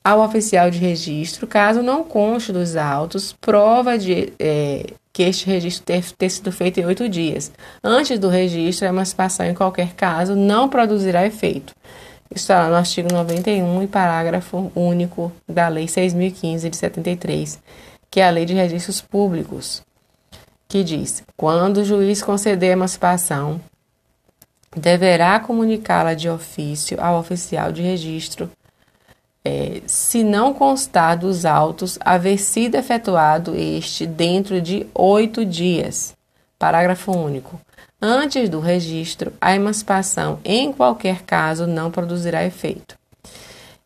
ao 0.03 0.21
oficial 0.21 0.69
de 0.69 0.77
registro, 0.79 1.47
caso 1.47 1.81
não 1.81 2.03
conste 2.03 2.51
dos 2.51 2.75
autos 2.75 3.33
prova 3.39 3.97
de 3.97 4.33
é, 4.37 4.87
que 5.13 5.23
este 5.23 5.45
registro 5.45 5.85
ter, 5.85 6.03
ter 6.11 6.29
sido 6.29 6.51
feito 6.51 6.79
em 6.79 6.85
oito 6.85 7.07
dias. 7.07 7.51
Antes 7.83 8.19
do 8.19 8.27
registro, 8.27 8.85
a 8.85 8.89
emancipação, 8.89 9.45
em 9.45 9.53
qualquer 9.53 9.93
caso, 9.93 10.35
não 10.35 10.67
produzirá 10.67 11.25
efeito 11.25 11.73
está 12.35 12.67
no 12.67 12.75
artigo 12.75 13.11
91 13.11 13.83
e 13.83 13.87
parágrafo 13.87 14.71
único 14.75 15.31
da 15.47 15.67
Lei 15.67 15.85
6.015 15.85 16.69
de 16.69 16.77
73, 16.77 17.59
que 18.09 18.19
é 18.19 18.27
a 18.27 18.29
Lei 18.29 18.45
de 18.45 18.53
Registros 18.53 19.01
Públicos, 19.01 19.83
que 20.67 20.83
diz: 20.83 21.23
quando 21.37 21.77
o 21.77 21.85
juiz 21.85 22.21
conceder 22.21 22.71
a 22.71 22.73
emancipação, 22.73 23.61
deverá 24.75 25.39
comunicá-la 25.39 26.13
de 26.13 26.29
ofício 26.29 26.99
ao 26.99 27.19
oficial 27.19 27.71
de 27.71 27.81
registro, 27.81 28.49
é, 29.45 29.81
se 29.85 30.23
não 30.23 30.53
constar 30.53 31.17
dos 31.17 31.45
autos 31.45 31.99
haver 31.99 32.37
sido 32.37 32.75
efetuado 32.75 33.55
este 33.55 34.05
dentro 34.05 34.61
de 34.61 34.87
oito 34.93 35.45
dias. 35.45 36.15
Parágrafo 36.57 37.11
único. 37.11 37.59
Antes 38.01 38.49
do 38.49 38.59
registro, 38.59 39.33
a 39.39 39.55
emancipação, 39.55 40.39
em 40.43 40.71
qualquer 40.71 41.21
caso, 41.23 41.67
não 41.67 41.91
produzirá 41.91 42.45
efeito. 42.45 42.97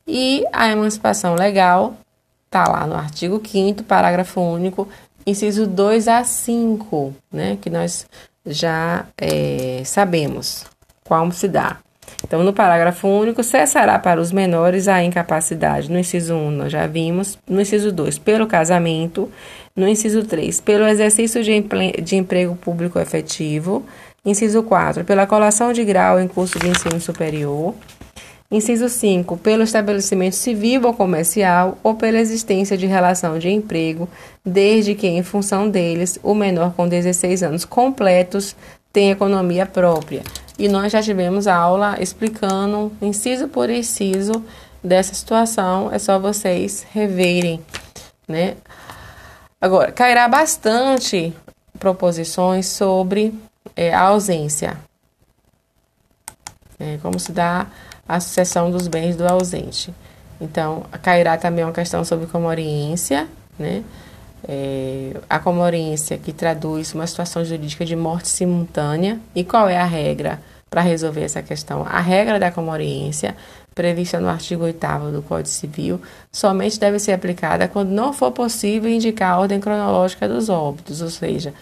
E 0.08 0.46
a 0.54 0.70
emancipação 0.70 1.36
legal 1.36 1.98
está 2.46 2.68
lá 2.68 2.88
no 2.88 2.96
artigo 2.96 3.42
5, 3.46 3.84
parágrafo 3.84 4.42
único, 4.42 4.88
inciso 5.26 5.68
2 5.68 6.08
a 6.08 6.24
5, 6.24 7.14
né, 7.32 7.58
que 7.62 7.70
nós 7.70 8.08
já 8.46 9.06
é, 9.18 9.82
sabemos 9.86 10.66
como 11.04 11.32
se 11.32 11.48
dá. 11.48 11.78
Então, 12.24 12.44
no 12.44 12.52
parágrafo 12.52 13.08
único, 13.08 13.44
cessará 13.44 13.98
para 14.00 14.20
os 14.20 14.32
menores 14.32 14.88
a 14.88 15.04
incapacidade. 15.04 15.92
No 15.92 16.00
inciso 16.00 16.36
1, 16.36 16.52
nós 16.52 16.72
já 16.72 16.88
vimos. 16.88 17.38
No 17.48 17.62
inciso 17.62 17.92
2, 17.92 18.18
pelo 18.20 18.48
casamento. 18.48 19.30
No 19.76 19.88
inciso 19.88 20.24
3, 20.24 20.60
pelo 20.62 20.88
exercício 20.88 21.44
de, 21.44 21.62
de 22.02 22.16
emprego 22.16 22.56
público 22.56 23.00
efetivo. 23.00 23.86
Inciso 24.26 24.64
4, 24.64 25.06
pela 25.06 25.26
colação 25.26 25.72
de 25.72 25.86
grau 25.86 26.20
em 26.20 26.28
curso 26.28 26.60
de 26.60 26.68
ensino 26.68 27.00
superior. 27.00 27.74
Inciso 28.50 28.88
5, 28.88 29.36
pelo 29.38 29.64
estabelecimento 29.64 30.36
civil 30.36 30.86
ou 30.86 30.94
comercial 30.94 31.78
ou 31.84 31.96
pela 31.96 32.18
existência 32.18 32.78
de 32.78 32.86
relação 32.86 33.38
de 33.38 33.50
emprego, 33.50 34.08
desde 34.44 34.96
que, 34.96 35.06
em 35.06 35.22
função 35.22 35.70
deles, 35.70 36.18
o 36.24 36.34
menor 36.34 36.74
com 36.74 36.88
16 36.88 37.44
anos 37.44 37.66
completos 37.66 38.56
tenha 38.94 39.12
economia 39.12 39.66
própria. 39.66 40.24
E 40.58 40.68
nós 40.68 40.92
já 40.92 41.02
tivemos 41.02 41.48
aula 41.48 41.98
explicando, 42.02 42.92
inciso 43.02 43.48
por 43.48 43.70
inciso, 43.70 44.44
dessa 44.84 45.14
situação, 45.14 45.92
é 45.92 46.00
só 46.00 46.18
vocês 46.18 46.86
reverem, 46.92 47.62
né? 48.28 48.56
Agora, 49.60 49.92
cairá 49.92 50.28
bastante 50.28 51.34
proposições 51.80 52.68
sobre 52.68 53.34
é, 53.76 53.94
a 53.94 54.02
ausência. 54.02 54.78
É, 56.80 56.98
como 57.02 57.20
se 57.20 57.32
dá 57.32 57.68
a 58.08 58.20
sucessão 58.20 58.72
dos 58.72 58.88
bens 58.88 59.16
do 59.16 59.28
ausente. 59.28 59.94
Então, 60.40 60.86
cairá 61.02 61.38
também 61.38 61.66
uma 61.66 61.74
questão 61.74 62.06
sobre 62.06 62.28
comoriência, 62.28 63.28
né? 63.58 63.84
É, 64.48 65.14
a 65.30 65.40
comoriência 65.40 66.18
que 66.18 66.34
traduz 66.34 66.94
uma 66.94 67.08
situação 67.08 67.44
jurídica 67.46 67.86
de 67.86 67.96
morte 67.96 68.28
simultânea. 68.28 69.20
E 69.34 69.44
qual 69.44 69.70
é 69.70 69.78
a 69.78 69.86
regra 69.86 70.42
para 70.70 70.82
resolver 70.82 71.22
essa 71.22 71.42
questão? 71.42 71.86
A 71.88 72.00
regra 72.00 72.40
da 72.40 72.52
comoriência, 72.52 73.36
prevista 73.74 74.20
no 74.20 74.28
artigo 74.28 74.64
8 74.64 74.80
do 75.12 75.22
Código 75.22 75.48
Civil, 75.50 76.02
somente 76.32 76.80
deve 76.80 77.00
ser 77.00 77.14
aplicada 77.14 77.68
quando 77.68 77.90
não 77.90 78.12
for 78.12 78.32
possível 78.32 78.90
indicar 78.90 79.34
a 79.34 79.40
ordem 79.40 79.60
cronológica 79.60 80.28
dos 80.28 80.50
óbitos, 80.50 81.02
ou 81.02 81.10
seja, 81.10 81.54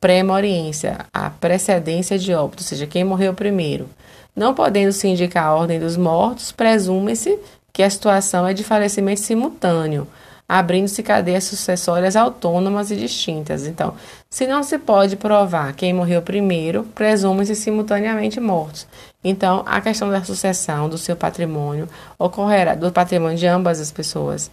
premoriência, 0.00 0.98
a 1.12 1.30
precedência 1.30 2.18
de 2.18 2.34
óbito, 2.34 2.62
ou 2.62 2.66
seja, 2.66 2.86
quem 2.86 3.04
morreu 3.04 3.32
primeiro. 3.32 3.88
Não 4.36 4.52
podendo 4.52 4.92
se 4.92 5.08
indicar 5.08 5.46
a 5.46 5.54
ordem 5.54 5.80
dos 5.80 5.96
mortos, 5.96 6.52
presume-se 6.52 7.38
que 7.72 7.82
a 7.82 7.88
situação 7.88 8.46
é 8.46 8.52
de 8.52 8.62
falecimento 8.62 9.20
simultâneo, 9.20 10.06
abrindo-se 10.48 11.02
cadeias 11.02 11.44
sucessórias 11.44 12.16
autônomas 12.16 12.90
e 12.90 12.96
distintas. 12.96 13.66
Então, 13.66 13.94
se 14.28 14.46
não 14.46 14.62
se 14.62 14.78
pode 14.78 15.16
provar 15.16 15.72
quem 15.74 15.92
morreu 15.92 16.20
primeiro, 16.22 16.84
presume-se 16.94 17.56
simultaneamente 17.56 18.40
mortos. 18.40 18.86
Então, 19.22 19.62
a 19.66 19.80
questão 19.80 20.10
da 20.10 20.22
sucessão 20.22 20.88
do 20.88 20.98
seu 20.98 21.16
patrimônio 21.16 21.88
ocorrerá, 22.18 22.74
do 22.74 22.92
patrimônio 22.92 23.38
de 23.38 23.46
ambas 23.46 23.80
as 23.80 23.90
pessoas, 23.90 24.50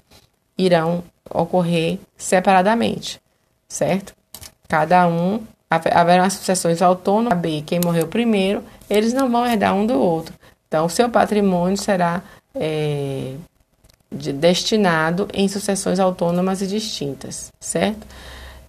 irão 0.57 1.03
ocorrer 1.29 1.99
separadamente, 2.15 3.21
certo? 3.67 4.13
Cada 4.67 5.07
um, 5.07 5.41
haverá 5.69 6.29
sucessões 6.29 6.81
autônomas, 6.81 7.37
B, 7.37 7.63
quem 7.65 7.81
morreu 7.83 8.07
primeiro, 8.07 8.63
eles 8.89 9.11
não 9.11 9.29
vão 9.29 9.45
herdar 9.45 9.75
um 9.75 9.85
do 9.85 9.99
outro. 9.99 10.33
Então, 10.67 10.85
o 10.85 10.89
seu 10.89 11.09
patrimônio 11.09 11.75
será 11.75 12.21
é, 12.55 13.33
de, 14.11 14.33
destinado 14.33 15.27
em 15.33 15.47
sucessões 15.47 15.99
autônomas 15.99 16.61
e 16.61 16.67
distintas, 16.67 17.51
certo? 17.59 18.05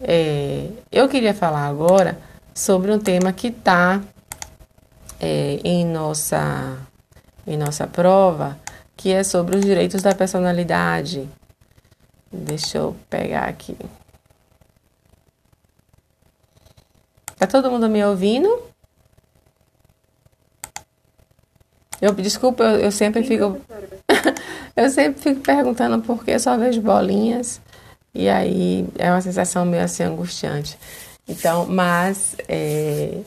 É, 0.01 0.68
eu 0.90 1.09
queria 1.09 1.34
falar 1.34 1.66
agora 1.66 2.18
sobre 2.55 2.93
um 2.93 2.99
tema 2.99 3.32
que 3.32 3.49
está 3.49 4.01
é, 5.20 5.61
em, 5.64 5.84
nossa, 5.84 6.78
em 7.47 7.57
nossa 7.57 7.86
prova, 7.86 8.59
que 8.97 9.12
é 9.12 9.24
sobre 9.24 9.57
os 9.57 9.62
direitos 9.62 10.03
da 10.03 10.14
personalidade. 10.14 11.28
Deixa 12.30 12.78
eu 12.78 12.97
pegar 13.11 13.45
aqui. 13.45 13.76
Tá 17.36 17.47
todo 17.47 17.70
mundo 17.70 17.88
me 17.88 18.05
ouvindo? 18.05 18.72
Eu 22.03 22.13
desculpa, 22.13 22.65
eu, 22.65 22.81
eu 22.81 22.93
sempre 22.93 23.23
fico 23.23 23.59
eu 24.77 24.91
sempre 24.91 25.23
fico 25.23 25.41
perguntando 25.41 26.03
por 26.03 26.25
que 26.25 26.39
só 26.39 26.59
vejo 26.59 26.83
bolinhas 26.83 27.61
e 28.15 28.29
aí 28.29 28.87
é 28.99 29.11
uma 29.11 29.21
sensação 29.21 29.65
meio 29.65 29.85
assim 29.85 30.03
angustiante. 30.03 30.77
Então, 31.27 31.67
mas 31.67 32.37
é, 32.49 33.19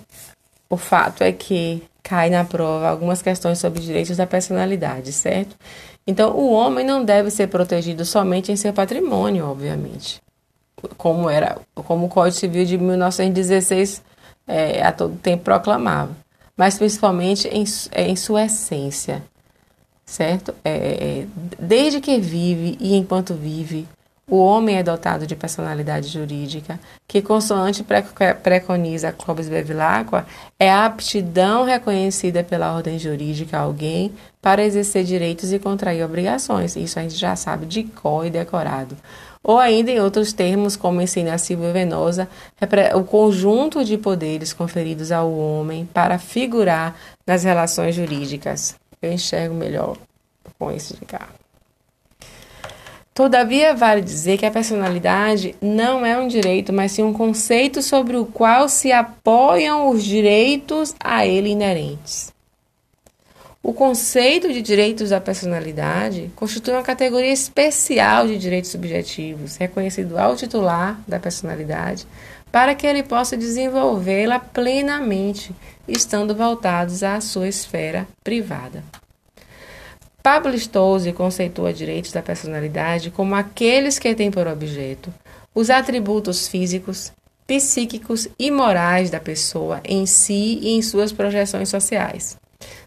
o 0.69 0.77
fato 0.77 1.23
é 1.23 1.31
que 1.31 1.81
cai 2.03 2.29
na 2.29 2.43
prova 2.43 2.89
algumas 2.89 3.21
questões 3.21 3.57
sobre 3.57 3.79
direitos 3.79 4.17
da 4.17 4.27
personalidade, 4.27 5.11
certo? 5.11 5.55
Então, 6.05 6.35
o 6.35 6.51
homem 6.51 6.85
não 6.85 7.03
deve 7.03 7.31
ser 7.31 7.47
protegido 7.47 8.05
somente 8.05 8.51
em 8.51 8.55
seu 8.55 8.73
patrimônio, 8.73 9.47
obviamente 9.47 10.21
como 10.97 11.29
era, 11.29 11.57
como 11.73 12.05
o 12.05 12.09
Código 12.09 12.37
Civil 12.37 12.65
de 12.65 12.77
1916 12.77 14.03
é, 14.47 14.83
a 14.83 14.91
todo 14.91 15.15
tempo 15.17 15.43
proclamava, 15.43 16.15
mas 16.55 16.77
principalmente 16.77 17.47
em, 17.47 17.63
é, 17.91 18.07
em 18.07 18.15
sua 18.15 18.45
essência, 18.45 19.23
certo? 20.05 20.53
É, 20.63 20.71
é, 20.71 21.27
desde 21.59 21.99
que 21.99 22.19
vive 22.19 22.77
e 22.79 22.95
enquanto 22.95 23.33
vive, 23.33 23.87
o 24.27 24.37
homem 24.37 24.77
é 24.77 24.83
dotado 24.83 25.27
de 25.27 25.35
personalidade 25.35 26.07
jurídica, 26.07 26.79
que, 27.07 27.21
consoante 27.21 27.85
preconiza 28.41 29.11
Clóvis 29.11 29.47
Bevilacqua, 29.47 30.25
é 30.59 30.71
a 30.71 30.85
aptidão 30.85 31.63
reconhecida 31.63 32.43
pela 32.43 32.73
ordem 32.73 32.97
jurídica 32.97 33.57
a 33.57 33.61
alguém 33.61 34.11
para 34.41 34.65
exercer 34.65 35.03
direitos 35.03 35.53
e 35.53 35.59
contrair 35.59 36.03
obrigações. 36.03 36.75
Isso 36.75 36.97
a 36.97 37.03
gente 37.03 37.15
já 37.15 37.35
sabe 37.35 37.67
de 37.67 37.83
cor 37.83 38.25
e 38.25 38.31
decorado 38.31 38.97
ou 39.47 39.59
ainda 39.59 39.91
em 39.91 39.99
outros 39.99 40.33
termos, 40.33 40.75
como 40.75 40.99
ensina 40.99 41.35
a 41.35 41.37
Silvia 41.37 41.71
Venosa, 41.71 42.27
o 42.95 43.03
conjunto 43.03 43.85
de 43.85 43.95
poderes 43.95 44.51
conferidos 44.51 45.11
ao 45.11 45.31
homem 45.31 45.87
para 45.93 46.17
figurar 46.17 46.95
nas 47.27 47.43
relações 47.43 47.93
jurídicas. 47.93 48.75
Eu 48.99 49.13
enxergo 49.13 49.53
melhor 49.53 49.97
com 50.57 50.71
esse 50.71 50.95
de 50.95 51.05
cá. 51.05 51.29
Todavia, 53.13 53.75
vale 53.75 54.01
dizer 54.01 54.39
que 54.39 54.47
a 54.47 54.51
personalidade 54.51 55.55
não 55.61 56.03
é 56.03 56.17
um 56.17 56.27
direito, 56.27 56.73
mas 56.73 56.93
sim 56.93 57.03
um 57.03 57.13
conceito 57.13 57.83
sobre 57.83 58.17
o 58.17 58.25
qual 58.25 58.67
se 58.67 58.91
apoiam 58.91 59.89
os 59.89 60.03
direitos 60.03 60.95
a 60.99 61.25
ele 61.25 61.49
inerentes. 61.49 62.34
O 63.67 63.73
conceito 63.73 64.53
de 64.53 64.61
direitos 64.61 65.09
da 65.09 65.19
personalidade 65.19 66.31
constitui 66.35 66.71
uma 66.75 66.83
categoria 66.83 67.33
especial 67.33 68.27
de 68.27 68.37
direitos 68.37 68.69
subjetivos, 68.69 69.55
reconhecido 69.55 70.19
ao 70.19 70.35
titular 70.35 71.01
da 71.07 71.19
personalidade, 71.19 72.05
para 72.51 72.75
que 72.75 72.85
ele 72.85 73.01
possa 73.01 73.35
desenvolvê-la 73.35 74.37
plenamente, 74.37 75.51
estando 75.87 76.35
voltados 76.35 77.01
à 77.01 77.19
sua 77.19 77.47
esfera 77.47 78.07
privada. 78.23 78.83
Pablo 80.21 80.55
Stolze 80.55 81.11
conceitua 81.11 81.73
direitos 81.73 82.11
da 82.11 82.21
personalidade 82.21 83.09
como 83.09 83.33
aqueles 83.33 83.97
que 83.97 84.13
têm 84.13 84.29
por 84.29 84.45
objeto 84.45 85.11
os 85.55 85.71
atributos 85.71 86.47
físicos, 86.47 87.11
psíquicos 87.47 88.27
e 88.37 88.51
morais 88.51 89.09
da 89.09 89.19
pessoa 89.19 89.81
em 89.83 90.05
si 90.05 90.59
e 90.61 90.69
em 90.73 90.83
suas 90.83 91.11
projeções 91.11 91.67
sociais 91.67 92.37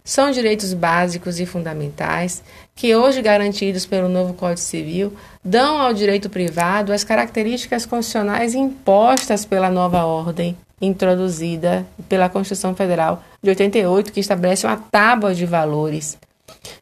são 0.08 0.30
direitos 0.30 0.72
básicos 0.72 1.38
e 1.38 1.44
fundamentais 1.44 2.42
que, 2.74 2.96
hoje 2.96 3.20
garantidos 3.20 3.84
pelo 3.84 4.08
novo 4.08 4.32
Código 4.32 4.58
Civil, 4.58 5.12
dão 5.44 5.78
ao 5.78 5.92
direito 5.92 6.30
privado 6.30 6.94
as 6.94 7.04
características 7.04 7.84
constitucionais 7.84 8.54
impostas 8.54 9.44
pela 9.44 9.68
nova 9.68 10.06
ordem 10.06 10.56
introduzida 10.80 11.86
pela 12.08 12.30
Constituição 12.30 12.74
Federal 12.74 13.22
de 13.42 13.50
88, 13.50 14.10
que 14.10 14.20
estabelece 14.20 14.66
uma 14.66 14.78
tábua 14.78 15.34
de 15.34 15.44
valores, 15.44 16.16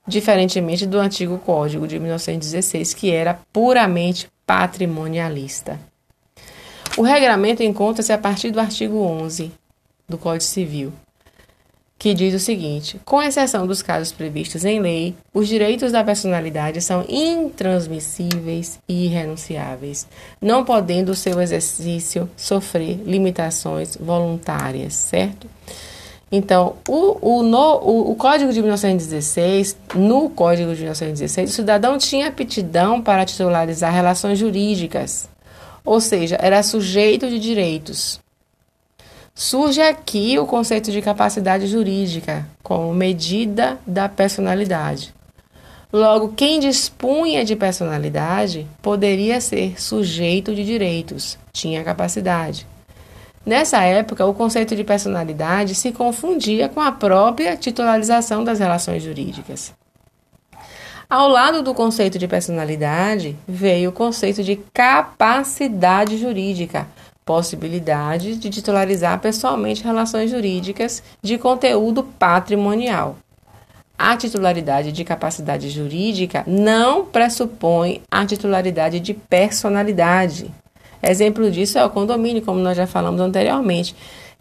diferentemente 0.07 0.87
do 0.87 1.01
antigo 1.01 1.37
Código 1.37 1.89
de 1.89 1.99
1916, 1.99 2.95
que 2.95 3.11
era 3.11 3.41
puramente 3.53 4.29
patrimonialista. 4.47 5.81
O 6.97 7.03
regramento 7.03 7.61
encontra-se 7.61 8.12
a 8.12 8.18
partir 8.18 8.53
do 8.53 8.61
artigo 8.61 8.99
11 8.99 9.51
do 10.09 10.16
Código 10.16 10.45
Civil, 10.45 10.93
que 11.99 12.14
diz 12.14 12.34
o 12.34 12.38
seguinte: 12.38 13.01
com 13.05 13.22
exceção 13.22 13.66
dos 13.66 13.82
casos 13.82 14.12
previstos 14.12 14.64
em 14.64 14.80
lei, 14.80 15.14
os 15.32 15.49
direitos 15.49 15.92
da 15.92 16.05
personalidade 16.05 16.80
são 16.80 17.05
intransmissíveis 17.09 18.78
e 18.88 19.07
irrenunciáveis, 19.07 20.07
não 20.40 20.64
podendo 20.64 21.12
o 21.12 21.16
seu 21.16 21.40
exercício 21.40 22.28
sofrer 22.36 23.01
limitações 23.05 23.97
voluntárias, 23.97 24.94
certo? 24.94 25.49
Então, 26.30 26.74
o, 26.88 27.38
o, 27.38 27.42
no, 27.44 27.76
o, 27.76 28.11
o, 28.11 28.14
Código 28.16 28.53
de 28.53 28.61
1916, 28.61 29.76
no 29.94 30.28
Código 30.28 30.74
de 30.74 30.80
1916, 30.80 31.51
o 31.51 31.53
cidadão 31.53 31.97
tinha 31.97 32.26
aptidão 32.26 33.01
para 33.01 33.24
titularizar 33.24 33.94
relações 33.94 34.36
jurídicas, 34.36 35.28
ou 35.84 36.01
seja, 36.01 36.36
era 36.40 36.64
sujeito 36.64 37.28
de 37.28 37.38
direitos. 37.38 38.20
Surge 39.39 39.82
aqui 39.82 40.39
o 40.39 40.47
conceito 40.47 40.91
de 40.91 41.03
capacidade 41.03 41.66
jurídica 41.66 42.49
como 42.62 42.95
medida 42.95 43.78
da 43.87 44.09
personalidade. 44.09 45.14
Logo, 45.93 46.32
quem 46.34 46.59
dispunha 46.59 47.45
de 47.45 47.55
personalidade 47.55 48.66
poderia 48.80 49.39
ser 49.43 49.78
sujeito 49.78 50.55
de 50.55 50.64
direitos, 50.64 51.37
tinha 51.53 51.84
capacidade. 51.84 52.66
Nessa 53.45 53.82
época, 53.82 54.24
o 54.24 54.32
conceito 54.32 54.74
de 54.74 54.82
personalidade 54.82 55.74
se 55.74 55.93
confundia 55.93 56.66
com 56.70 56.80
a 56.80 56.91
própria 56.91 57.59
titularização 57.59 58.43
das 58.43 58.59
relações 58.59 59.03
jurídicas. 59.03 59.74
Ao 61.11 61.28
lado 61.28 61.62
do 61.62 61.74
conceito 61.74 62.18
de 62.18 62.26
personalidade, 62.26 63.37
veio 63.47 63.91
o 63.91 63.93
conceito 63.93 64.43
de 64.43 64.57
capacidade 64.72 66.16
jurídica, 66.16 66.89
possibilidade 67.27 68.37
de 68.37 68.49
titularizar 68.49 69.18
pessoalmente 69.20 69.83
relações 69.83 70.31
jurídicas 70.31 71.03
de 71.20 71.37
conteúdo 71.37 72.05
patrimonial. 72.05 73.16
A 73.99 74.16
titularidade 74.16 74.93
de 74.93 75.03
capacidade 75.03 75.68
jurídica 75.68 76.45
não 76.47 77.05
pressupõe 77.05 78.01
a 78.09 78.24
titularidade 78.24 79.01
de 79.01 79.12
personalidade. 79.12 80.53
Exemplo 81.03 81.51
disso 81.51 81.79
é 81.79 81.85
o 81.85 81.91
condomínio, 81.91 82.43
como 82.43 82.61
nós 82.61 82.77
já 82.77 82.87
falamos 82.87 83.20
anteriormente, 83.20 83.97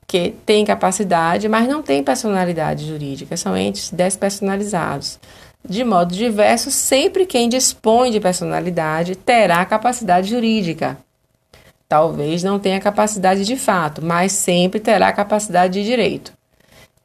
que 0.06 0.36
tem 0.46 0.64
capacidade, 0.64 1.50
mas 1.50 1.68
não 1.68 1.82
tem 1.82 2.04
personalidade 2.04 2.86
jurídica, 2.86 3.36
são 3.36 3.58
entes 3.58 3.90
despersonalizados. 3.90 5.20
De 5.68 5.84
modo 5.84 6.14
diverso, 6.14 6.70
sempre 6.70 7.26
quem 7.26 7.50
dispõe 7.50 8.12
de 8.12 8.20
personalidade 8.20 9.16
terá 9.16 9.66
capacidade 9.66 10.30
jurídica. 10.30 10.98
Talvez 11.88 12.44
não 12.44 12.60
tenha 12.60 12.80
capacidade 12.80 13.46
de 13.46 13.56
fato, 13.56 14.04
mas 14.04 14.32
sempre 14.32 14.80
terá 14.80 15.12
capacidade 15.14 15.74
de 15.74 15.86
direito. 15.86 16.34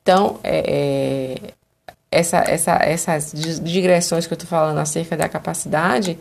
Então, 0.02 0.40
é, 0.42 1.36
é 1.46 1.52
essa, 2.10 2.38
essa, 2.38 2.72
essas 2.76 3.32
digressões 3.62 4.26
que 4.26 4.32
eu 4.32 4.36
estou 4.36 4.48
falando 4.48 4.78
acerca 4.78 5.16
da 5.16 5.28
capacidade 5.28 6.18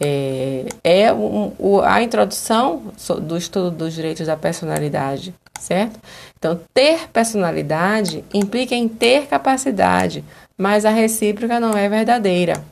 é, 0.00 0.64
é 0.82 1.12
um, 1.12 1.52
o, 1.58 1.80
a 1.80 2.02
introdução 2.02 2.92
do 3.20 3.36
estudo 3.36 3.70
dos 3.70 3.94
direitos 3.94 4.26
da 4.26 4.36
personalidade, 4.36 5.34
certo? 5.60 5.98
Então, 6.38 6.60
ter 6.72 7.08
personalidade 7.08 8.24
implica 8.32 8.74
em 8.74 8.88
ter 8.88 9.26
capacidade, 9.26 10.24
mas 10.56 10.84
a 10.84 10.90
recíproca 10.90 11.60
não 11.60 11.76
é 11.76 11.88
verdadeira. 11.88 12.62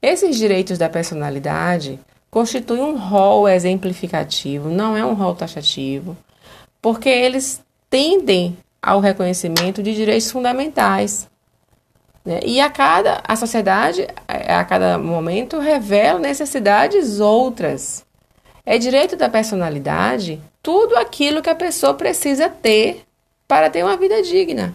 Esses 0.00 0.36
direitos 0.36 0.78
da 0.78 0.88
personalidade 0.88 1.98
constitui 2.30 2.80
um 2.80 2.96
rol 2.96 3.48
exemplificativo, 3.48 4.68
não 4.68 4.96
é 4.96 5.04
um 5.04 5.14
rol 5.14 5.34
taxativo, 5.34 6.16
porque 6.80 7.08
eles 7.08 7.62
tendem 7.88 8.56
ao 8.82 9.00
reconhecimento 9.00 9.82
de 9.82 9.94
direitos 9.94 10.30
fundamentais. 10.30 11.28
Né? 12.24 12.40
E 12.44 12.60
a 12.60 12.70
cada 12.70 13.22
a 13.26 13.36
sociedade, 13.36 14.06
a 14.26 14.64
cada 14.64 14.98
momento, 14.98 15.58
revela 15.58 16.18
necessidades 16.18 17.20
outras. 17.20 18.04
É 18.64 18.78
direito 18.78 19.16
da 19.16 19.28
personalidade 19.28 20.40
tudo 20.62 20.96
aquilo 20.96 21.40
que 21.40 21.48
a 21.48 21.54
pessoa 21.54 21.94
precisa 21.94 22.48
ter 22.48 23.02
para 23.46 23.70
ter 23.70 23.82
uma 23.82 23.96
vida 23.96 24.22
digna, 24.22 24.74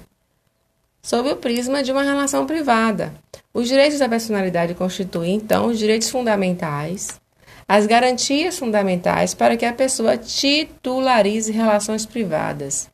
sob 1.03 1.31
o 1.31 1.35
prisma 1.35 1.83
de 1.83 1.91
uma 1.91 2.01
relação 2.01 2.47
privada. 2.47 3.13
Os 3.53 3.67
direitos 3.67 3.99
da 3.99 4.09
personalidade 4.09 4.73
constituem, 4.73 5.35
então, 5.35 5.67
os 5.67 5.77
direitos 5.77 6.09
fundamentais 6.09 7.21
as 7.67 7.85
garantias 7.85 8.57
fundamentais 8.57 9.33
para 9.33 9.57
que 9.57 9.65
a 9.65 9.73
pessoa 9.73 10.17
titularize 10.17 11.51
relações 11.51 12.05
privadas. 12.05 12.89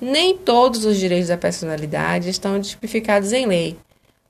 Nem 0.00 0.36
todos 0.36 0.84
os 0.84 0.98
direitos 0.98 1.28
da 1.28 1.36
personalidade 1.36 2.28
estão 2.28 2.60
tipificados 2.60 3.32
em 3.32 3.46
lei. 3.46 3.76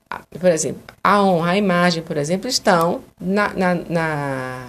Ah, 0.09 0.21
por 0.39 0.51
exemplo, 0.51 0.81
a 1.03 1.23
honra, 1.23 1.51
a 1.51 1.57
imagem, 1.57 2.03
por 2.03 2.17
exemplo, 2.17 2.47
estão 2.47 3.01
na, 3.19 3.49
na, 3.53 3.75
na, 3.75 4.67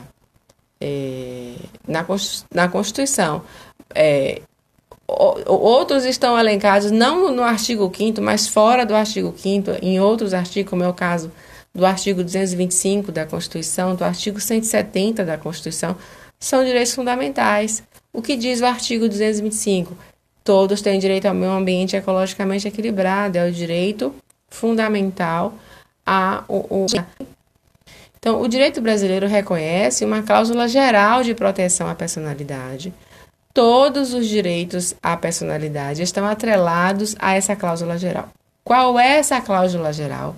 é, 0.80 1.54
na, 1.86 2.68
Constituição. 2.68 3.42
É, 3.94 4.40
outros 5.06 6.04
estão 6.04 6.38
elencados 6.38 6.90
não 6.90 7.30
no 7.30 7.42
artigo 7.42 7.92
5 7.94 8.20
mas 8.20 8.48
fora 8.48 8.84
do 8.84 8.94
artigo 8.94 9.32
5 9.36 9.72
em 9.80 10.00
outros 10.00 10.34
artigos, 10.34 10.68
como 10.68 10.82
é 10.82 10.88
o 10.88 10.94
caso 10.94 11.30
do 11.76 11.84
artigo 11.84 12.24
225 12.24 13.12
da 13.12 13.26
Constituição, 13.26 13.94
do 13.94 14.02
artigo 14.02 14.40
170 14.40 15.24
da 15.24 15.36
Constituição, 15.36 15.94
são 16.40 16.64
direitos 16.64 16.94
fundamentais. 16.94 17.82
O 18.12 18.22
que 18.22 18.34
diz 18.34 18.62
o 18.62 18.66
artigo 18.66 19.06
225? 19.08 19.96
Todos 20.42 20.80
têm 20.80 20.98
direito 20.98 21.26
ao 21.26 21.34
meio 21.34 21.52
ambiente 21.52 21.94
ecologicamente 21.94 22.66
equilibrado, 22.66 23.36
é 23.36 23.46
o 23.46 23.52
direito 23.52 24.14
fundamental 24.48 25.54
a 26.04 26.44
o, 26.48 26.84
o 26.84 26.86
então, 28.18 28.40
o 28.40 28.48
direito 28.48 28.80
brasileiro 28.80 29.28
reconhece 29.28 30.04
uma 30.04 30.20
cláusula 30.20 30.66
geral 30.66 31.22
de 31.22 31.32
proteção 31.32 31.88
à 31.88 31.94
personalidade. 31.94 32.92
Todos 33.54 34.12
os 34.14 34.26
direitos 34.26 34.94
à 35.00 35.16
personalidade 35.16 36.02
estão 36.02 36.26
atrelados 36.26 37.14
a 37.20 37.34
essa 37.34 37.54
cláusula 37.54 37.96
geral. 37.96 38.28
Qual 38.64 38.98
é 38.98 39.18
essa 39.18 39.40
cláusula 39.40 39.92
geral? 39.92 40.34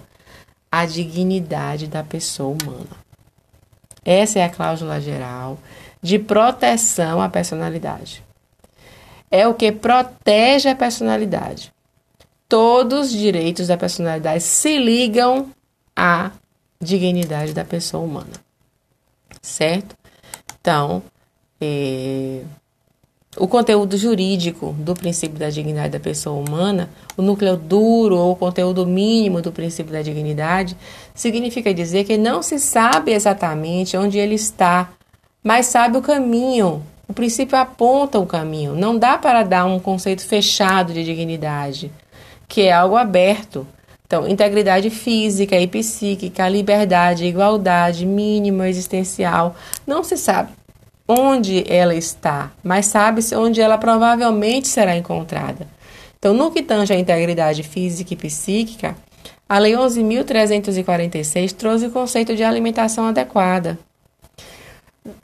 A 0.70 0.86
dignidade 0.86 1.86
da 1.86 2.02
pessoa 2.02 2.56
humana. 2.62 3.08
Essa 4.04 4.38
é 4.38 4.44
a 4.44 4.50
cláusula 4.50 5.00
geral 5.00 5.58
de 6.02 6.18
proteção 6.18 7.20
à 7.20 7.28
personalidade. 7.28 8.24
É 9.30 9.46
o 9.46 9.54
que 9.54 9.70
protege 9.72 10.68
a 10.68 10.74
personalidade. 10.74 11.72
Todos 12.48 13.10
os 13.10 13.12
direitos 13.12 13.66
da 13.66 13.76
personalidade 13.76 14.42
se 14.42 14.78
ligam 14.78 15.50
à 15.94 16.30
dignidade 16.80 17.52
da 17.52 17.64
pessoa 17.64 18.02
humana. 18.02 18.32
Certo? 19.42 19.96
Então, 20.60 21.02
é, 21.60 22.42
o 23.38 23.46
conteúdo 23.46 23.96
jurídico 23.96 24.74
do 24.78 24.94
princípio 24.94 25.38
da 25.38 25.48
dignidade 25.48 25.90
da 25.90 26.00
pessoa 26.00 26.36
humana, 26.38 26.90
o 27.16 27.22
núcleo 27.22 27.56
duro 27.56 28.16
ou 28.16 28.32
o 28.32 28.36
conteúdo 28.36 28.84
mínimo 28.84 29.40
do 29.40 29.52
princípio 29.52 29.92
da 29.92 30.02
dignidade, 30.02 30.76
significa 31.14 31.72
dizer 31.72 32.04
que 32.04 32.16
não 32.16 32.42
se 32.42 32.58
sabe 32.58 33.12
exatamente 33.12 33.96
onde 33.96 34.18
ele 34.18 34.34
está, 34.34 34.90
mas 35.42 35.66
sabe 35.66 35.96
o 35.96 36.02
caminho. 36.02 36.82
O 37.06 37.14
princípio 37.14 37.56
aponta 37.56 38.18
o 38.18 38.26
caminho. 38.26 38.74
Não 38.74 38.98
dá 38.98 39.16
para 39.16 39.42
dar 39.42 39.64
um 39.64 39.78
conceito 39.78 40.26
fechado 40.26 40.92
de 40.92 41.04
dignidade, 41.04 41.90
que 42.46 42.62
é 42.62 42.72
algo 42.72 42.96
aberto. 42.96 43.66
Então, 44.04 44.26
integridade 44.26 44.90
física 44.90 45.58
e 45.58 45.66
psíquica, 45.66 46.48
liberdade, 46.48 47.24
igualdade 47.24 48.04
mínima 48.04 48.68
existencial, 48.68 49.54
não 49.86 50.02
se 50.02 50.16
sabe 50.16 50.57
onde 51.08 51.64
ela 51.66 51.94
está, 51.94 52.52
mas 52.62 52.86
sabe-se 52.86 53.34
onde 53.34 53.60
ela 53.62 53.78
provavelmente 53.78 54.68
será 54.68 54.94
encontrada. 54.94 55.66
Então, 56.18 56.34
no 56.34 56.50
que 56.50 56.62
tange 56.62 56.92
à 56.92 56.98
integridade 56.98 57.62
física 57.62 58.12
e 58.12 58.16
psíquica, 58.16 58.94
a 59.48 59.58
Lei 59.58 59.72
11.346 59.72 61.52
trouxe 61.52 61.86
o 61.86 61.90
conceito 61.90 62.36
de 62.36 62.44
alimentação 62.44 63.06
adequada. 63.06 63.78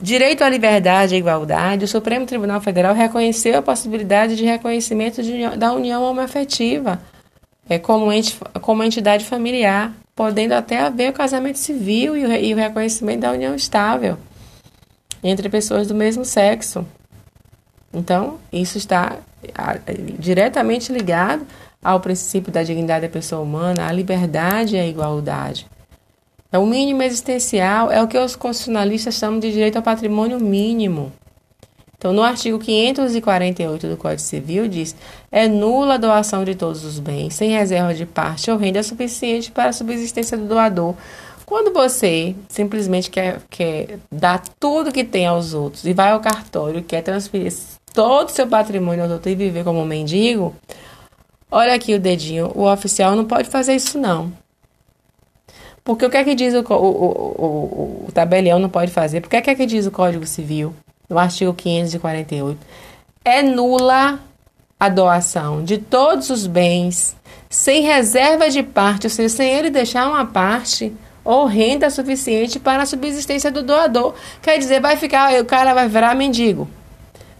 Direito 0.01 0.43
à 0.43 0.49
liberdade 0.49 1.13
e 1.13 1.19
igualdade, 1.19 1.85
o 1.85 1.87
Supremo 1.87 2.25
Tribunal 2.25 2.59
Federal 2.59 2.95
reconheceu 2.95 3.59
a 3.59 3.61
possibilidade 3.61 4.35
de 4.35 4.43
reconhecimento 4.43 5.21
de, 5.21 5.47
da 5.57 5.73
união 5.73 6.01
homoafetiva 6.01 6.99
é, 7.69 7.77
como, 7.77 8.07
como 8.61 8.83
entidade 8.83 9.25
familiar, 9.25 9.93
podendo 10.15 10.53
até 10.53 10.79
haver 10.79 11.11
o 11.11 11.13
casamento 11.13 11.59
civil 11.59 12.17
e 12.17 12.25
o, 12.25 12.31
e 12.31 12.53
o 12.53 12.57
reconhecimento 12.57 13.19
da 13.19 13.31
união 13.31 13.53
estável 13.53 14.17
entre 15.29 15.49
pessoas 15.49 15.87
do 15.87 15.95
mesmo 15.95 16.23
sexo. 16.23 16.85
Então, 17.93 18.37
isso 18.51 18.77
está 18.77 19.17
diretamente 20.19 20.91
ligado 20.91 21.45
ao 21.83 21.99
princípio 21.99 22.51
da 22.51 22.63
dignidade 22.63 23.07
da 23.07 23.11
pessoa 23.11 23.41
humana, 23.41 23.87
à 23.87 23.91
liberdade 23.91 24.75
e 24.75 24.79
à 24.79 24.85
igualdade. 24.85 25.67
É 26.51 26.57
o 26.57 26.65
mínimo 26.65 27.01
existencial, 27.03 27.91
é 27.91 28.01
o 28.01 28.07
que 28.07 28.17
os 28.17 28.35
constitucionalistas 28.35 29.15
chamam 29.15 29.39
de 29.39 29.51
direito 29.51 29.77
ao 29.77 29.83
patrimônio 29.83 30.39
mínimo. 30.39 31.11
Então, 31.97 32.13
no 32.13 32.21
artigo 32.21 32.59
548 32.59 33.87
do 33.87 33.97
Código 33.97 34.21
Civil 34.21 34.67
diz: 34.67 34.95
é 35.31 35.47
nula 35.47 35.95
a 35.95 35.97
doação 35.97 36.43
de 36.43 36.53
todos 36.53 36.83
os 36.83 36.99
bens, 36.99 37.33
sem 37.33 37.51
reserva 37.51 37.93
de 37.93 38.05
parte 38.05 38.51
ou 38.51 38.57
renda 38.57 38.83
suficiente 38.83 39.51
para 39.51 39.69
a 39.69 39.73
subsistência 39.73 40.37
do 40.37 40.45
doador, 40.45 40.93
quando 41.45 41.71
você 41.71 42.35
simplesmente 42.49 43.09
quer, 43.09 43.39
quer 43.49 43.99
dar 44.11 44.41
tudo 44.59 44.91
que 44.91 45.03
tem 45.03 45.27
aos 45.27 45.53
outros 45.53 45.85
e 45.85 45.93
vai 45.93 46.11
ao 46.11 46.19
cartório 46.19 46.83
quer 46.83 47.01
transferir 47.01 47.53
todo 47.93 48.29
o 48.29 48.31
seu 48.31 48.47
patrimônio 48.47 49.03
aos 49.03 49.11
outros 49.11 49.31
e 49.31 49.35
viver 49.35 49.63
como 49.63 49.79
um 49.79 49.85
mendigo, 49.85 50.55
olha 51.49 51.73
aqui 51.73 51.93
o 51.93 51.99
dedinho, 51.99 52.51
o 52.55 52.69
oficial 52.69 53.15
não 53.15 53.25
pode 53.25 53.49
fazer 53.49 53.75
isso 53.75 53.97
não. 53.97 54.33
Porque 55.83 56.03
o 56.03 56.09
que 56.09 56.17
é 56.17 56.23
que 56.23 56.33
diz 56.33 56.53
o, 56.55 56.61
o, 56.61 56.73
o, 56.73 58.05
o, 58.07 58.11
tabelião 58.11 58.57
não 58.57 58.69
pode 58.69 58.91
fazer? 58.91 59.21
Porque 59.21 59.37
o 59.37 59.41
que 59.41 59.51
é 59.51 59.55
que 59.55 59.67
diz 59.67 59.85
o 59.85 59.91
Código 59.91 60.25
Civil, 60.25 60.73
no 61.07 61.19
artigo 61.19 61.53
548? 61.53 62.59
É 63.23 63.43
nula 63.43 64.19
a 64.79 64.89
doação 64.89 65.63
de 65.63 65.77
todos 65.77 66.31
os 66.31 66.47
bens, 66.47 67.15
sem 67.49 67.83
reserva 67.83 68.49
de 68.49 68.63
parte, 68.63 69.05
ou 69.05 69.11
seja, 69.11 69.29
sem 69.29 69.47
ele 69.47 69.69
deixar 69.69 70.09
uma 70.09 70.25
parte 70.25 70.91
ou 71.25 71.45
renda 71.47 71.89
suficiente 71.89 72.59
para 72.59 72.83
a 72.83 72.85
subsistência 72.85 73.51
do 73.51 73.63
doador. 73.63 74.13
Quer 74.41 74.59
dizer, 74.59 74.79
vai 74.79 74.95
ficar, 74.95 75.33
o 75.41 75.45
cara 75.45 75.73
vai 75.73 75.89
virar 75.89 76.15
mendigo 76.15 76.69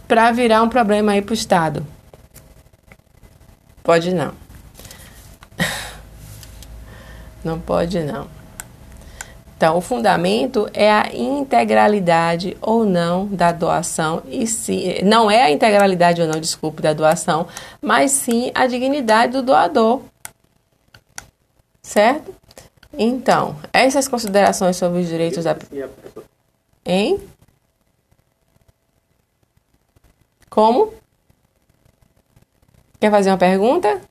para 0.07 0.31
virar 0.31 0.63
um 0.63 0.69
problema 0.69 1.11
aí 1.11 1.21
para 1.21 1.31
o 1.31 1.35
Estado. 1.35 1.85
Pode 3.83 4.13
não. 4.13 4.33
Não 7.43 7.59
pode 7.59 7.99
não. 7.99 8.27
Então, 9.55 9.77
o 9.77 9.81
fundamento 9.81 10.67
é 10.73 10.91
a 10.91 11.09
integralidade 11.13 12.57
ou 12.59 12.83
não 12.83 13.25
da 13.25 13.53
doação, 13.53 14.21
e 14.27 14.45
sim, 14.45 14.95
não 15.03 15.31
é 15.31 15.43
a 15.43 15.51
integralidade 15.51 16.21
ou 16.21 16.27
não, 16.27 16.41
desculpe, 16.41 16.81
da 16.81 16.91
doação, 16.91 17.47
mas 17.81 18.11
sim 18.11 18.51
a 18.53 18.67
dignidade 18.67 19.31
do 19.31 19.41
doador. 19.41 20.01
Certo? 21.81 22.35
Então, 22.97 23.57
essas 23.73 24.07
considerações 24.07 24.77
sobre 24.77 25.01
os 25.01 25.07
direitos 25.07 25.43
da. 25.43 25.55
Hein? 26.85 27.19
Como? 30.49 30.93
Quer 32.99 33.11
fazer 33.11 33.29
uma 33.29 33.37
pergunta? 33.37 34.01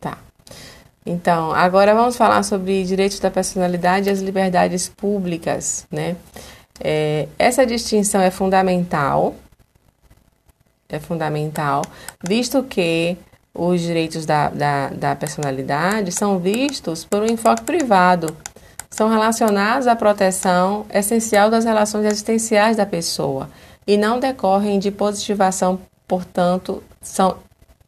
Tá. 0.00 0.18
Então, 1.06 1.52
agora 1.52 1.94
vamos 1.94 2.16
falar 2.16 2.42
sobre 2.42 2.84
direitos 2.84 3.20
da 3.20 3.30
personalidade 3.30 4.08
e 4.08 4.12
as 4.12 4.20
liberdades 4.20 4.88
públicas, 4.88 5.86
né? 5.90 6.16
É, 6.80 7.28
essa 7.38 7.64
distinção 7.64 8.20
é 8.20 8.30
fundamental, 8.30 9.34
é 10.88 10.98
fundamental, 10.98 11.82
visto 12.24 12.62
que 12.64 13.16
os 13.58 13.80
direitos 13.80 14.24
da, 14.24 14.48
da, 14.48 14.88
da 14.90 15.16
personalidade 15.16 16.12
são 16.12 16.38
vistos 16.38 17.04
por 17.04 17.22
um 17.22 17.26
enfoque 17.26 17.64
privado, 17.64 18.34
são 18.88 19.08
relacionados 19.08 19.88
à 19.88 19.96
proteção 19.96 20.86
essencial 20.92 21.50
das 21.50 21.64
relações 21.64 22.06
existenciais 22.06 22.76
da 22.76 22.86
pessoa 22.86 23.50
e 23.84 23.96
não 23.96 24.20
decorrem 24.20 24.78
de 24.78 24.92
positivação, 24.92 25.80
portanto, 26.06 26.82
são 27.02 27.36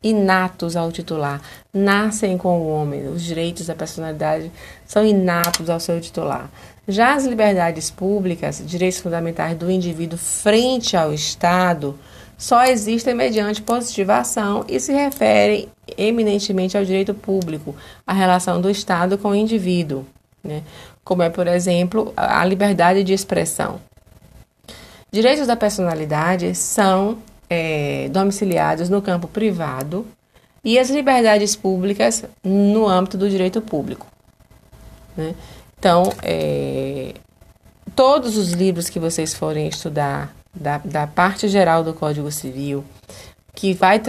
inatos 0.02 0.76
ao 0.76 0.90
titular, 0.90 1.40
nascem 1.72 2.36
com 2.36 2.58
o 2.58 2.68
homem. 2.68 3.06
Os 3.08 3.22
direitos 3.22 3.66
da 3.66 3.74
personalidade 3.74 4.50
são 4.86 5.04
inatos 5.04 5.70
ao 5.70 5.78
seu 5.78 6.00
titular. 6.00 6.50
Já 6.88 7.14
as 7.14 7.24
liberdades 7.24 7.90
públicas, 7.90 8.62
direitos 8.64 8.98
fundamentais 8.98 9.56
do 9.56 9.70
indivíduo 9.70 10.18
frente 10.18 10.96
ao 10.96 11.12
Estado, 11.12 11.96
só 12.40 12.64
existem 12.64 13.14
mediante 13.14 13.60
positivação 13.60 14.64
e 14.66 14.80
se 14.80 14.94
referem 14.94 15.68
eminentemente 15.98 16.74
ao 16.74 16.82
direito 16.82 17.12
público, 17.12 17.76
a 18.06 18.14
relação 18.14 18.62
do 18.62 18.70
Estado 18.70 19.18
com 19.18 19.28
o 19.28 19.34
indivíduo, 19.34 20.06
né? 20.42 20.62
como 21.04 21.22
é, 21.22 21.28
por 21.28 21.46
exemplo, 21.46 22.14
a 22.16 22.42
liberdade 22.46 23.04
de 23.04 23.12
expressão. 23.12 23.78
Direitos 25.12 25.46
da 25.46 25.54
personalidade 25.54 26.54
são 26.54 27.18
é, 27.50 28.08
domiciliados 28.08 28.88
no 28.88 29.02
campo 29.02 29.28
privado 29.28 30.06
e 30.64 30.78
as 30.78 30.88
liberdades 30.88 31.54
públicas 31.54 32.24
no 32.42 32.88
âmbito 32.88 33.18
do 33.18 33.28
direito 33.28 33.60
público. 33.60 34.06
Né? 35.14 35.34
Então, 35.78 36.10
é, 36.22 37.12
todos 37.94 38.38
os 38.38 38.52
livros 38.52 38.88
que 38.88 38.98
vocês 38.98 39.34
forem 39.34 39.68
estudar 39.68 40.39
da, 40.54 40.78
da 40.78 41.06
parte 41.06 41.48
geral 41.48 41.84
do 41.84 41.94
Código 41.94 42.30
Civil, 42.30 42.84
que 43.54 43.72
vai 43.72 44.00